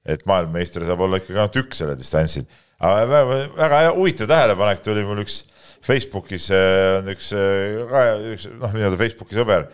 et 0.07 0.23
maailmameister 0.23 0.85
saab 0.87 1.01
olla 1.03 1.19
ikkagi 1.19 1.35
ainult 1.35 1.57
üks 1.59 1.81
sellel 1.81 1.97
distantsil. 1.99 2.45
aga 2.79 3.07
väga, 3.11 3.39
väga 3.57 3.81
huvitav 3.97 4.29
tähelepanek 4.31 4.85
tuli 4.85 5.03
mul 5.07 5.25
üks 5.25 5.41
Facebookis 5.87 6.47
äh, 6.55 7.01
on 7.01 7.11
üks, 7.11 7.33
äh, 7.35 8.31
üks 8.37 8.47
noh, 8.53 8.73
nii-öelda 8.75 9.01
Facebooki 9.01 9.39
sõber, 9.39 9.67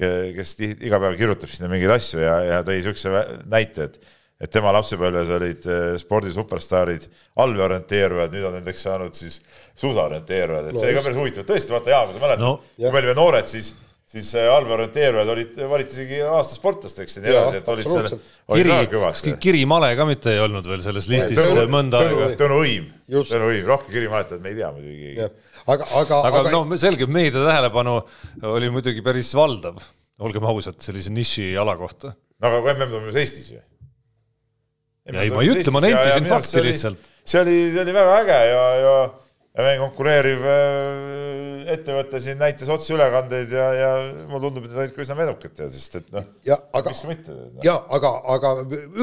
kes 0.00 0.54
iga 0.62 1.00
päev 1.02 1.18
kirjutab 1.18 1.50
sinna 1.52 1.68
mingeid 1.72 1.92
asju 1.98 2.22
ja, 2.22 2.36
ja 2.46 2.60
tõi 2.64 2.78
niisuguse 2.78 3.24
näite, 3.50 3.90
et 3.90 3.98
et 4.40 4.52
tema 4.52 4.72
lapsepõlves 4.72 5.30
olid 5.36 5.68
eh, 5.68 5.84
spordisuperstaarid 6.00 7.06
allveeorienteerujad, 7.44 8.32
nüüd 8.32 8.48
on 8.48 8.58
nendeks 8.60 8.86
saanud 8.86 9.16
siis 9.16 9.38
suusaorienteerujad, 9.80 10.70
et 10.70 10.78
no, 10.78 10.82
see 10.82 10.96
ka 10.96 11.04
päris 11.04 11.20
huvitav, 11.20 11.46
tõesti, 11.48 11.76
vaata 11.76 11.92
Jaan, 11.92 12.08
kui 12.08 12.16
sa 12.16 12.24
mäletad 12.24 12.44
no,, 12.46 12.56
kui 12.78 12.88
me 12.88 13.02
olime 13.02 13.16
noored, 13.18 13.48
siis 13.50 13.74
siis 14.10 14.32
eh, 14.34 14.48
allveeorienteerujad 14.50 15.28
olid, 15.36 15.60
valiti 15.70 15.94
isegi 15.94 16.16
aasta 16.26 16.56
sportlasteks 16.56 17.18
ja 17.18 17.22
nii 17.22 17.30
edasi, 17.30 17.60
et 17.60 17.68
olid 17.70 17.92
seal, 17.92 18.08
olid 18.56 18.70
väga 18.72 18.88
kõvasti. 18.90 19.36
Kiri 19.44 19.60
Male 19.70 19.92
ka 19.94 20.06
mitte 20.08 20.32
ei 20.34 20.42
olnud 20.42 20.66
veel 20.66 20.82
selles 20.82 21.06
listis 21.12 21.38
tõnu, 21.38 21.68
mõnda 21.70 22.00
aega. 22.02 22.32
Tõnu 22.40 22.58
Õim, 22.64 22.90
Tõnu 23.06 23.52
Õim, 23.52 23.62
rohkem 23.68 23.94
Kiri 23.94 24.10
Maletajat 24.10 24.42
me 24.42 24.50
ei 24.50 24.58
tea 24.58 24.72
muidugi 24.74 24.98
keegi. 25.04 25.30
aga, 25.62 25.86
aga, 25.86 26.20
aga, 26.26 26.42
aga 26.42 26.56
no 26.56 26.80
selge, 26.80 27.06
meedia 27.06 27.44
tähelepanu 27.46 28.00
oli 28.56 28.74
muidugi 28.74 29.04
päris 29.06 29.30
valdav, 29.38 29.78
olgem 30.26 30.50
ausad, 30.50 30.80
sellise 30.82 31.14
niši 31.14 31.52
ala 31.60 31.78
kohta. 31.78 32.16
no 32.40 32.50
aga 32.50 32.64
kui 32.64 32.74
MM 32.74 32.96
toimus 32.96 33.20
Eestis 33.20 33.52
ju 33.54 33.62
ei, 35.14 35.32
ma 35.32 35.42
ei 35.44 35.52
ütle, 35.54 35.74
ma 35.74 35.82
nentisin 35.84 36.28
fakti 36.30 36.64
lihtsalt. 36.66 37.10
see 37.24 37.42
oli, 37.42 37.56
see 37.74 37.82
oli 37.84 37.96
väga 37.96 38.20
äge 38.22 38.38
ja, 38.50 38.64
ja, 38.80 38.94
ja 39.56 39.66
meie 39.66 39.80
konkureeriv 39.82 40.46
äh, 40.46 41.50
ettevõte 41.74 42.20
siin 42.22 42.38
näitas 42.40 42.68
otseülekandeid 42.72 43.52
ja, 43.54 43.66
ja 43.76 43.90
mulle 44.28 44.48
tundub, 44.48 44.66
et 44.66 44.72
nad 44.72 44.82
olid 44.84 44.94
ka 44.94 45.02
üsna 45.04 45.16
medukad, 45.18 45.54
tead, 45.56 45.72
sest 45.74 45.98
et 46.00 46.12
noh. 46.14 46.26
ja 46.46 46.56
aga, 46.76 46.92
no. 46.94 47.42
ja 47.64 47.76
aga, 47.96 48.12
aga 48.34 48.52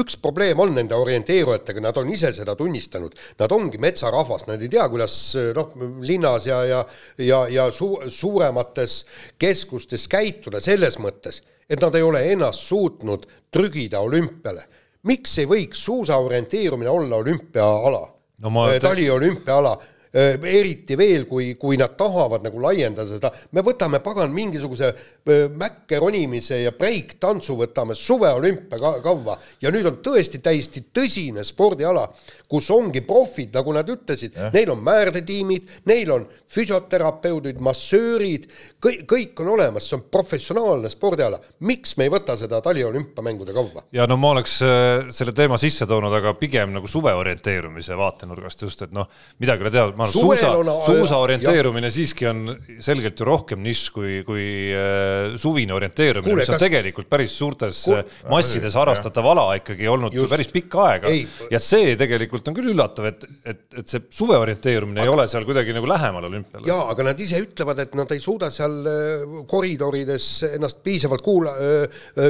üks 0.02 0.18
probleem 0.22 0.60
on 0.62 0.74
nende 0.76 0.96
orienteerujatega, 0.98 1.82
nad 1.84 2.00
on 2.00 2.10
ise 2.12 2.32
seda 2.36 2.56
tunnistanud, 2.58 3.16
nad 3.40 3.54
ongi 3.54 3.80
metsarahvas, 3.82 4.46
nad 4.50 4.62
ei 4.64 4.72
tea, 4.72 4.88
kuidas 4.92 5.18
noh, 5.56 5.76
linnas 6.04 6.48
ja, 6.48 6.62
ja, 6.68 6.82
ja, 7.22 7.44
ja 7.52 7.68
su, 7.74 7.94
suuremates 8.12 9.00
keskustes 9.40 10.08
käituda 10.10 10.62
selles 10.64 10.98
mõttes, 11.02 11.42
et 11.68 11.80
nad 11.84 11.94
ei 11.96 12.04
ole 12.04 12.24
ennast 12.32 12.68
suutnud 12.68 13.28
trügida 13.52 14.00
olümpiale 14.04 14.66
miks 15.08 15.38
ei 15.42 15.48
võiks 15.48 15.84
suusaorienteerumine 15.88 16.90
olla 16.90 17.22
olümpiaala 17.22 18.02
no. 18.44 18.66
Äh, 18.68 18.80
taliolümpiaala 18.82 19.76
Äh, 19.78 19.97
eriti 20.12 20.96
veel, 20.96 21.26
kui, 21.28 21.52
kui 21.60 21.76
nad 21.80 21.94
tahavad 21.98 22.44
nagu 22.46 22.60
laiendada 22.62 23.08
seda, 23.10 23.30
me 23.52 23.64
võtame 23.64 24.00
pagan 24.04 24.32
mingisuguse 24.34 24.88
äh, 24.88 25.46
mäkke 25.52 26.00
ronimise 26.00 26.62
ja 26.62 26.72
breik-tantsu 26.76 27.58
võtame 27.58 27.96
suveolümpia 27.98 28.80
kavva 29.04 29.36
ja 29.62 29.72
nüüd 29.74 29.88
on 29.90 29.98
tõesti 30.04 30.40
täiesti 30.44 30.86
tõsine 30.94 31.44
spordiala, 31.46 32.06
kus 32.48 32.70
ongi 32.72 33.02
profid, 33.04 33.52
nagu 33.56 33.74
nad 33.76 33.88
ütlesid, 33.88 34.36
neil 34.54 34.72
on 34.72 34.80
määrdetiimid, 34.84 35.68
neil 35.90 36.12
on 36.14 36.26
füsioterapeudid, 36.48 37.60
massöörid, 37.64 38.48
kõik, 38.80 39.04
kõik 39.08 39.42
on 39.44 39.52
olemas, 39.58 39.88
see 39.88 39.98
on 39.98 40.06
professionaalne 40.10 40.88
spordiala. 40.92 41.40
miks 41.60 41.96
me 41.98 42.08
ei 42.08 42.12
võta 42.12 42.36
seda 42.40 42.62
taliolümpiamängude 42.64 43.52
kavva? 43.52 43.84
ja 43.92 44.06
no 44.08 44.16
ma 44.16 44.32
oleks 44.36 44.58
äh, 44.64 45.10
selle 45.12 45.34
teema 45.36 45.58
sisse 45.60 45.86
toonud, 45.86 46.14
aga 46.14 46.34
pigem 46.40 46.72
nagu 46.72 46.88
suve 46.88 47.12
orienteerumise 47.12 47.96
vaatenurgast 47.98 48.64
just, 48.64 48.82
et 48.86 48.96
noh, 48.96 49.08
midagi 49.42 49.62
ei 49.62 49.68
ole 49.68 49.74
teha 49.74 49.97
ma 49.98 50.06
arvan, 50.06 50.14
suusa, 50.14 50.50
suusa 50.86 51.18
orienteerumine 51.18 51.88
jah. 51.88 51.94
siiski 51.96 52.28
on 52.30 52.52
selgelt 52.82 53.18
ju 53.18 53.26
rohkem 53.26 53.62
nišš 53.64 53.90
kui, 53.94 54.18
kui 54.26 54.44
äh, 54.70 55.34
suvine 55.40 55.74
orienteerumine, 55.74 56.36
mis 56.38 56.50
on 56.50 56.54
kas... 56.54 56.62
tegelikult 56.62 57.08
päris 57.10 57.34
suurtes 57.38 57.80
Kuule. 57.88 58.04
Äh, 58.04 58.28
massides 58.30 58.76
harrastatav 58.78 59.26
ala 59.32 59.48
ikkagi 59.58 59.88
olnud 59.90 60.14
Just. 60.14 60.30
päris 60.30 60.50
pikka 60.54 60.84
aega. 60.86 61.12
ja 61.50 61.60
see 61.62 61.96
tegelikult 61.98 62.50
on 62.50 62.56
küll 62.58 62.72
üllatav, 62.74 63.08
et, 63.10 63.26
et, 63.42 63.64
et 63.82 63.90
see 63.90 64.04
suve 64.14 64.38
orienteerumine 64.38 65.02
aga... 65.02 65.08
ei 65.08 65.14
ole 65.16 65.26
seal 65.30 65.46
kuidagi 65.48 65.74
nagu 65.76 65.90
lähemal 65.90 66.28
olümpiale. 66.30 66.66
jaa, 66.68 66.88
aga 66.94 67.08
nad 67.10 67.24
ise 67.26 67.42
ütlevad, 67.42 67.82
et 67.82 67.98
nad 67.98 68.14
ei 68.14 68.22
suuda 68.22 68.52
seal 68.54 68.78
äh, 68.86 69.26
koridorides 69.50 70.30
ennast 70.52 70.82
piisavalt 70.86 71.24
kuula-, 71.26 71.56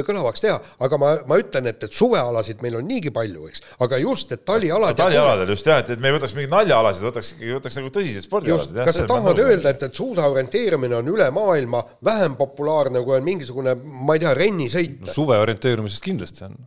kõlavaks 0.07 0.43
teha, 0.43 0.57
aga 0.85 1.01
ma, 1.01 1.13
ma 1.29 1.37
ütlen, 1.41 1.69
et, 1.69 1.85
et 1.85 1.95
suvealasid 1.95 2.63
meil 2.65 2.79
on 2.81 2.87
niigi 2.89 3.13
palju, 3.13 3.45
eks, 3.51 3.63
aga 3.85 4.01
just, 4.01 4.33
et 4.33 4.45
talialad 4.47 4.97
talialadel 4.99 5.53
just 5.53 5.67
jah, 5.69 5.83
et, 5.83 5.93
et 5.93 6.01
me 6.01 6.09
ei 6.09 6.15
võtaks 6.17 6.35
mingeid 6.37 6.53
naljaalasid, 6.53 7.05
võtaks 7.09 7.33
ikkagi 7.35 7.58
võtaks 7.59 7.79
nagu 7.79 7.91
tõsiselt 7.93 8.25
spordialasid. 8.25 8.81
kas 8.87 8.99
sa 9.01 9.05
tahad 9.09 9.39
öelda, 9.43 9.73
et, 9.73 9.85
et 9.89 10.01
suusaorienteerumine 10.01 10.99
on 10.99 11.13
üle 11.13 11.29
maailma 11.35 11.83
vähem 12.05 12.35
populaarne, 12.39 13.03
kui 13.05 13.17
on 13.17 13.25
mingisugune, 13.25 13.75
ma 13.77 14.17
ei 14.17 14.23
tea, 14.25 14.35
rennisõit 14.37 14.99
no,? 15.03 15.13
suve 15.13 15.39
orienteerumisest 15.43 16.05
kindlasti 16.05 16.45
on. 16.47 16.59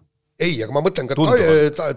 ei, 0.42 0.58
aga 0.64 0.74
ma 0.76 0.84
mõtlen 0.84 1.10
ka 1.10 1.18
tali, 1.18 1.48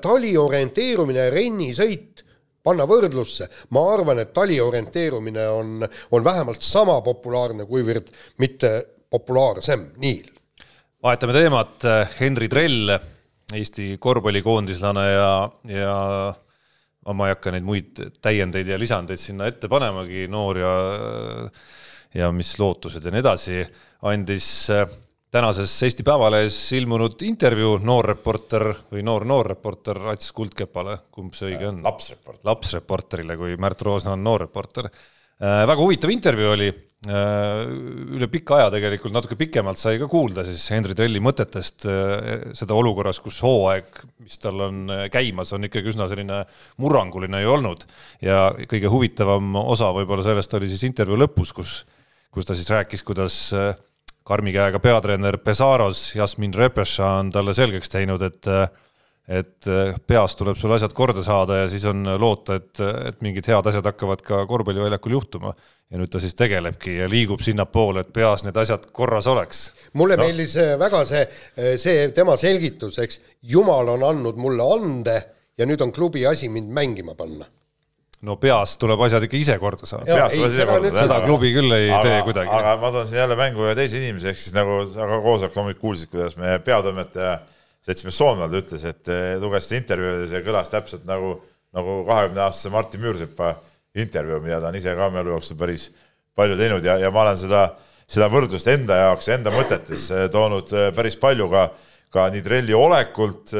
tali 0.03 0.35
orienteerumine 0.39 1.27
ja 1.27 1.33
rennisõit 1.33 2.25
panna 2.65 2.87
võrdlusse, 2.89 3.47
ma 3.77 3.83
arvan, 3.93 4.23
et 4.23 4.31
tali 4.33 4.57
orienteerumine 4.61 5.49
on, 5.53 5.85
on 6.17 6.25
vähemalt 6.25 6.63
sama 6.65 6.97
populaarne, 7.05 7.67
kuivõrd 7.69 8.09
mitte 8.41 8.71
populaarsem, 9.13 9.91
nii. 10.01 10.23
vahetame 11.05 11.35
teemat, 11.35 11.85
Henri 12.19 12.49
Trell, 12.49 12.95
Eesti 13.53 13.99
korvpallikoondislane 14.01 15.03
ja, 15.11 15.29
ja 15.69 15.97
ma 17.13 17.27
ei 17.29 17.35
hakka 17.35 17.53
neid 17.53 17.65
muid 17.67 18.03
täiendeid 18.23 18.69
ja 18.71 18.79
lisandeid 18.81 19.21
sinna 19.21 19.49
ette 19.49 19.69
panemagi, 19.71 20.25
noor 20.31 20.59
ja, 20.61 20.75
ja 22.15 22.31
mis 22.33 22.55
lootused 22.59 23.05
ja 23.05 23.13
nii 23.13 23.21
edasi, 23.21 23.59
andis 24.09 24.47
äh, 24.73 24.87
tänases 25.35 25.75
Eesti 25.85 26.05
Päevalehes 26.07 26.57
ilmunud 26.79 27.21
intervjuu 27.27 27.77
noorreporter 27.83 28.71
või 28.93 29.05
noor-noorreporter 29.05 30.01
Ats 30.15 30.31
Kuldkepale, 30.33 30.97
kumb 31.11 31.37
see 31.37 31.51
õige 31.51 31.69
on? 31.69 31.83
lapsreporter. 31.85 32.45
lapsreporterile, 32.49 33.37
kui 33.37 33.59
Märt 33.61 33.85
Roosna 33.85 34.15
on 34.15 34.25
noorreporter. 34.25 34.89
Äh, 34.89 35.63
väga 35.67 35.81
huvitav 35.81 36.13
intervjuu 36.15 36.53
oli 36.55 36.73
Äh, 36.73 36.84
üle 37.05 38.27
pika 38.31 38.55
aja 38.57 38.69
tegelikult 38.73 39.13
natuke 39.13 39.37
pikemalt 39.37 39.77
sai 39.77 39.99
ka 40.01 40.07
kuulda 40.09 40.45
siis 40.47 40.63
Henri 40.73 40.95
Trelli 40.97 41.19
mõtetest 41.21 41.85
äh, 41.89 42.45
seda 42.57 42.73
olukorras, 42.77 43.19
kus 43.21 43.41
hooaeg, 43.45 43.99
mis 44.23 44.39
tal 44.41 44.63
on 44.67 44.79
äh, 44.89 45.03
käimas, 45.13 45.53
on 45.53 45.67
ikkagi 45.67 45.91
üsna 45.93 46.07
selline 46.09 46.41
murranguline 46.81 47.43
ju 47.43 47.51
olnud. 47.57 47.85
ja 48.25 48.47
kõige 48.71 48.89
huvitavam 48.89 49.59
osa 49.65 49.91
võib-olla 49.93 50.25
sellest 50.25 50.55
oli 50.57 50.71
siis 50.71 50.85
intervjuu 50.87 51.19
lõpus, 51.19 51.53
kus, 51.53 51.75
kus 52.33 52.47
ta 52.47 52.57
siis 52.57 52.71
rääkis, 52.73 53.05
kuidas 53.05 53.37
karmi 54.25 54.55
käega 54.55 54.81
peatreener 54.81 55.37
Pesaros, 55.37 56.15
Jasmin 56.15 56.55
Repeša 56.57 57.11
on 57.19 57.29
talle 57.35 57.53
selgeks 57.53 57.91
teinud, 57.93 58.23
et 58.25 58.49
et 59.25 59.67
peas 60.05 60.35
tuleb 60.37 60.57
sul 60.57 60.73
asjad 60.75 60.93
korda 60.93 61.23
saada 61.25 61.63
ja 61.63 61.69
siis 61.69 61.85
on 61.89 62.05
loota, 62.21 62.59
et, 62.59 62.81
et 63.09 63.23
mingid 63.25 63.47
head 63.49 63.71
asjad 63.71 63.87
hakkavad 63.89 64.21
ka 64.21 64.43
korvpalliväljakul 64.45 65.15
juhtuma 65.17 65.55
ja 65.91 65.99
nüüd 66.01 66.09
ta 66.11 66.21
siis 66.21 66.35
tegelebki 66.37 66.97
ja 66.99 67.09
liigub 67.09 67.43
sinnapoole, 67.45 68.05
et 68.05 68.13
peas 68.13 68.45
need 68.45 68.57
asjad 68.57 68.87
korras 68.95 69.27
oleks. 69.29 69.67
mulle 69.93 70.17
no. 70.17 70.25
meeldis 70.25 70.55
äh, 70.61 70.73
väga 70.81 71.03
see, 71.09 71.25
äh, 71.57 71.75
see 71.81 72.07
tema 72.15 72.37
selgitus, 72.41 72.97
eks, 73.03 73.21
jumal 73.45 73.93
on 73.93 74.05
andnud 74.07 74.39
mulle 74.41 74.65
ande 74.75 75.19
ja 75.57 75.67
nüüd 75.69 75.81
on 75.85 75.93
klubi 75.95 76.25
asi 76.27 76.49
mind 76.49 76.73
mängima 76.73 77.15
panna. 77.15 77.45
no 78.25 78.37
peas 78.41 78.77
tuleb 78.81 79.01
asjad 79.05 79.27
ikka 79.27 79.37
ise 79.37 79.57
korda 79.61 79.85
saada. 79.85 80.09
peas 80.09 80.33
tuleb 80.33 80.55
ise 80.55 80.69
korda 80.69 80.89
saada. 80.89 81.03
seda 81.03 81.19
klubi 81.27 81.53
küll 81.53 81.77
ei 81.77 81.91
aga, 81.91 82.03
tee 82.09 82.21
kuidagi. 82.29 82.53
aga 82.59 82.77
ma 82.81 82.93
toon 82.95 83.11
siin 83.11 83.21
jälle 83.21 83.37
mängu 83.39 83.67
ühe 83.67 83.75
teise 83.77 84.01
inimese, 84.01 84.33
ehk 84.33 84.41
siis 84.41 84.57
nagu 84.57 84.81
aga 84.89 85.21
koosoleku 85.21 85.61
hommikul 85.61 85.81
kuulsid, 85.85 86.09
kuidas 86.09 86.37
meie 86.41 86.57
peatoimetaja 86.65 87.37
seltsimees 87.85 88.17
Soomlad 88.17 88.53
ütles, 88.57 88.83
et 88.89 89.11
luges 89.41 89.69
seda 89.69 89.81
intervjuud 89.83 90.33
ja 90.33 90.43
kõlas 90.45 90.71
täpselt 90.73 91.05
nagu, 91.07 91.35
nagu 91.75 92.01
kahekümne 92.07 92.45
aastase 92.47 92.73
Martin 92.73 93.03
Müürsepa 93.03 93.53
intervjuu, 93.95 94.41
mida 94.43 94.59
ta 94.61 94.71
on 94.71 94.77
ise 94.79 94.95
ka 94.97 95.09
oma 95.09 95.21
elu 95.21 95.35
jooksul 95.35 95.59
päris 95.59 95.89
palju 96.35 96.57
teinud. 96.59 96.83
Ja, 96.83 96.97
ja 96.99 97.11
ma 97.13 97.23
olen 97.23 97.37
seda, 97.39 97.67
seda 98.09 98.27
võrdlust 98.33 98.67
enda 98.73 98.97
jaoks, 99.03 99.29
enda 99.37 99.53
mõtetes 99.53 100.09
toonud 100.33 100.73
päris 100.97 101.19
palju 101.21 101.47
ka 101.53 101.69
ka 102.15 102.29
nii 102.31 102.43
trelli 102.45 102.75
olekult, 102.75 103.51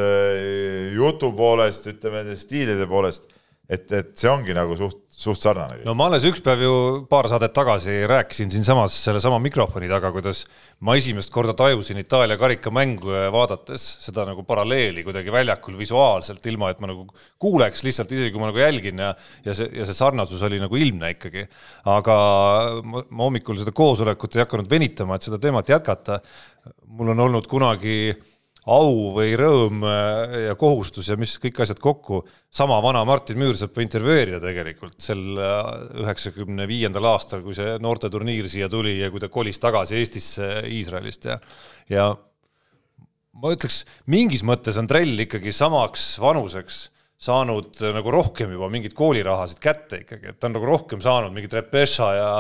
jutu 0.96 1.32
poolest, 1.36 1.90
ütleme 1.92 2.38
stiilide 2.40 2.88
poolest, 2.88 3.28
et, 3.68 3.90
et 3.92 4.14
see 4.16 4.32
ongi 4.32 4.56
nagu 4.56 4.78
suht, 4.80 5.05
suht 5.16 5.42
sarnane. 5.42 5.80
no 5.88 5.94
ma 5.98 6.10
alles 6.10 6.26
üks 6.28 6.42
päev 6.44 6.62
ju 6.66 6.74
paar 7.10 7.30
saadet 7.32 7.54
tagasi 7.56 7.94
rääkisin 8.10 8.52
siinsamas 8.52 8.96
sellesama 9.06 9.40
mikrofoni 9.44 9.88
taga, 9.90 10.12
kuidas 10.16 10.44
ma 10.86 10.96
esimest 11.00 11.32
korda 11.34 11.56
tajusin 11.58 12.02
Itaalia 12.02 12.38
karikamängu 12.42 13.14
vaadates 13.34 13.86
seda 14.04 14.28
nagu 14.28 14.44
paralleeli 14.48 15.06
kuidagi 15.08 15.34
väljakul 15.34 15.78
visuaalselt, 15.80 16.44
ilma 16.52 16.74
et 16.74 16.84
ma 16.84 16.92
nagu 16.92 17.08
kuuleks 17.42 17.86
lihtsalt, 17.88 18.12
isegi 18.12 18.34
kui 18.36 18.44
ma 18.44 18.52
nagu 18.52 18.62
jälgin 18.62 19.02
ja 19.06 19.14
ja 19.46 19.56
see, 19.58 19.70
ja 19.74 19.88
see 19.88 19.98
sarnasus 19.98 20.44
oli 20.48 20.60
nagu 20.62 20.76
ilmne 20.80 21.16
ikkagi. 21.16 21.48
aga 21.96 22.20
ma, 22.84 23.04
ma 23.10 23.28
hommikul 23.30 23.60
seda 23.62 23.74
koosolekut 23.76 24.36
ei 24.36 24.46
hakanud 24.46 24.70
venitama, 24.70 25.16
et 25.16 25.28
seda 25.30 25.40
teemat 25.42 25.70
jätkata. 25.70 26.20
mul 26.88 27.12
on 27.14 27.20
olnud 27.20 27.48
kunagi 27.48 27.98
äh, 28.12 28.35
au 28.66 29.12
või 29.14 29.36
rõõm 29.38 29.84
äh, 29.86 30.36
ja 30.48 30.56
kohustus 30.58 31.10
ja 31.12 31.18
mis 31.20 31.36
kõik 31.42 31.60
asjad 31.62 31.80
kokku, 31.82 32.24
sama 32.50 32.80
vana 32.82 33.04
Martin 33.06 33.38
Müürsepa 33.38 33.84
intervjueerida 33.84 34.40
tegelikult 34.42 34.98
sel 35.06 35.22
äh, 35.38 35.60
üheksakümne 36.02 36.66
viiendal 36.70 37.06
aastal, 37.12 37.44
kui 37.46 37.54
see 37.58 37.78
noorteturniir 37.84 38.50
siia 38.50 38.70
tuli 38.72 38.98
ja 39.00 39.12
kui 39.14 39.22
ta 39.22 39.30
kolis 39.30 39.62
tagasi 39.62 40.00
Eestisse 40.02 40.50
Iisraelist 40.66 41.30
ja, 41.30 41.38
ja 41.92 42.10
ma 43.38 43.54
ütleks, 43.54 43.84
mingis 44.10 44.46
mõttes 44.48 44.80
on 44.82 44.90
trell 44.90 45.26
ikkagi 45.28 45.54
samaks 45.54 46.16
vanuseks 46.24 46.88
saanud 47.22 47.80
äh, 47.80 47.94
nagu 47.96 48.12
rohkem 48.12 48.52
juba 48.52 48.68
mingeid 48.72 48.96
koolirahasid 48.98 49.60
kätte 49.64 50.02
ikkagi, 50.04 50.34
et 50.34 50.40
ta 50.40 50.50
on 50.50 50.56
nagu 50.58 50.68
rohkem 50.68 51.02
saanud 51.04 51.34
mingit 51.36 51.54
Repeša 51.56 52.10
ja, 52.18 52.32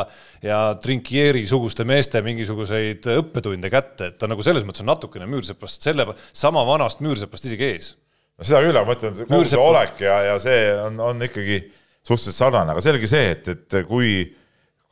ja 0.44 0.60
Trinkieri 0.82 1.46
suguste 1.48 1.88
meeste 1.88 2.22
mingisuguseid 2.26 3.08
õppetunde 3.16 3.72
kätte, 3.72 4.12
et 4.12 4.20
ta 4.20 4.30
nagu 4.32 4.44
selles 4.46 4.68
mõttes 4.68 4.84
on 4.84 4.92
natukene 4.92 5.30
Müürsepast, 5.32 5.86
selle 5.86 6.10
sama 6.32 6.66
vanast 6.68 7.04
Müürsepast 7.06 7.48
isegi 7.48 7.70
ees. 7.72 7.92
no 8.36 8.48
seda 8.48 8.64
küll, 8.66 8.76
aga 8.76 8.90
ma 8.90 8.98
ütlen, 8.98 9.20
kogu 9.30 9.48
see 9.48 9.62
olek 9.64 10.04
ja, 10.04 10.22
ja 10.32 10.40
see 10.44 10.64
on, 10.84 11.00
on 11.12 11.30
ikkagi 11.30 11.62
suhteliselt 12.06 12.42
sarnane, 12.42 12.76
aga 12.76 12.84
selge 12.84 13.10
see, 13.10 13.30
et, 13.38 13.54
et 13.56 13.80
kui 13.88 14.18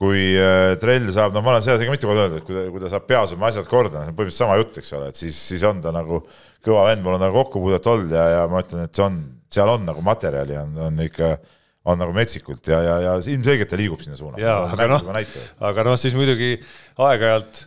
kui 0.04 0.34
äh, 0.36 0.74
trell 0.82 1.06
saab, 1.14 1.36
no 1.36 1.44
ma 1.44 1.54
olen 1.54 1.64
seda 1.64 1.78
isegi 1.78 1.94
mitu 1.94 2.10
korda 2.10 2.26
öeldud, 2.26 2.42
et 2.42 2.48
kui 2.48 2.56
ta, 2.56 2.64
kui 2.74 2.82
ta 2.82 2.90
saab 2.92 3.06
peas 3.08 3.36
oma 3.36 3.48
asjad 3.52 3.68
korda, 3.70 4.02
see 4.02 4.12
on 4.12 4.18
põhimõtteliselt 4.18 4.42
sama 4.42 4.58
jutt, 4.60 4.80
eks 4.82 4.92
ole, 4.98 5.10
et 5.12 5.20
siis, 5.20 5.38
siis 5.52 5.64
on 5.70 5.80
ta 5.84 5.94
nagu 5.96 6.20
kõva 6.66 6.88
vend, 6.90 7.04
mul 7.06 7.16
on 7.16 7.24
nagu 7.24 7.38
kokkupuudet 7.38 7.88
olnud 7.92 8.16
ja, 8.18 8.26
ja 8.34 8.42
ma 8.52 8.64
ütlen, 8.66 8.88
et 8.88 8.98
see 8.98 9.06
on 9.06 9.20
seal 9.54 9.70
on 9.70 9.86
nagu 9.88 10.02
materjali 10.06 10.58
on, 10.62 10.80
on 10.90 11.04
ikka 11.06 11.36
on 11.90 12.00
nagu 12.00 12.16
metsikult 12.16 12.68
ja, 12.72 12.80
ja, 12.84 12.96
ja 13.08 13.14
ilmselgelt 13.20 13.70
ta 13.70 13.80
liigub 13.80 14.02
sinna 14.04 14.18
suuna. 14.18 14.40
jaa, 14.40 14.64
aga 14.72 14.88
noh, 14.94 15.06
aga 15.70 15.86
noh, 15.90 16.00
siis 16.00 16.16
muidugi 16.16 16.56
aeg-ajalt 17.04 17.64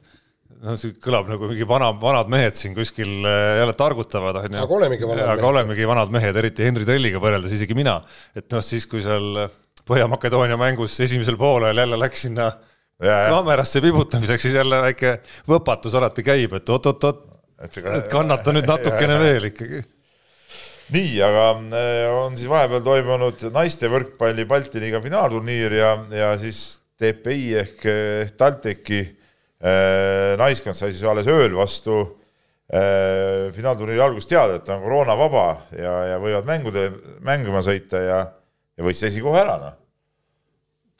noh, 0.62 0.76
see 0.80 0.95
kõlab 1.03 1.28
nagu 1.30 1.51
mingi 1.51 1.66
vana, 1.68 1.91
vanad 2.01 2.30
mehed 2.32 2.57
siin 2.59 2.74
kuskil 2.76 3.26
äh, 3.28 3.61
jälle 3.61 3.74
targutavad, 3.76 4.41
onju. 4.43 4.62
aga 4.62 4.78
olemegi 4.78 5.05
vanad 5.09 5.20
mehed. 5.20 5.32
aga 5.34 5.51
olemegi 5.51 5.89
vanad 5.91 6.14
mehed, 6.16 6.41
eriti 6.43 6.64
Henri 6.66 6.89
Trelliga 6.89 7.20
võrreldes, 7.22 7.57
isegi 7.59 7.76
mina. 7.76 7.99
et 8.37 8.49
noh, 8.55 8.64
siis 8.64 8.89
kui 8.91 9.05
seal 9.05 9.47
Põhja-Makedoonia 9.87 10.57
mängus 10.59 10.97
esimesel 11.05 11.37
poolel 11.39 11.78
jälle 11.78 11.99
läks 12.01 12.24
sinna 12.26 12.49
ja, 12.99 13.18
kaamerasse 13.28 13.82
pibutamiseks, 13.84 14.49
siis 14.49 14.57
jälle 14.57 14.80
väike 14.89 15.18
võpatus 15.47 15.95
alati 15.95 16.24
käib, 16.26 16.57
et 16.59 16.72
oot-oot-oot, 16.72 17.20
et 17.68 18.09
kannata 18.11 18.57
nüüd 18.57 18.66
natukene 18.72 19.20
ja, 19.20 19.20
veel 19.22 19.51
ikkagi 19.53 19.84
nii, 20.95 21.14
aga 21.24 21.47
äh, 21.74 22.07
on 22.14 22.37
siis 22.39 22.51
vahepeal 22.51 22.84
toimunud 22.87 23.47
naiste 23.55 23.91
võrkpalli 23.91 24.47
Balti 24.49 24.82
liiga 24.82 25.01
finaalturniir 25.03 25.74
ja, 25.80 25.93
ja 26.14 26.28
siis 26.41 26.78
TPI 27.01 27.57
ehk, 27.62 27.82
ehk 27.91 28.37
TalTechi 28.39 29.01
äh, 29.03 30.37
naiskond 30.39 30.78
sai 30.78 30.93
siis 30.95 31.03
alles 31.09 31.26
ööl 31.30 31.57
vastu 31.59 31.99
äh, 32.70 33.51
finaalturniiri 33.57 34.05
algust 34.05 34.30
teada, 34.30 34.61
et 34.61 34.70
on 34.72 34.84
koroonavaba 34.87 35.47
ja, 35.74 35.97
ja 36.12 36.22
võivad 36.22 36.47
mängude, 36.49 36.89
mängima 37.26 37.64
sõita 37.66 38.03
ja, 38.07 38.22
ja 38.78 38.87
võis 38.87 39.03
esikoha 39.11 39.43
ära, 39.43 39.61
noh. 39.66 39.78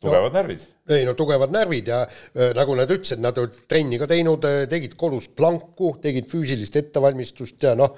tugevad 0.03 0.32
no, 0.32 0.37
närvid. 0.41 0.70
ei 0.99 1.07
no 1.07 1.14
tugevad 1.18 1.55
närvid 1.55 1.95
ja 1.95 2.05
äh, 2.05 2.51
nagu 2.59 2.74
nad 2.74 2.91
ütlesid, 2.91 3.22
nad 3.22 3.39
olid 3.39 3.66
trenni 3.70 4.03
ka 4.03 4.11
teinud, 4.11 4.51
äh, 4.51 4.64
tegid 4.70 4.99
kodus 4.99 5.30
planku, 5.30 5.95
tegid 6.03 6.26
füüsilist 6.32 6.82
ettevalmistust 6.82 7.70
ja 7.70 7.78
noh 7.78 7.95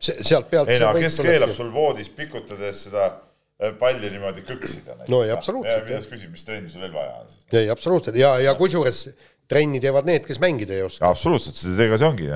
sealt 0.00 0.48
pealt. 0.50 0.70
ei 0.72 0.80
no 0.80 0.92
kes 0.96 1.18
keelab 1.24 1.52
sul 1.54 1.72
voodis 1.74 2.08
pikutades 2.16 2.86
seda 2.86 3.08
äh, 3.10 3.74
palli 3.80 4.12
niimoodi 4.12 4.44
kõksida? 4.48 4.96
no 5.06 5.22
ei, 5.26 5.32
absoluutselt. 5.34 5.90
ja 5.92 6.00
küsid, 6.06 6.30
mis 6.32 6.46
trenni 6.46 6.72
sul 6.72 6.86
veel 6.86 6.94
vaja 6.94 7.20
on? 7.20 7.34
ei, 7.52 7.68
absoluutselt 7.72 8.18
ja, 8.20 8.34
ja 8.42 8.56
kusjuures 8.58 9.04
trenni 9.50 9.82
teevad 9.82 10.08
need, 10.08 10.26
kes 10.28 10.40
mängida 10.42 10.76
ei 10.76 10.84
oska. 10.86 11.10
absoluutselt, 11.10 11.60
ega 11.84 11.98
see 12.00 12.08
ongi, 12.08 12.28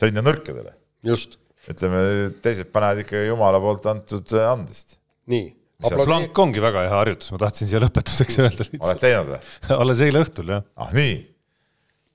trenn 0.00 0.22
on 0.22 0.28
nõrkadele. 0.30 0.74
just. 1.06 1.38
ütleme, 1.70 2.04
teised 2.44 2.72
panevad 2.74 3.04
ikka 3.04 3.26
jumala 3.28 3.60
poolt 3.62 3.86
antud 3.92 4.34
äh, 4.34 4.48
andest. 4.50 4.96
nii. 5.30 5.52
plank 5.82 6.42
ongi 6.44 6.64
väga 6.64 6.86
hea 6.88 6.96
harjutus, 6.96 7.30
ma 7.34 7.42
tahtsin 7.44 7.70
siia 7.70 7.82
lõpetuseks 7.84 8.40
öelda 8.42 8.66
lihtsalt. 8.66 8.88
oled 8.88 9.04
teinud 9.04 9.34
või? 9.34 9.42
alles 9.84 10.02
eile 10.08 10.24
õhtul, 10.26 10.56
jah. 10.56 10.66
ah 10.80 10.92
nii? 10.96 11.14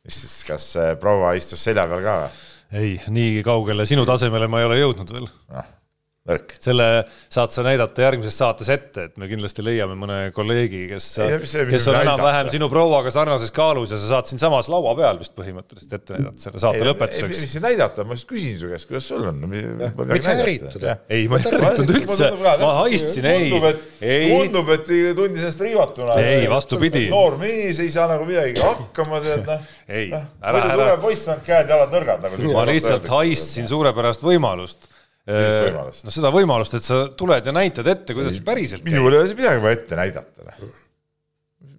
mis 0.08 0.22
siis, 0.24 0.38
kas 0.47 0.70
äh, 0.82 0.93
proua 0.99 1.36
istus 1.39 1.64
selja 1.64 1.88
peal 1.89 2.03
ka 2.05 2.20
või? 2.26 2.45
Ei, 2.72 2.97
nii 3.07 3.43
kaugele 3.47 3.86
sinu 3.86 4.05
tasemele 4.05 4.47
ma 4.51 4.61
ei 4.61 4.70
ole 4.70 4.80
jõudnud 4.82 5.13
veel. 5.15 5.28
Ah 5.49 5.76
nõrk. 6.28 6.55
selle 6.61 6.88
saad 7.34 7.53
sa 7.55 7.63
näidata 7.65 8.03
järgmises 8.03 8.38
saates 8.38 8.69
ette, 8.73 9.07
et 9.09 9.19
me 9.21 9.30
kindlasti 9.30 9.63
leiame 9.65 9.95
mõne 9.99 10.17
kolleegi, 10.36 10.84
kes, 10.91 11.07
kes 11.71 11.88
on 11.91 11.99
enam-vähem 12.01 12.51
sinu 12.53 12.69
prouaga 12.71 13.11
sarnases 13.13 13.53
kaalus 13.55 13.93
ja 13.93 13.99
sa 14.01 14.11
saad 14.15 14.30
siinsamas 14.30 14.69
laua 14.71 14.93
peal 14.97 15.21
vist 15.21 15.36
põhimõtteliselt 15.38 15.95
ette 15.97 16.17
näidata 16.17 16.43
selle 16.43 16.63
saate 16.63 16.82
ei, 16.82 16.89
lõpetuseks. 16.89 17.43
mis 17.45 17.55
näidata, 17.63 18.05
ma 18.07 18.17
just 18.17 18.28
küsin 18.30 18.57
su 18.59 18.71
käest, 18.71 18.89
kuidas 18.89 19.07
sul 19.11 19.28
on? 19.30 19.39
miks 19.47 20.28
sa 20.28 20.36
ärritud? 20.36 20.88
ei, 21.09 21.30
ma 21.32 21.39
ei 21.39 21.47
ärritunud 21.53 21.95
üldse, 22.01 22.32
ma 22.43 22.73
haistsin, 22.82 23.30
ei. 23.32 23.47
tundub, 24.34 24.73
et 24.75 24.91
tundis 25.17 25.45
ennast 25.45 25.63
riivatuna. 25.63 26.19
ei, 26.23 26.43
vastupidi. 26.51 27.07
noor 27.13 27.39
mees 27.41 27.80
ei 27.84 27.93
saa 27.93 28.09
nagu 28.11 28.28
midagi 28.28 28.59
hakkama, 28.61 29.23
tead 29.23 29.47
noh. 29.47 29.73
ei, 29.88 30.11
noh, 30.11 30.28
ära, 30.43 30.65
ära. 30.75 30.91
poiss 31.01 31.28
on 31.32 31.41
käed-jalad 31.47 31.95
nõrgad 31.95 32.28
nagu. 32.28 32.43
ma 32.51 32.67
lihtsalt 32.67 33.07
haistsin 33.15 33.69
suurepärast 33.71 34.25
võimalust 34.28 34.91
no 35.28 36.13
seda 36.13 36.32
võimalust, 36.34 36.78
et 36.80 36.88
sa 36.88 37.05
tuled 37.19 37.47
ja 37.47 37.53
näitad 37.55 37.88
ette, 37.91 38.15
kuidas 38.15 38.38
see 38.38 38.47
päriselt 38.47 38.84
käib. 38.84 38.93
minul 38.95 39.13
ei 39.13 39.23
ole 39.23 39.34
midagi 39.36 39.63
vaja 39.63 39.80
ette 39.80 39.99
näidata. 39.99 40.45
Noh. 40.47 40.75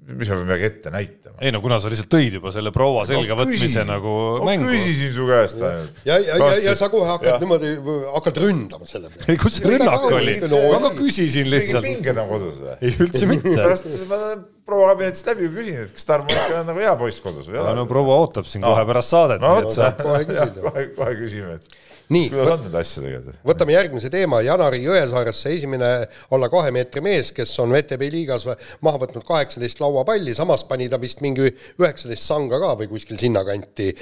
mis 0.09 0.29
ma 0.29 0.37
pean 0.37 0.47
midagi 0.49 0.69
ette 0.69 0.93
näitama? 0.93 1.37
ei 1.41 1.53
no 1.55 1.61
kuna 1.65 1.79
sa 1.81 1.91
lihtsalt 1.93 2.11
tõid 2.13 2.37
juba 2.39 2.51
selle 2.53 2.73
proua 2.75 3.05
selga 3.09 3.33
no, 3.33 3.43
võtmise 3.43 3.85
nagu 3.89 4.13
no, 4.41 4.45
mängu. 4.49 4.69
küsisin 4.73 5.13
su 5.15 5.27
käest 5.29 5.61
ainult. 5.63 6.03
ja, 6.09 6.19
ja, 6.19 6.37
ja, 6.41 6.51
ja 6.67 6.77
sa 6.79 6.91
kohe 6.93 7.09
hakkad 7.09 7.31
ja. 7.31 7.41
niimoodi, 7.43 7.73
hakkad 8.15 8.41
ründama 8.43 8.89
selle 8.91 9.13
peale. 9.13 9.27
ei, 9.33 9.41
kus 9.41 9.59
see 9.59 9.73
rünnak 9.73 10.07
oli? 10.11 10.37
ma 10.45 10.81
ka 10.85 10.93
küsisin 10.99 11.51
lihtsalt. 11.53 11.89
pinged 11.89 12.23
on 12.25 12.31
kodus 12.33 12.61
või? 12.61 12.79
ei, 12.83 12.95
üldse 13.07 13.31
mitte. 13.31 13.55
pärast 13.57 13.89
ma 14.11 14.23
proua 14.69 14.93
kabinetist 14.93 15.33
läbi 15.33 15.51
küsin, 15.57 15.83
et 15.87 15.97
kas 15.97 16.09
Tarmo 16.09 16.35
ikka 16.35 16.63
on 16.63 16.73
nagu 16.73 16.85
hea 16.85 16.95
poiss 17.01 17.25
kodus 17.25 17.49
või 17.49 17.57
ei 17.57 17.65
ole. 17.65 17.77
no 17.79 17.89
proua 17.89 18.23
ootab 18.25 18.49
siin 18.51 18.67
kohe 18.67 18.89
pärast 18.93 19.15
saadet. 19.15 19.45
no 19.45 19.55
vot, 19.61 19.79
kohe, 20.03 20.89
kohe 20.99 21.15
küsime, 21.23 21.61
et 21.61 21.79
nii, 22.15 22.31
kuidas 22.33 22.53
on 22.55 22.63
nende 22.65 22.81
asjadega? 22.81 23.35
võtame 23.47 23.75
järgmise 23.75 24.11
teema, 24.13 24.41
Janari 24.45 24.81
Jõesaaresse 24.85 25.53
esimene 25.57 25.91
alla 26.35 26.49
kahe 26.53 26.73
meetri 26.75 27.03
mees, 27.05 27.33
kes 27.37 27.53
on 27.63 27.75
VTB 27.77 28.09
liigas 28.15 28.47
maha 28.85 29.03
võtnud 29.05 29.27
kaheksateist 29.29 29.83
lauapalli, 29.83 30.35
samas 30.37 30.65
pani 30.69 30.89
ta 30.89 31.01
vist 31.01 31.23
mingi 31.25 31.47
üheksateist 31.51 32.25
sanga 32.25 32.61
ka 32.63 32.75
või 32.83 32.91
kuskil 32.93 33.21
sinnakanti. 33.21 33.93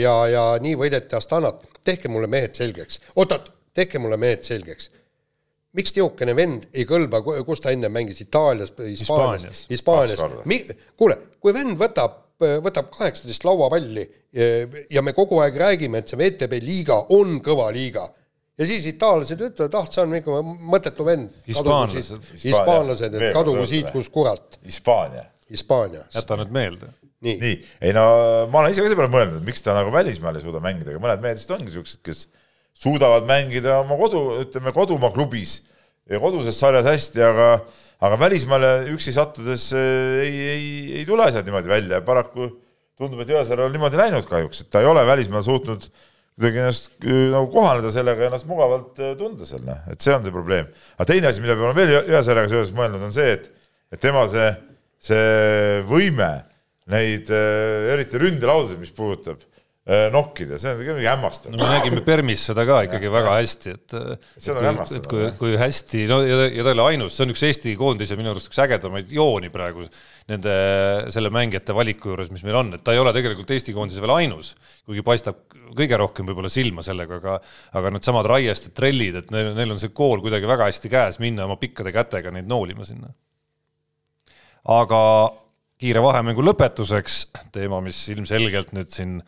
ja, 0.00 0.14
ja 0.30 0.46
nii 0.60 0.76
võideti 0.80 1.16
Astanat. 1.16 1.66
tehke 1.84 2.08
mulle 2.12 2.28
mehed 2.28 2.54
selgeks, 2.54 3.00
oot-oot, 3.16 3.52
tehke 3.74 3.98
mulle 3.98 4.16
mehed 4.20 4.44
selgeks 4.44 4.90
miks 5.76 5.92
niisugune 5.94 6.34
vend 6.34 6.66
ei 6.74 6.84
kõlba, 6.88 7.20
kus 7.46 7.62
ta 7.62 7.70
enne 7.70 7.88
mängis, 7.92 8.20
Itaalias, 8.24 8.72
Hispaanias, 8.74 9.66
Hispaanias, 9.70 10.74
kuule, 10.98 11.16
kui 11.40 11.54
vend 11.54 11.78
võtab 11.78 12.18
võtab 12.40 12.90
kaheksateist 12.94 13.44
lauapalli 13.44 14.06
ja 14.90 15.02
me 15.02 15.12
kogu 15.16 15.40
aeg 15.44 15.58
räägime, 15.58 16.00
et 16.00 16.10
see 16.10 16.18
VTB 16.20 16.60
liiga 16.62 16.96
on 17.16 17.38
kõva 17.44 17.68
liiga. 17.74 18.06
ja 18.60 18.66
siis 18.68 18.86
itaallased 18.90 19.40
ütlevad, 19.40 19.74
ah, 19.78 19.86
see 19.90 20.02
on 20.04 20.14
ikka 20.18 20.40
mõttetu 20.44 21.06
vend. 21.06 21.34
hispaanlased. 21.48 22.32
hispaanlased, 22.44 23.14
et 23.14 23.34
kadugu 23.34 23.66
siit, 23.66 23.90
kus 23.94 24.08
kurat. 24.12 24.58
Hispaania. 24.66 25.24
Hispaania. 25.50 26.04
jäta 26.14 26.38
nüüd 26.38 26.52
meelde. 26.54 26.92
nii, 27.20 27.36
nii., 27.40 27.56
ei 27.80 27.92
no 27.96 28.04
ma 28.52 28.62
olen 28.62 28.72
ise 28.72 28.84
ka 28.84 28.88
selle 28.88 29.00
peale 29.00 29.12
mõelnud, 29.12 29.40
et 29.40 29.48
miks 29.48 29.64
ta 29.66 29.74
nagu 29.76 29.92
välismaal 29.92 30.38
ei 30.38 30.44
suuda 30.44 30.62
mängida, 30.64 30.94
aga 30.94 31.02
mõned 31.02 31.24
mehed 31.24 31.40
vist 31.40 31.50
ongi 31.56 31.74
siuksed, 31.74 32.00
kes 32.06 32.28
suudavad 32.80 33.26
mängida 33.28 33.80
oma 33.82 33.98
kodu, 34.00 34.22
ütleme 34.44 34.72
kodumaa 34.76 35.12
klubis 35.12 35.60
ja 36.10 36.20
koduses 36.22 36.58
sarjas 36.60 36.88
hästi, 36.88 37.22
aga 37.26 37.48
aga 38.00 38.18
välismaale 38.20 38.70
üksi 38.94 39.14
sattudes 39.14 39.70
äh, 39.76 40.20
ei, 40.24 40.36
ei, 40.52 40.68
ei 41.00 41.06
tule 41.08 41.26
asjad 41.26 41.46
niimoodi 41.48 41.70
välja 41.70 41.98
ja 41.98 42.04
paraku 42.04 42.48
tundub, 43.00 43.20
et 43.22 43.32
Jõesaar 43.32 43.64
on 43.64 43.74
niimoodi 43.74 44.00
läinud 44.00 44.28
kahjuks, 44.28 44.64
et 44.64 44.70
ta 44.72 44.82
ei 44.84 44.88
ole 44.90 45.04
välismaal 45.08 45.44
suutnud 45.46 45.86
kuidagi 46.40 46.62
ennast 46.62 46.90
äh, 47.04 47.26
nagu 47.34 47.50
kohaneda 47.52 47.92
sellega 47.94 48.24
ja 48.24 48.32
ennast 48.32 48.48
mugavalt 48.48 49.02
tunda 49.20 49.48
seal, 49.48 49.64
noh, 49.66 49.84
et 49.92 50.00
see 50.00 50.14
on 50.16 50.24
see 50.26 50.34
probleem. 50.34 50.70
aga 50.96 51.10
teine 51.12 51.32
asi, 51.32 51.44
mille 51.44 51.58
peale 51.60 51.76
veel 51.76 51.94
Jõesaarega 51.98 52.52
seoses 52.52 52.74
mõelnud, 52.76 53.04
on 53.08 53.14
see, 53.14 53.36
et, 53.36 53.50
et 53.92 54.02
tema 54.02 54.24
see, 54.32 54.48
see 55.10 55.84
võime 55.88 56.32
neid 56.90 57.28
eriti 57.30 58.18
ründelaudasid, 58.18 58.80
mis 58.82 58.90
puudutab 58.96 59.44
Äh, 59.44 59.59
nokkida, 59.88 60.58
see 60.60 60.74
on 60.74 60.82
ka 60.84 60.94
mingi 60.94 61.08
hämmastav 61.08 61.54
no,. 61.54 61.58
me 61.58 61.68
nägime 61.72 62.02
Permis 62.04 62.42
seda 62.50 62.66
ka 62.68 62.82
ikkagi 62.84 63.08
ja, 63.08 63.12
väga 63.14 63.30
ja. 63.32 63.38
hästi, 63.40 63.72
et 63.78 63.94
see 64.36 64.52
on 64.52 64.66
hämmastav. 64.68 65.06
kui, 65.08 65.30
kui 65.38 65.54
hästi, 65.58 66.02
no 66.10 66.18
ja, 66.20 66.36
ja 66.52 66.66
ta 66.66 66.74
ei 66.74 66.76
ole 66.76 66.84
ainus, 66.92 67.16
see 67.16 67.24
on 67.24 67.32
üks 67.32 67.44
Eesti 67.48 67.72
koondise 67.80 68.18
minu 68.20 68.30
arust 68.34 68.50
üks 68.50 68.60
ägedamaid 68.60 69.08
jooni 69.16 69.48
praegu 69.50 69.86
nende 70.30 70.52
selle 71.10 71.32
mängijate 71.32 71.74
valiku 71.74 72.12
juures, 72.12 72.28
mis 72.30 72.44
meil 72.44 72.60
on, 72.60 72.74
et 72.76 72.84
ta 72.84 72.92
ei 72.94 73.00
ole 73.00 73.14
tegelikult 73.16 73.50
Eesti 73.56 73.74
koondise 73.74 74.04
veel 74.04 74.14
ainus, 74.18 74.52
kuigi 74.84 75.02
paistab 75.06 75.40
kõige 75.72 75.98
rohkem 76.04 76.28
võib-olla 76.28 76.52
silma 76.52 76.84
sellega, 76.84 77.16
aga 77.16 77.40
aga 77.80 77.96
needsamad 77.96 78.28
Raiest 78.28 78.68
ja 78.68 78.76
Trellid, 78.76 79.16
et 79.24 79.34
neil, 79.34 79.54
neil 79.56 79.74
on 79.74 79.80
see 79.80 79.96
kool 79.96 80.20
kuidagi 80.20 80.48
väga 80.50 80.68
hästi 80.68 80.92
käes 80.92 81.18
minna 81.24 81.48
oma 81.48 81.56
pikkade 81.60 81.96
kätega 81.96 82.36
neid 82.36 82.50
noolima 82.50 82.84
sinna. 82.84 83.14
aga 84.76 85.02
kiire 85.80 86.02
vahemängu 86.04 86.44
lõpetuseks 86.44 87.22
teema, 87.54 87.80
mis 87.80 88.02
ilmselgelt 88.12 88.74
nüüd 88.76 88.92
siin 88.92 89.20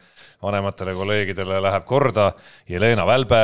vanematele 0.43 0.95
kolleegidele 0.95 1.61
läheb 1.63 1.85
korda. 1.87 2.33
Jelena 2.69 3.07
Välbe, 3.07 3.43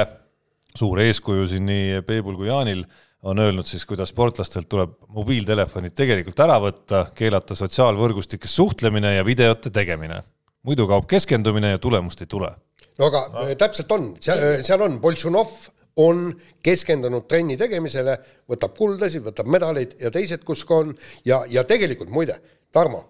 suur 0.76 1.00
eeskuju 1.02 1.46
siin 1.46 1.66
nii 1.68 2.02
Peebul 2.06 2.36
kui 2.38 2.50
Jaanil, 2.50 2.84
on 3.22 3.38
öelnud 3.42 3.66
siis, 3.66 3.86
kuidas 3.86 4.12
sportlastelt 4.14 4.68
tuleb 4.70 4.94
mobiiltelefonid 5.14 5.94
tegelikult 5.96 6.38
ära 6.44 6.58
võtta, 6.62 7.06
keelata 7.18 7.56
sotsiaalvõrgustikes 7.58 8.54
suhtlemine 8.54 9.16
ja 9.16 9.24
videote 9.26 9.70
tegemine. 9.70 10.22
muidu 10.62 10.86
kaob 10.86 11.06
keskendumine 11.06 11.70
ja 11.70 11.78
tulemust 11.78 12.20
ei 12.20 12.26
tule. 12.26 12.50
no 12.98 13.06
aga 13.06 13.28
no. 13.32 13.54
täpselt 13.58 13.92
on, 13.92 14.14
seal 14.20 14.82
on 14.82 15.00
Boltšunov 15.00 15.50
on 15.98 16.30
keskendunud 16.62 17.26
trenni 17.26 17.56
tegemisele, 17.56 18.18
võtab 18.48 18.76
kuldasid, 18.76 19.24
võtab 19.24 19.46
medaleid 19.50 19.96
ja 20.00 20.10
teised, 20.14 20.44
kus 20.44 20.64
ka 20.64 20.82
on 20.84 20.94
ja, 21.26 21.42
ja 21.50 21.64
tegelikult 21.64 22.10
muide, 22.10 22.38
Tarmo, 22.72 23.00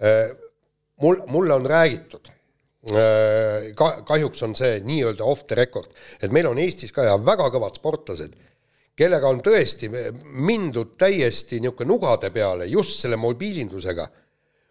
äh, 0.00 0.30
mul, 1.02 1.20
mulle 1.28 1.54
on 1.54 1.66
räägitud 1.66 2.30
ka 3.78 3.88
kahjuks 4.08 4.42
on 4.46 4.54
see 4.58 4.78
nii-öelda 4.86 5.26
off 5.26 5.46
the 5.48 5.58
record, 5.58 5.90
et 6.22 6.32
meil 6.34 6.48
on 6.50 6.60
Eestis 6.62 6.94
ka 6.94 7.06
ja 7.06 7.16
väga 7.20 7.48
kõvad 7.54 7.78
sportlased, 7.78 8.36
kellega 8.98 9.30
on 9.30 9.42
tõesti 9.44 9.90
mindud 10.22 10.96
täiesti 10.98 11.60
niisugune 11.62 11.92
nugade 11.92 12.32
peale 12.34 12.66
just 12.70 12.98
selle 13.02 13.18
mobiilindusega. 13.20 14.08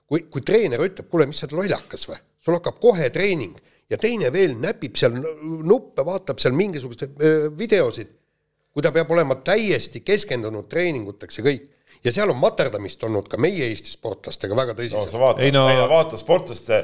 kui, 0.08 0.22
kui 0.32 0.42
treener 0.42 0.80
ütleb, 0.80 1.10
kuule, 1.12 1.26
mis 1.28 1.40
sa 1.40 1.50
oled 1.50 1.58
lollakas 1.58 2.08
või, 2.08 2.20
sul 2.40 2.56
hakkab 2.56 2.78
kohe 2.80 3.10
treening 3.12 3.58
ja 3.92 3.98
teine 4.00 4.32
veel 4.32 4.54
näpib 4.60 4.96
seal 4.96 5.18
nuppe, 5.68 6.06
vaatab 6.06 6.40
seal 6.40 6.56
mingisuguseid 6.56 7.18
videosid, 7.58 8.14
kui 8.72 8.84
ta 8.84 8.94
peab 8.96 9.12
olema 9.12 9.36
täiesti 9.44 10.00
keskendunud 10.08 10.70
treeninguteks 10.72 11.40
ja 11.40 11.44
kõik 11.44 11.68
ja 12.04 12.14
seal 12.14 12.32
on 12.32 12.40
materdamist 12.40 13.04
olnud 13.04 13.28
ka 13.32 13.40
meie 13.42 13.68
Eesti 13.72 13.92
sportlastega 13.96 14.56
väga 14.58 14.76
tõsiselt. 14.78 15.08
no 15.08 15.12
sa 15.12 15.22
vaata, 15.22 15.52
no... 15.54 15.66
vaata 15.92 16.20
sportlaste 16.20 16.84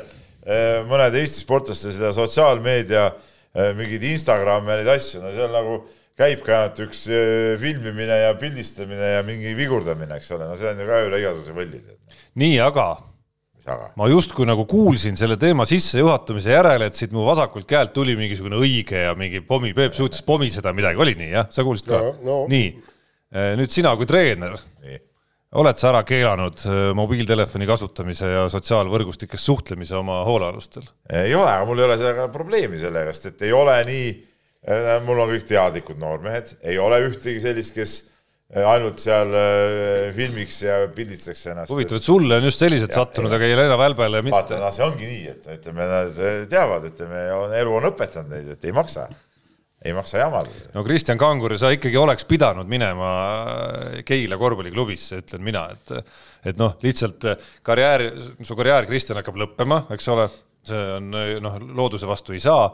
mõned 0.90 1.16
Eesti 1.20 1.44
sportlaste 1.44 1.94
seda 1.94 2.12
sotsiaalmeedia 2.16 3.06
eh, 3.10 3.72
mingeid 3.78 4.04
Instagrami 4.12 4.74
ja 4.74 4.80
neid 4.82 4.92
asju, 4.98 5.22
no 5.24 5.32
seal 5.36 5.54
nagu 5.54 5.80
käibki 6.20 6.52
ainult 6.54 6.84
üks 6.88 7.06
eh, 7.08 7.54
filmimine 7.62 8.20
ja 8.26 8.36
pildistamine 8.40 9.16
ja 9.16 9.24
mingi 9.26 9.56
vigurdamine, 9.58 10.20
eks 10.20 10.34
ole, 10.36 10.50
no 10.50 10.60
see 10.60 10.70
on 10.74 10.84
ju 10.84 10.90
ka 10.90 11.02
üle 11.08 11.24
igasuguse 11.24 11.56
võlli. 11.56 11.82
nii, 12.42 12.60
aga 12.66 12.92
ma 13.96 14.10
justkui 14.12 14.44
nagu 14.44 14.66
kuulsin 14.68 15.16
selle 15.16 15.38
teema 15.40 15.64
sissejuhatamise 15.70 16.52
järel, 16.52 16.84
et 16.84 17.00
siit 17.00 17.14
mu 17.16 17.24
vasakult 17.24 17.64
käelt 17.70 17.94
tuli 17.96 18.18
mingisugune 18.20 18.60
õige 18.60 19.06
ja 19.06 19.14
mingi 19.16 19.40
pommi, 19.48 19.72
Peep 19.78 19.96
suutis 19.96 20.26
pomiseda 20.28 20.76
midagi, 20.76 21.00
oli 21.00 21.16
nii 21.16 21.32
jah, 21.32 21.48
sa 21.48 21.64
kuulsid 21.64 21.88
ka 21.88 22.02
no,? 22.04 22.12
No. 22.28 22.38
nii, 22.52 22.68
nüüd 23.62 23.72
sina 23.72 23.96
kui 23.96 24.10
treener 24.10 24.60
nii 24.84 25.00
oled 25.60 25.80
sa 25.80 25.90
ära 25.92 26.04
keelanud 26.08 26.64
äh, 26.66 26.80
mobiiltelefoni 26.98 27.68
kasutamise 27.70 28.30
ja 28.30 28.46
sotsiaalvõrgustikes 28.52 29.44
suhtlemise 29.46 29.98
oma 30.00 30.22
hoolealustel? 30.28 30.86
ei 31.10 31.34
ole, 31.36 31.50
aga 31.50 31.68
mul 31.70 31.82
ei 31.82 31.88
ole 31.90 31.98
sellega 32.00 32.30
probleemi 32.34 32.80
sellepärast, 32.82 33.30
et 33.32 33.46
ei 33.48 33.54
ole 33.56 33.76
nii, 33.90 34.08
äh, 34.70 34.96
mul 35.06 35.22
on 35.24 35.36
kõik 35.36 35.46
teadlikud 35.50 36.02
noormehed, 36.02 36.56
ei 36.66 36.80
ole 36.82 37.04
ühtegi 37.08 37.44
sellist, 37.44 37.76
kes 37.78 37.96
äh, 38.56 38.66
ainult 38.70 39.02
seal 39.04 39.36
filmiks 40.18 40.64
ja 40.66 40.80
pildistaks 40.96 41.46
ennast. 41.54 41.74
huvitav, 41.74 42.02
et 42.02 42.08
sulle 42.08 42.40
on 42.40 42.50
just 42.50 42.64
sellised 42.64 42.90
ja, 42.90 43.04
sattunud, 43.04 43.34
aga 43.34 43.52
Jelena 43.52 43.78
Välbele 43.80 44.24
mitte. 44.26 44.38
vaata, 44.40 44.62
no 44.64 44.74
see 44.74 44.88
ongi 44.88 45.12
nii, 45.12 45.28
et 45.36 45.52
ütleme, 45.60 45.92
nad 45.92 46.24
teavad, 46.50 46.90
ütleme, 46.90 47.28
elu 47.62 47.78
on 47.82 47.92
õpetanud 47.94 48.34
neid, 48.38 48.56
et 48.58 48.70
ei 48.70 48.76
maksa 48.76 49.10
ei 49.84 49.94
maksa 49.96 50.22
jamada. 50.24 50.50
no 50.74 50.84
Kristjan 50.86 51.20
Kangur, 51.20 51.58
sa 51.60 51.74
ikkagi 51.76 52.00
oleks 52.00 52.26
pidanud 52.30 52.70
minema 52.70 53.12
Keila 54.08 54.40
korvpalliklubisse, 54.42 55.22
ütlen 55.24 55.44
mina, 55.46 55.68
et 55.74 55.98
et 56.44 56.58
noh, 56.60 56.74
lihtsalt 56.84 57.24
karjäär, 57.64 58.10
su 58.44 58.56
karjäär, 58.60 58.88
Kristjan, 58.90 59.20
hakkab 59.22 59.38
lõppema, 59.40 59.86
eks 59.96 60.10
ole 60.12 60.28
see 60.64 60.80
on 60.96 61.10
noh, 61.44 61.56
looduse 61.76 62.08
vastu 62.08 62.36
ei 62.36 62.40
saa, 62.40 62.70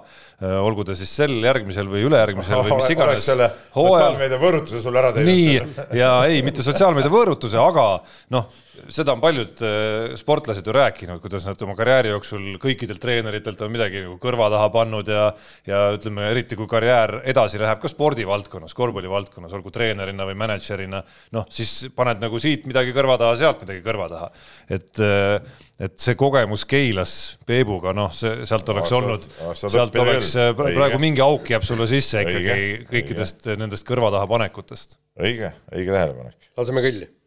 olgu 0.62 0.86
ta 0.86 0.94
siis 0.98 1.10
sel, 1.22 1.34
järgmisel 1.42 1.90
või 1.90 2.04
ülejärgmisel 2.06 2.62
või 2.62 2.78
mis 2.78 2.92
iganes. 2.94 3.26
sotsiaalmeedia 3.26 4.42
võõrutuse 4.42 4.82
sul 4.84 5.00
ära 5.02 5.10
teinud. 5.16 5.32
nii, 5.34 5.86
ja 5.98 6.12
ei, 6.30 6.44
mitte 6.46 6.66
sotsiaalmeedia 6.66 7.14
võõrutuse, 7.14 7.58
aga 7.62 7.88
noh 8.36 8.52
seda 8.92 9.14
on 9.16 9.22
paljud 9.22 9.62
äh, 9.66 10.16
sportlased 10.20 10.66
ju 10.66 10.74
rääkinud, 10.76 11.20
kuidas 11.24 11.46
nad 11.48 11.62
oma 11.66 11.76
karjääri 11.78 12.12
jooksul 12.14 12.46
kõikidelt 12.62 13.02
treeneritelt 13.02 13.62
on 13.66 13.74
midagi 13.74 14.04
nagu 14.06 14.16
kõrva 14.22 14.50
taha 14.54 14.70
pannud 14.74 15.12
ja 15.12 15.30
ja 15.68 15.82
ütleme, 15.96 16.30
eriti 16.32 16.58
kui 16.58 16.70
karjäär 16.70 17.20
edasi 17.30 17.60
läheb 17.62 17.82
ka 17.82 17.92
spordivaldkonnas, 17.92 18.74
korvpallivaldkonnas, 18.78 19.54
olgu 19.58 19.74
treenerina 19.74 20.26
või 20.30 20.38
mänedžerina, 20.40 21.02
noh, 21.36 21.48
siis 21.54 21.90
paned 21.96 22.24
nagu 22.24 22.40
siit 22.42 22.66
midagi 22.70 22.96
kõrva 22.96 23.20
taha, 23.22 23.36
sealt 23.40 23.66
midagi 23.66 23.84
kõrva 23.86 24.10
taha. 24.12 24.32
et, 24.70 25.04
äh, 25.04 25.68
et 25.80 26.00
see 26.00 26.16
kogemus 26.20 26.66
Keilas 26.70 27.14
Peebuga, 27.46 27.94
noh, 27.94 28.12
see, 28.14 28.46
sealt 28.50 28.70
oleks 28.70 28.92
no, 28.92 29.04
olnud, 29.04 29.30
sealt 29.60 29.96
oleks, 30.00 30.36
äh, 30.40 30.52
praegu 30.56 31.00
mingi 31.02 31.24
auk 31.26 31.50
jääb 31.50 31.68
sulle 31.68 31.88
sisse 31.88 32.26
ikkagi 32.26 32.86
kõikidest 32.90 33.48
õige. 33.48 33.62
nendest 33.66 33.88
kõrva 33.88 34.12
taha 34.16 34.28
panekutest. 34.28 35.00
õige, 35.20 35.54
õige 35.74 35.96
tähelepanek. 35.96 36.52
laseme 36.58 36.86
kõlli 36.86 37.19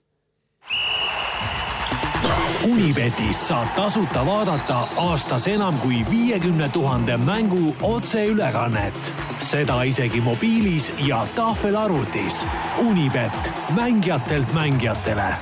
Unibetis 2.63 3.49
saab 3.49 3.73
tasuta 3.75 4.21
vaadata 4.27 4.77
aastas 5.03 5.49
enam 5.51 5.79
kui 5.83 6.05
viiekümne 6.11 6.69
tuhande 6.69 7.17
mängu 7.17 7.77
otseülekannet. 7.83 9.13
seda 9.39 9.83
isegi 9.83 10.21
mobiilis 10.21 10.93
ja 11.07 11.27
tahvelarvutis. 11.37 12.47
Unibet, 12.79 13.51
mängijatelt 13.75 14.53
mängijatele. 14.53 15.35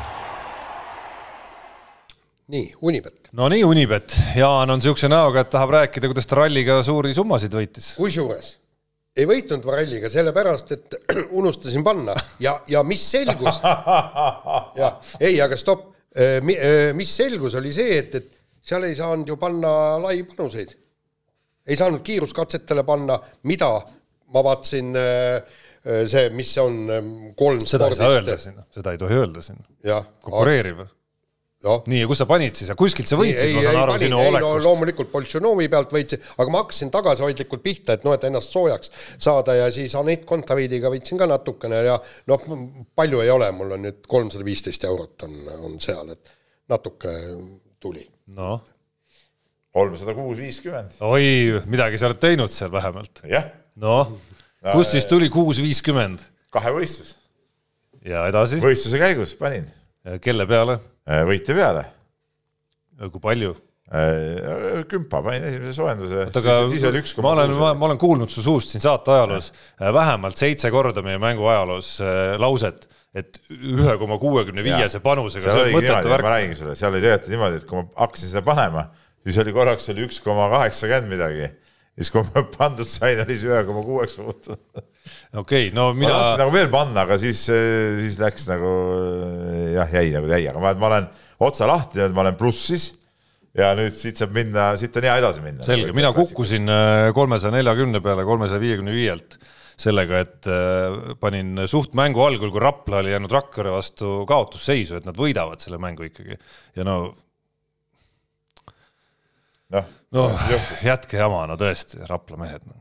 nii, 2.49 2.73
Unibet. 2.83 3.29
no 3.33 3.49
nii, 3.49 3.65
Unibet. 3.65 4.17
Jaan 4.37 4.71
on 4.71 4.79
niisuguse 4.79 5.09
näoga, 5.09 5.41
et 5.41 5.51
tahab 5.51 5.71
rääkida, 5.71 6.07
kuidas 6.09 6.27
ta 6.27 6.37
ralliga 6.37 6.83
suuri 6.83 7.15
summasid 7.15 7.53
võitis. 7.55 7.95
kusjuures 7.97 8.57
ei 9.17 9.27
võitnud 9.27 9.65
ralliga 9.65 10.09
sellepärast, 10.11 10.73
et 10.73 10.95
unustasin 11.39 11.85
panna 11.85 12.15
ja, 12.41 12.61
ja 12.67 12.83
mis 12.83 13.11
selgus. 13.11 13.61
jah, 14.81 14.97
ei, 15.21 15.41
aga 15.41 15.57
stopp 15.57 15.91
mis 16.97 17.17
selgus, 17.17 17.55
oli 17.55 17.71
see, 17.75 17.99
et, 18.01 18.15
et 18.19 18.39
seal 18.67 18.85
ei 18.89 18.97
saanud 18.99 19.29
ju 19.29 19.37
panna 19.41 19.71
laipanuseid. 20.03 20.77
ei 21.71 21.77
saanud 21.79 22.03
kiiruskatsetele 22.03 22.83
panna, 22.85 23.19
mida 23.47 23.69
ma 24.35 24.43
vaatasin, 24.43 24.95
äh, 24.97 26.07
see, 26.11 26.31
mis 26.35 26.51
on, 26.59 26.81
kolm 27.39 27.63
seda 27.67 27.91
ei 27.91 27.99
saa 27.99 28.15
öelda 28.17 28.39
siin, 28.39 28.59
seda 28.75 28.95
ei 28.95 28.99
tohi 28.99 29.21
öelda 29.23 29.45
siin. 29.45 29.61
konkureeriv 30.25 30.83
No. 31.61 31.75
nii, 31.93 31.99
ja 32.01 32.09
kus 32.09 32.23
sa 32.23 32.25
panid 32.25 32.57
siis 32.57 32.71
ja 32.73 32.75
kuskilt 32.79 33.11
sa 33.11 33.19
võitsid, 33.21 33.51
ma 33.53 33.63
saan 33.67 33.79
aru 33.83 33.93
panin, 33.93 34.07
sinu 34.07 34.17
ei, 34.23 34.29
olekust 34.31 34.55
no,. 34.55 34.61
loomulikult 34.65 35.11
Boltšunovi 35.13 35.67
pealt 35.69 35.91
võitsin, 35.93 36.23
aga 36.41 36.53
ma 36.55 36.63
hakkasin 36.63 36.89
tagasihoidlikult 36.95 37.61
pihta, 37.61 37.97
et 37.99 38.07
noh, 38.07 38.15
et 38.17 38.23
ennast 38.25 38.55
soojaks 38.55 38.89
saada 39.21 39.59
ja 39.59 39.67
siis 39.75 39.93
Anett 40.01 40.25
Kontaviidiga 40.29 40.89
võitsin 40.89 41.21
ka 41.21 41.27
natukene 41.29 41.83
ja 41.85 41.99
noh, 42.33 42.47
palju 42.97 43.21
ei 43.21 43.33
ole, 43.35 43.51
mul 43.53 43.75
on 43.77 43.85
nüüd 43.85 44.09
kolmsada 44.09 44.47
viisteist 44.47 44.87
eurot 44.89 45.27
on, 45.27 45.35
on 45.69 45.75
seal, 45.85 46.09
et 46.15 46.33
natuke 46.73 47.13
tuli. 47.77 48.07
noh. 48.39 48.63
kolmsada 49.77 50.15
kuus 50.17 50.41
viiskümmend. 50.41 50.97
oi, 51.05 51.61
midagi 51.69 52.01
sa 52.01 52.09
oled 52.09 52.23
teinud 52.25 52.55
seal 52.55 52.73
vähemalt. 52.73 53.21
jah. 53.29 53.51
noh 53.77 54.15
no,, 54.15 54.73
kust 54.73 54.97
siis 54.97 55.05
tuli 55.11 55.29
kuus 55.29 55.61
viiskümmend? 55.61 56.25
kahevõistlus. 56.57 57.19
ja 58.09 58.25
edasi? 58.33 58.65
võistluse 58.65 59.03
käigus 59.05 59.37
panin. 59.37 59.69
Kelle 60.25 60.47
peale? 60.49 60.79
Äh, 61.09 61.25
võitja 61.29 61.57
peale. 61.57 61.85
kui 63.01 63.21
palju? 63.21 63.57
Äh, 63.91 64.85
kümpa 64.87 65.19
panin 65.19 65.49
esimese 65.49 65.73
soojenduse, 65.75 66.29
aga 66.39 66.53
siis 66.71 66.85
oli 66.87 67.01
üks 67.03 67.11
ma 67.19 67.33
olen, 67.33 67.57
ma 67.59 67.89
olen 67.89 67.99
kuulnud 67.99 68.31
su 68.31 68.45
suust 68.45 68.71
siin 68.71 68.85
saate 68.85 69.11
ajaloos 69.11 69.49
ja. 69.51 69.89
Äh, 69.89 69.91
vähemalt 69.97 70.39
seitse 70.39 70.71
korda 70.71 71.03
meie 71.03 71.19
mängu 71.19 71.49
ajaloos 71.51 71.89
äh, 71.99 72.37
lauset, 72.39 72.87
et 73.19 73.41
ühe 73.51 73.97
koma 73.99 74.21
kuuekümne 74.23 74.63
viiese 74.63 75.01
panusega. 75.03 75.57
ma 75.75 76.21
räägin 76.23 76.55
sulle, 76.55 76.77
seal 76.79 76.95
oli 76.95 77.03
tegelikult 77.03 77.35
niimoodi, 77.35 77.59
et 77.59 77.67
kui 77.67 77.81
ma 77.81 78.05
hakkasin 78.05 78.31
seda 78.31 78.45
panema, 78.47 78.87
siis 79.27 79.41
oli 79.43 79.57
korraks 79.59 79.91
oli 79.91 80.07
üks 80.07 80.23
koma 80.23 80.47
kaheksakümmend 80.55 81.11
midagi. 81.17 81.51
siis 81.99 82.15
kui 82.15 82.23
ma 82.31 82.47
pandud 82.61 82.87
sain, 82.87 83.25
oli 83.27 83.41
see 83.43 83.51
ühe 83.51 83.65
koma 83.67 83.83
kuueks 83.89 84.21
muutunud. 84.23 84.85
okei 85.35 85.67
okay,, 85.67 85.75
no 85.75 85.91
mina. 85.99 86.15
ma 86.15 86.23
tahtsin 86.29 86.45
nagu 86.45 86.55
veel 86.55 86.71
panna, 86.71 87.09
aga 87.09 87.19
siis, 87.19 87.43
siis 87.51 88.23
läks 88.23 88.47
nagu 88.55 88.71
jah, 89.75 89.93
jäi 90.01 90.11
nagu 90.15 90.31
jäi, 90.31 90.43
aga 90.51 90.63
ma, 90.63 90.73
ma 90.81 90.91
olen 90.91 91.07
otsa 91.47 91.69
lahti, 91.71 92.03
ma 92.15 92.25
olen 92.25 92.37
plussis 92.39 92.91
ja 93.57 93.73
nüüd 93.79 93.95
siit 93.97 94.21
saab 94.21 94.35
minna, 94.35 94.73
siit 94.81 94.97
on 94.99 95.07
hea 95.09 95.17
edasi 95.23 95.43
minna. 95.45 95.67
selge, 95.67 95.95
mina 95.97 96.13
kukkusin 96.17 96.71
äh, 96.71 97.09
kolmesaja 97.17 97.55
neljakümne 97.57 98.03
peale 98.05 98.27
kolmesaja 98.29 98.63
viiekümne 98.63 98.95
viielt 98.95 99.39
sellega, 99.81 100.21
et 100.27 100.51
äh, 100.51 101.17
panin 101.21 101.65
suht 101.71 101.97
mängu 101.99 102.23
algul, 102.25 102.53
kui 102.53 102.63
Rapla 102.63 103.01
oli 103.01 103.15
jäänud 103.15 103.33
Rakvere 103.33 103.73
vastu 103.75 104.21
kaotusseisu, 104.29 105.01
et 105.01 105.09
nad 105.09 105.19
võidavad 105.19 105.63
selle 105.63 105.81
mängu 105.83 106.07
ikkagi 106.07 106.37
ja 106.77 106.87
no 106.87 107.01
noh 109.75 109.89
no, 110.15 110.27
jätke 110.85 111.19
jama, 111.21 111.45
no 111.51 111.57
tõesti, 111.59 112.03
Rapla 112.11 112.39
mehed 112.41 112.67
no.. 112.69 112.81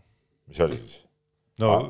mis 0.50 0.62
oli 0.66 0.80
siis? 0.82 1.02
no 1.62 1.74
ah. 1.76 1.90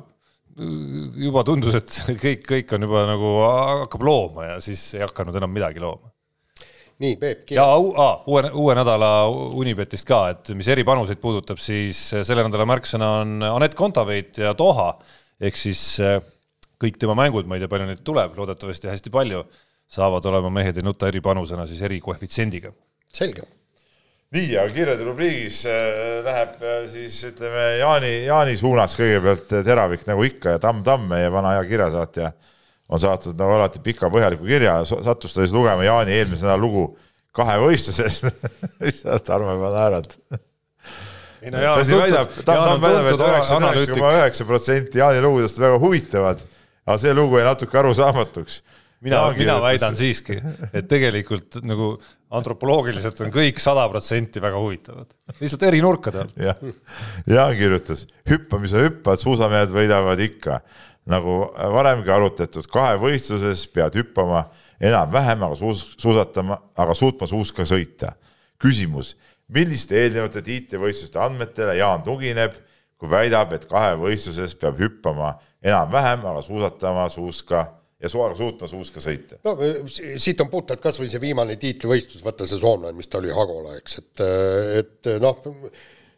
Juba 0.59 1.43
tundus, 1.47 1.75
et 1.79 1.99
kõik, 2.21 2.45
kõik 2.47 2.77
on 2.77 2.87
juba 2.87 3.03
nagu 3.09 3.33
hakkab 3.43 4.05
looma 4.05 4.53
ja 4.53 4.61
siis 4.63 4.81
ei 4.97 5.05
hakanud 5.05 5.37
enam 5.39 5.53
midagi 5.55 5.83
looma 5.83 6.11
nii, 6.99 7.15
Peep. 7.19 7.45
ja 7.55 7.63
ah, 7.63 8.25
uue, 8.27 8.43
uue 8.59 8.75
nädala 8.75 9.11
Unibetist 9.29 10.07
ka, 10.07 10.19
et 10.33 10.51
mis 10.57 10.67
eripanuseid 10.71 11.21
puudutab, 11.21 11.61
siis 11.63 12.01
selle 12.11 12.43
nädala 12.43 12.67
märksõna 12.67 13.13
on 13.21 13.47
Anett 13.53 13.77
Kontaveit 13.79 14.41
ja 14.43 14.51
Doha 14.57 14.91
ehk 15.39 15.59
siis 15.59 15.81
eh, 16.03 16.19
kõik 16.79 16.99
tema 16.99 17.15
mängud, 17.17 17.47
ma 17.47 17.57
ei 17.57 17.63
tea, 17.63 17.71
palju 17.71 17.87
neid 17.89 18.03
tuleb, 18.07 18.35
loodetavasti 18.39 18.91
hästi 18.91 19.13
palju, 19.13 19.43
saavad 19.89 20.27
olema 20.31 20.51
mehed 20.59 20.79
ei 20.79 20.85
nuta 20.85 21.07
eripanusena 21.09 21.65
siis 21.69 21.81
erikoefitsiendiga. 21.87 22.73
selge. 23.13 23.47
Nii, 24.35 24.49
aga 24.61 24.69
kirjade 24.73 25.05
rubriigis 25.07 25.63
eh, 25.65 26.19
läheb 26.25 26.61
eh, 26.61 26.81
siis 26.91 27.17
ütleme 27.31 27.65
Jaani, 27.79 28.11
Jaani 28.27 28.55
suunas 28.59 28.93
kõigepealt 28.99 29.49
teravik 29.65 30.05
nagu 30.09 30.25
ikka 30.27 30.55
ja 30.55 30.61
Tamm-Tamm, 30.61 31.07
meie 31.09 31.31
vana 31.33 31.55
hea 31.57 31.65
kirjasaatja 31.69 32.31
on 32.89 33.01
saatnud 33.01 33.37
nagu 33.39 33.55
alati 33.57 33.81
pika 33.85 34.09
põhjaliku 34.13 34.45
kirja, 34.49 34.79
sattus 34.85 35.33
ta 35.33 35.41
siis 35.41 35.53
lugema 35.53 35.85
Jaani 35.85 36.13
eelmise 36.17 36.45
nädala 36.45 36.61
lugu 36.61 36.85
kahevõistlusest 37.37 38.29
mis 38.83 39.01
sa, 39.01 39.17
Tarmo, 39.23 39.53
juba 39.57 39.73
naerad? 39.73 40.13
siin 41.39 41.55
väidab, 41.55 42.31
ta, 42.43 42.53
ta 42.53 42.77
väidab, 42.81 43.05
et 43.09 43.21
üheksakümmend 43.23 43.77
üheksa 43.79 43.93
koma 43.95 44.15
üheksa 44.17 44.47
protsenti 44.49 45.01
Jaani 45.01 45.21
lugudest 45.23 45.57
on 45.57 45.65
väga 45.69 45.81
huvitavad, 45.81 46.41
aga 46.85 46.97
see 47.01 47.13
lugu 47.15 47.39
jäi 47.39 47.47
natuke 47.47 47.79
arusaamatuks. 47.79 48.61
Mina, 49.05 49.21
mina 49.37 49.57
väidan 49.63 49.95
siiski, 49.97 50.37
et 50.73 50.87
tegelikult 50.89 51.59
nagu 51.65 51.93
antropoloogiliselt 52.35 53.21
on 53.25 53.31
kõik 53.33 53.61
sada 53.63 53.87
protsenti 53.89 54.41
väga 54.43 54.59
huvitavad, 54.61 55.09
lihtsalt 55.39 55.65
eri 55.69 55.81
nurkade 55.83 56.23
alt. 56.23 56.35
jah, 56.37 56.59
Jaan 57.29 57.55
kirjutas, 57.57 58.05
hüppamise 58.29 58.83
hüppad, 58.85 59.21
suusamehed 59.21 59.73
võidavad 59.73 60.21
ikka 60.23 60.59
nagu 61.09 61.41
varemgi 61.73 62.11
arutletud, 62.13 62.67
kahevõistluses 62.69 63.65
pead 63.73 63.97
hüppama 63.97 64.45
enam-vähem, 64.79 65.47
aga 65.47 65.57
suus, 65.57 65.87
suusatama, 65.99 66.59
aga 66.77 66.95
suutma 66.95 67.27
suuska 67.27 67.65
sõita. 67.67 68.13
küsimus, 68.59 69.15
milliste 69.47 69.95
eelnevate 69.95 70.41
tiitlivõistluste 70.43 71.19
andmetele 71.23 71.77
Jaan 71.79 72.03
tugineb, 72.03 72.53
kui 72.99 73.09
väidab, 73.09 73.53
et 73.55 73.65
kahevõistluses 73.65 74.55
peab 74.59 74.77
hüppama 74.77 75.37
enam-vähem, 75.63 76.25
aga 76.27 76.41
suusatama 76.43 77.07
suuska 77.09 77.78
ja 77.99 78.09
su 78.09 78.21
suutma 78.37 78.67
suuska 78.67 79.01
sõita? 79.03 79.39
no 79.43 79.55
siit 79.89 80.41
on 80.41 80.51
puhtalt 80.51 80.81
kas 80.83 80.99
või 81.01 81.09
see 81.11 81.21
viimane 81.23 81.57
tiitlivõistlus, 81.59 82.23
vaata 82.23 82.47
see 82.47 82.61
soomlane, 82.61 82.95
mis 82.97 83.09
ta 83.11 83.19
oli, 83.19 83.31
Hagola, 83.35 83.75
eks, 83.79 83.99
et, 84.01 84.23
et 84.79 85.09
noh, 85.23 85.41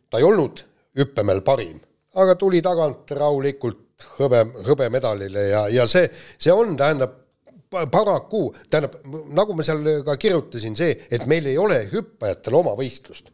ta 0.09 0.21
ei 0.21 0.27
olnud 0.27 0.61
hüppemäel 0.99 1.41
parim, 1.45 1.79
aga 2.21 2.35
tuli 2.39 2.61
tagant 2.61 3.11
rahulikult 3.17 4.05
hõbe, 4.19 4.43
hõbemedalile 4.67 5.47
ja, 5.49 5.65
ja 5.73 5.87
see, 5.89 6.07
see 6.37 6.53
on, 6.53 6.75
tähendab, 6.77 7.17
paraku, 7.71 8.49
tähendab, 8.69 8.99
nagu 9.33 9.55
ma 9.55 9.65
seal 9.65 10.03
ka 10.05 10.17
kirjutasin, 10.21 10.77
see, 10.77 10.97
et 11.09 11.25
meil 11.29 11.49
ei 11.49 11.57
ole 11.61 11.85
hüppajatel 11.93 12.61
oma 12.61 12.75
võistlust 12.77 13.31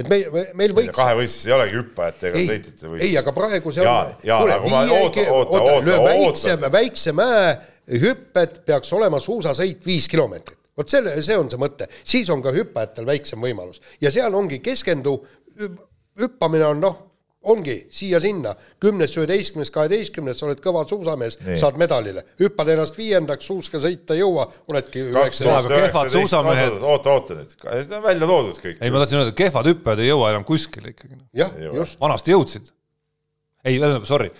et 0.00 0.06
meil, 0.08 0.30
meil 0.56 0.72
võiks. 0.76 0.94
kahevõistluses 0.96 1.48
ei 1.48 1.54
olegi 1.56 1.76
hüppajate 1.76 2.28
ega 2.30 2.44
sõitjate 2.46 2.86
võistlust. 2.86 3.04
ei, 3.08 3.16
aga 3.20 3.34
praegu 3.36 3.72
see 3.74 3.84
on. 3.84 4.14
kuule, 4.22 4.54
oota, 4.62 5.24
oota, 5.34 5.58
oota, 5.58 6.06
väikse, 6.06 6.54
väikse 6.72 7.14
mäe 7.16 7.50
hüpped 7.98 8.62
peaks 8.66 8.92
olema 8.96 9.20
suusasõit 9.20 9.84
viis 9.86 10.08
kilomeetrit. 10.08 10.58
vot 10.76 10.88
selle, 10.88 11.16
see 11.22 11.36
on 11.36 11.50
see 11.50 11.60
mõte, 11.60 11.90
siis 12.04 12.30
on 12.30 12.42
ka 12.42 12.54
hüppajatel 12.54 13.06
väiksem 13.06 13.42
võimalus 13.42 13.82
ja 14.00 14.12
seal 14.14 14.34
ongi 14.34 14.60
keskendu, 14.64 15.18
hüppamine 16.20 16.66
on 16.70 16.80
noh 16.80 17.06
ongi 17.48 17.74
siia-sinna, 17.94 18.52
kümnes, 18.80 19.14
üheteistkümnes, 19.16 19.70
kaheteistkümnes, 19.72 20.42
oled 20.44 20.58
kõva 20.60 20.82
suusamees, 20.88 21.38
saad 21.60 21.78
medalile, 21.80 22.24
hüppad 22.40 22.68
ennast 22.74 22.98
viiendaks, 23.00 23.46
suuska 23.48 23.80
sõita 23.80 24.16
ei 24.16 24.20
jõua, 24.20 24.44
oledki 24.68 25.06
kehvad 25.08 26.12
suusamehed. 26.12 26.76
oota, 26.82 27.14
oota 27.16 27.38
nüüd, 27.38 27.54
see 27.56 27.96
on 27.96 28.04
välja 28.04 28.28
toodud 28.28 28.60
kõik. 28.60 28.76
ei, 28.76 28.92
ma 28.92 29.00
tahtsin 29.00 29.22
öelda, 29.22 29.36
kehvad 29.40 29.70
hüppajad 29.72 30.04
ei 30.04 30.10
jõua 30.12 30.34
enam 30.34 30.44
kuskile 30.48 30.92
ikkagi. 30.92 31.16
jah, 31.40 31.56
just. 31.80 31.96
vanasti 32.02 32.36
jõudsid 32.36 32.68
ei, 33.60 33.76
tähendab, 33.76 34.06
sorry, 34.08 34.30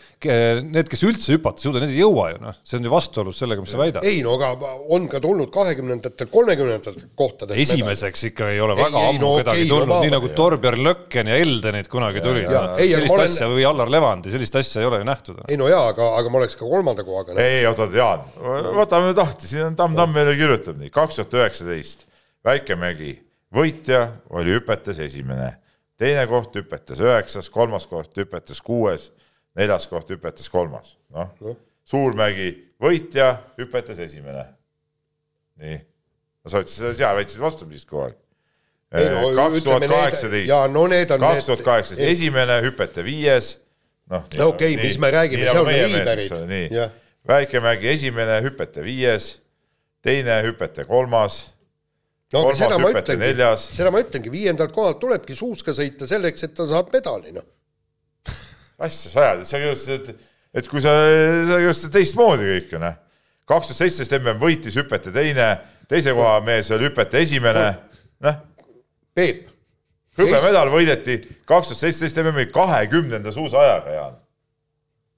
need, 0.65 0.89
kes 0.89 1.03
üldse 1.05 1.35
hüpata 1.35 1.61
ei 1.61 1.67
suuda, 1.67 1.81
need 1.83 1.93
ei 1.93 2.01
jõua 2.01 2.31
ju 2.33 2.39
noh, 2.41 2.57
see 2.65 2.79
on 2.79 2.87
ju 2.87 2.93
vastuolus 2.93 3.41
sellega, 3.43 3.61
mis 3.61 3.75
sa 3.75 3.81
väidad. 3.81 4.07
ei 4.09 4.23
no 4.25 4.39
aga 4.39 4.71
on 4.97 5.09
ka 5.13 5.21
tulnud 5.21 5.51
kahekümnendatel, 5.53 6.31
kolmekümnendatel 6.33 6.97
kohtadel. 7.19 7.61
esimeseks 7.61 8.25
ikka 8.31 8.49
ei 8.55 8.63
ole 8.65 8.79
väga 8.79 9.03
ei, 9.03 9.11
ammu 9.13 9.27
no, 9.27 9.35
kedagi 9.43 9.67
okay, 9.67 9.71
tulnud 9.75 9.93
no,, 9.93 10.01
nii 10.07 10.15
nagu 10.17 10.33
Torbjörn 10.41 10.85
Lökken 10.89 11.33
ja 11.33 11.37
Eldenid 11.45 11.93
kunagi 11.93 12.25
tulid. 12.25 12.49
sellist 12.81 13.17
olen... 13.19 13.27
asja 13.29 13.53
või 13.53 13.69
Allar 13.69 13.93
Levandi, 13.93 14.33
sellist 14.33 14.57
asja 14.63 14.81
ei 14.81 14.89
ole 14.89 15.03
ju 15.03 15.11
nähtud. 15.11 15.45
ei 15.53 15.61
no 15.61 15.69
jaa, 15.69 15.85
aga, 15.93 16.13
aga 16.23 16.33
ma 16.33 16.41
oleks 16.41 16.57
ka 16.57 16.65
kolmanda 16.65 17.05
kohaga. 17.05 17.37
ei, 17.45 17.67
oota, 17.69 17.91
Jaan, 17.93 18.25
võtame 18.81 19.13
lahti, 19.13 19.51
siin 19.51 19.69
on 19.69 19.77
Tamm-Tamm 19.77 20.17
meile 20.17 20.39
kirjutab 20.41 20.81
nii, 20.81 20.93
kaks 20.95 21.21
tuhat 21.21 21.43
üheksateist, 21.43 22.09
Väikemägi, 22.47 23.19
võitja 23.53 24.07
oli 24.33 24.57
hüpetes 24.57 24.97
esimene 25.11 25.59
teine 26.01 26.25
koht 26.31 26.57
hüpetas 26.57 27.01
üheksas, 27.03 27.51
kolmas 27.53 27.87
koht 27.91 28.17
hüpetas 28.17 28.63
kuues, 28.65 29.11
neljas 29.59 29.87
koht 29.91 30.11
hüpetas 30.13 30.49
kolmas, 30.53 30.97
noh 31.13 31.35
no. 31.41 31.57
Suurmägi 31.91 32.53
võitja, 32.81 33.33
hüpetas 33.59 33.99
esimene. 33.99 34.45
nii, 35.61 35.79
no 36.45 36.53
sa 36.53 36.63
ütlesid, 36.63 36.95
sina 36.97 37.13
väitsid 37.19 37.43
vastupidist 37.43 37.89
kogu 37.91 38.07
aeg. 38.07 38.19
kaks 39.37 39.67
tuhat 39.67 39.87
kaheksateist, 39.91 40.55
kaks 41.19 41.51
tuhat 41.51 41.65
kaheksateist, 41.67 42.07
esimene 42.15 42.61
hüpete 42.65 43.05
viies, 43.05 43.57
noh. 44.11 44.25
no 44.39 44.51
okei 44.55 44.75
okay,, 44.77 44.87
mis 44.87 44.99
me 45.03 45.13
räägime, 45.15 45.47
see 45.51 45.61
on 45.61 45.73
liiberid. 45.75 46.37
nii, 46.55 46.89
Väikemägi 47.29 47.91
esimene 47.91 48.39
hüpete 48.41 48.81
viies, 48.83 49.35
teine 50.03 50.39
hüpete 50.47 50.87
kolmas 50.89 51.51
no 52.35 52.43
aga 52.47 52.57
seda 52.59 52.79
ma 52.79 52.91
ütlengi, 52.95 53.49
seda 53.65 53.93
ma 53.93 54.03
ütlengi, 54.05 54.33
viiendalt 54.33 54.75
kohalt 54.75 55.01
tulebki 55.03 55.37
suuska 55.39 55.75
sõita 55.77 56.09
selleks, 56.11 56.47
et 56.47 56.55
ta 56.57 56.67
saab 56.71 56.93
medali, 56.95 57.35
noh. 57.35 57.47
asja 58.81 59.13
sa 59.13 59.25
ajad, 59.27 59.45
sa 59.51 59.63
just, 59.65 59.91
et, 59.97 60.11
et 60.63 60.71
kui 60.71 60.83
sa, 60.85 60.95
sa 61.51 61.61
just 61.65 61.91
teistmoodi 61.95 62.49
kõik 62.53 62.77
ju, 62.77 62.83
noh. 62.83 62.97
kaks 63.51 63.73
tuhat 63.73 63.83
seitseteist 63.83 64.17
mm 64.21 64.43
võitis 64.43 64.79
hüpete 64.79 65.15
teine, 65.15 65.51
teise 65.91 66.15
koha 66.15 66.39
mees 66.47 66.71
oli 66.77 66.91
hüpete 66.91 67.25
esimene, 67.27 67.69
noh. 68.27 68.41
Peep. 69.17 69.49
hõbemedal 70.21 70.71
võideti 70.71 71.19
kaks 71.49 71.73
tuhat 71.73 71.85
seitseteist 71.87 72.23
mm-i 72.23 72.51
kahekümnenda 72.55 73.35
suusaajaga, 73.35 73.97
Jaan, 73.99 74.19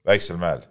Väiksel 0.07 0.41
mäel 0.41 0.65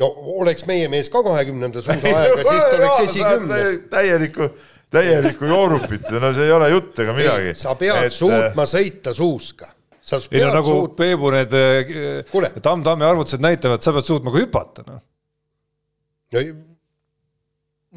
no 0.00 0.08
oleks 0.40 0.64
meie 0.68 0.88
mees 0.92 1.08
ka 1.12 1.22
kahekümnenda 1.24 1.82
suusaajaga, 1.84 2.44
siis 2.44 2.68
ta 2.68 2.76
oleks 2.80 3.00
esikümnes. 3.08 3.80
täielikku 3.92 4.48
täielikku 4.90 5.46
joorupit, 5.50 6.08
no 6.20 6.32
see 6.34 6.48
ei 6.48 6.54
ole 6.54 6.70
jutt 6.72 6.98
ega 7.04 7.14
midagi. 7.16 7.54
sa 7.58 7.76
pead 7.78 8.08
et, 8.08 8.14
suutma 8.14 8.66
sõita 8.70 9.14
suuska. 9.14 9.70
ei 10.32 10.42
no 10.42 10.50
nagu 10.56 10.74
suut... 10.74 10.96
Peebu 10.98 11.30
need 11.34 11.54
eh, 11.54 12.34
Tamm-Tammi 12.62 13.06
arvutused 13.06 13.42
näitavad, 13.42 13.82
sa 13.84 13.94
pead 13.94 14.10
suutma 14.10 14.34
ka 14.34 14.42
hüpata, 14.42 14.86
noh. 14.88 15.00
no 16.34 16.44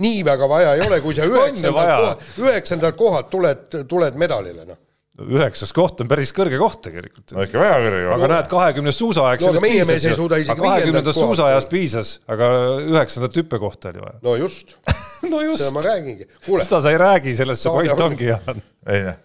nii 0.04 0.24
väga 0.26 0.50
vaja 0.50 0.72
ei 0.78 0.82
ole, 0.88 1.02
kui 1.04 1.14
sa 1.18 1.26
üheksandalt 1.30 1.92
kohalt, 1.92 2.26
üheksandalt 2.42 2.98
kohalt 2.98 3.30
tuled, 3.34 3.68
tuled 3.90 4.18
medalile, 4.20 4.66
noh 4.70 4.80
üheksas 5.14 5.70
koht 5.78 6.00
on 6.02 6.08
päris 6.10 6.32
kõrge 6.34 6.58
koht 6.58 6.80
tegelikult. 6.88 7.36
no 7.36 7.44
ikka 7.46 7.60
väga 7.62 7.76
kõrge 7.84 8.00
koht. 8.02 8.14
aga 8.16 8.30
näed, 8.32 8.48
kahekümnes 8.50 8.98
suusaaeg 8.98 9.44
no, 9.44 9.52
sellest 9.52 9.92
piisas. 9.94 10.56
kahekümnendast 10.58 11.20
suusaajast 11.20 11.70
piisas, 11.70 12.14
aga 12.34 12.50
üheksandat 12.82 13.38
hüppekohta 13.38 13.94
oli 13.94 14.02
vaja. 14.02 14.18
no 14.26 14.34
just 14.42 14.74
no 15.32 15.42
just. 15.42 15.64
seda 15.64 15.74
ma 15.76 15.84
räägingi. 15.86 16.28
seda 16.48 16.82
sa 16.82 16.92
ei 16.92 17.00
räägi, 17.02 17.36
sellest 17.38 17.66
see 17.66 17.74
point 17.74 18.08
ongi, 18.08 18.32
Jaan. 18.32 18.64
ei 18.92 19.06
noh, 19.08 19.22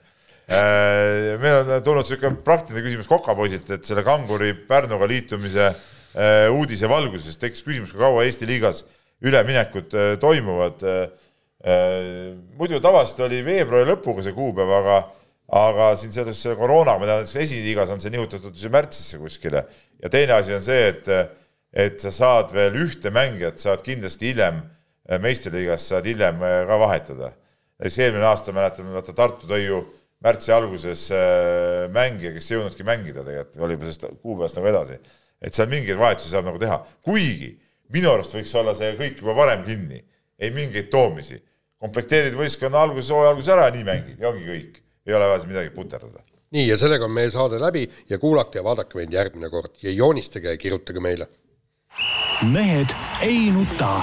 meil 1.42 1.59
on 1.61 1.84
tulnud 1.84 2.09
siuke 2.09 2.30
praktiline 2.44 2.84
küsimus 2.86 3.09
Kokapoisilt, 3.11 3.68
et 3.76 3.88
selle 3.88 4.05
Kanguri 4.07 4.55
Pärnuga 4.68 5.09
liitumise 5.11 5.66
äh, 5.68 6.46
uudise 6.55 6.88
valguses 6.90 7.36
tekkis 7.40 7.66
küsimus, 7.66 7.92
kui 7.92 8.01
kaua 8.01 8.24
Eesti 8.24 8.49
liigas 8.49 8.84
üleminekud 9.24 9.96
äh, 9.96 10.12
toimuvad. 10.20 10.84
muidu 12.55 12.78
tavaliselt 12.78 13.24
oli 13.26 13.40
veebruari 13.42 13.88
lõpuga 13.88 14.22
see 14.22 14.32
kuupäev, 14.32 14.70
aga, 14.76 14.99
aga 15.59 15.88
siin 15.99 16.12
selles 16.14 16.38
koroonaga, 16.55 17.01
ma 17.03 17.09
tean, 17.09 17.24
et 17.26 17.42
esiliigas 17.42 17.90
on 17.90 17.99
see 17.99 18.12
nihutatud 18.14 18.55
märtsisse 18.70 19.18
kuskile 19.18 19.64
ja 19.99 20.11
teine 20.12 20.36
asi 20.36 20.55
on 20.55 20.62
see, 20.62 20.92
et, 20.92 21.11
et 21.74 21.99
sa 21.99 22.12
saad 22.14 22.55
veel 22.55 22.78
ühte 22.78 23.11
mängijat, 23.11 23.59
saad 23.59 23.82
kindlasti 23.82 24.30
hiljem 24.30 24.62
meistriliigas 25.23 25.89
saad 25.89 26.07
hiljem 26.07 26.43
ka 26.69 26.79
vahetada. 26.79 27.33
näiteks 27.79 27.99
eelmine 27.99 28.27
aasta 28.27 28.53
mäletame, 28.53 28.93
vaata 28.93 29.13
Tartu 29.17 29.47
tõi 29.47 29.65
ju 29.65 29.79
märtsi 30.25 30.53
alguses 30.53 31.09
äh, 31.15 31.87
mängija, 31.95 32.33
kes 32.35 32.51
ei 32.51 32.57
jõudnudki 32.57 32.87
mängida 32.87 33.23
tegelikult, 33.25 33.63
oli 33.63 33.77
juba 33.77 33.87
sellest 33.87 34.23
kuupäevast 34.23 34.59
nagu 34.59 34.71
edasi. 34.73 35.01
et 35.39 35.55
seal 35.55 35.69
mingeid 35.71 35.99
vahetusi 35.99 36.33
saab 36.33 36.49
nagu 36.49 36.59
teha, 36.59 36.79
kuigi 37.07 37.53
minu 37.95 38.11
arust 38.11 38.35
võiks 38.35 38.55
olla 38.59 38.75
see 38.75 38.97
kõik 38.99 39.21
juba 39.23 39.37
varem 39.39 39.63
kinni, 39.67 40.01
ei 40.39 40.51
mingeid 40.55 40.91
toomisi. 40.91 41.39
komplekteerid 41.79 42.35
võistkonna 42.35 42.81
alguses, 42.83 43.11
hooaja 43.15 43.31
alguses 43.31 43.53
ära 43.55 43.69
ja 43.69 43.75
nii 43.77 43.85
mängid 43.87 44.19
ja 44.19 44.33
ongi 44.33 44.49
kõik, 44.49 44.81
ei 45.07 45.15
ole 45.15 45.29
vaja 45.31 45.45
siin 45.45 45.53
midagi 45.53 45.71
puterdada. 45.77 46.25
nii, 46.51 46.67
ja 46.67 46.79
sellega 46.79 47.07
on 47.07 47.15
meie 47.15 47.31
saade 47.31 47.61
läbi 47.63 47.87
ja 48.11 48.19
kuulake 48.19 48.59
ja 48.59 48.65
vaadake 48.67 48.99
meid 48.99 49.15
järgmine 49.15 49.51
kord 49.51 49.79
ja 49.83 49.95
joonistage 49.95 50.51
ja 50.51 50.57
kirjutage 50.59 51.01
meile. 51.01 51.29
mehed 52.43 52.91
ei 53.23 53.53
nuta 53.55 54.03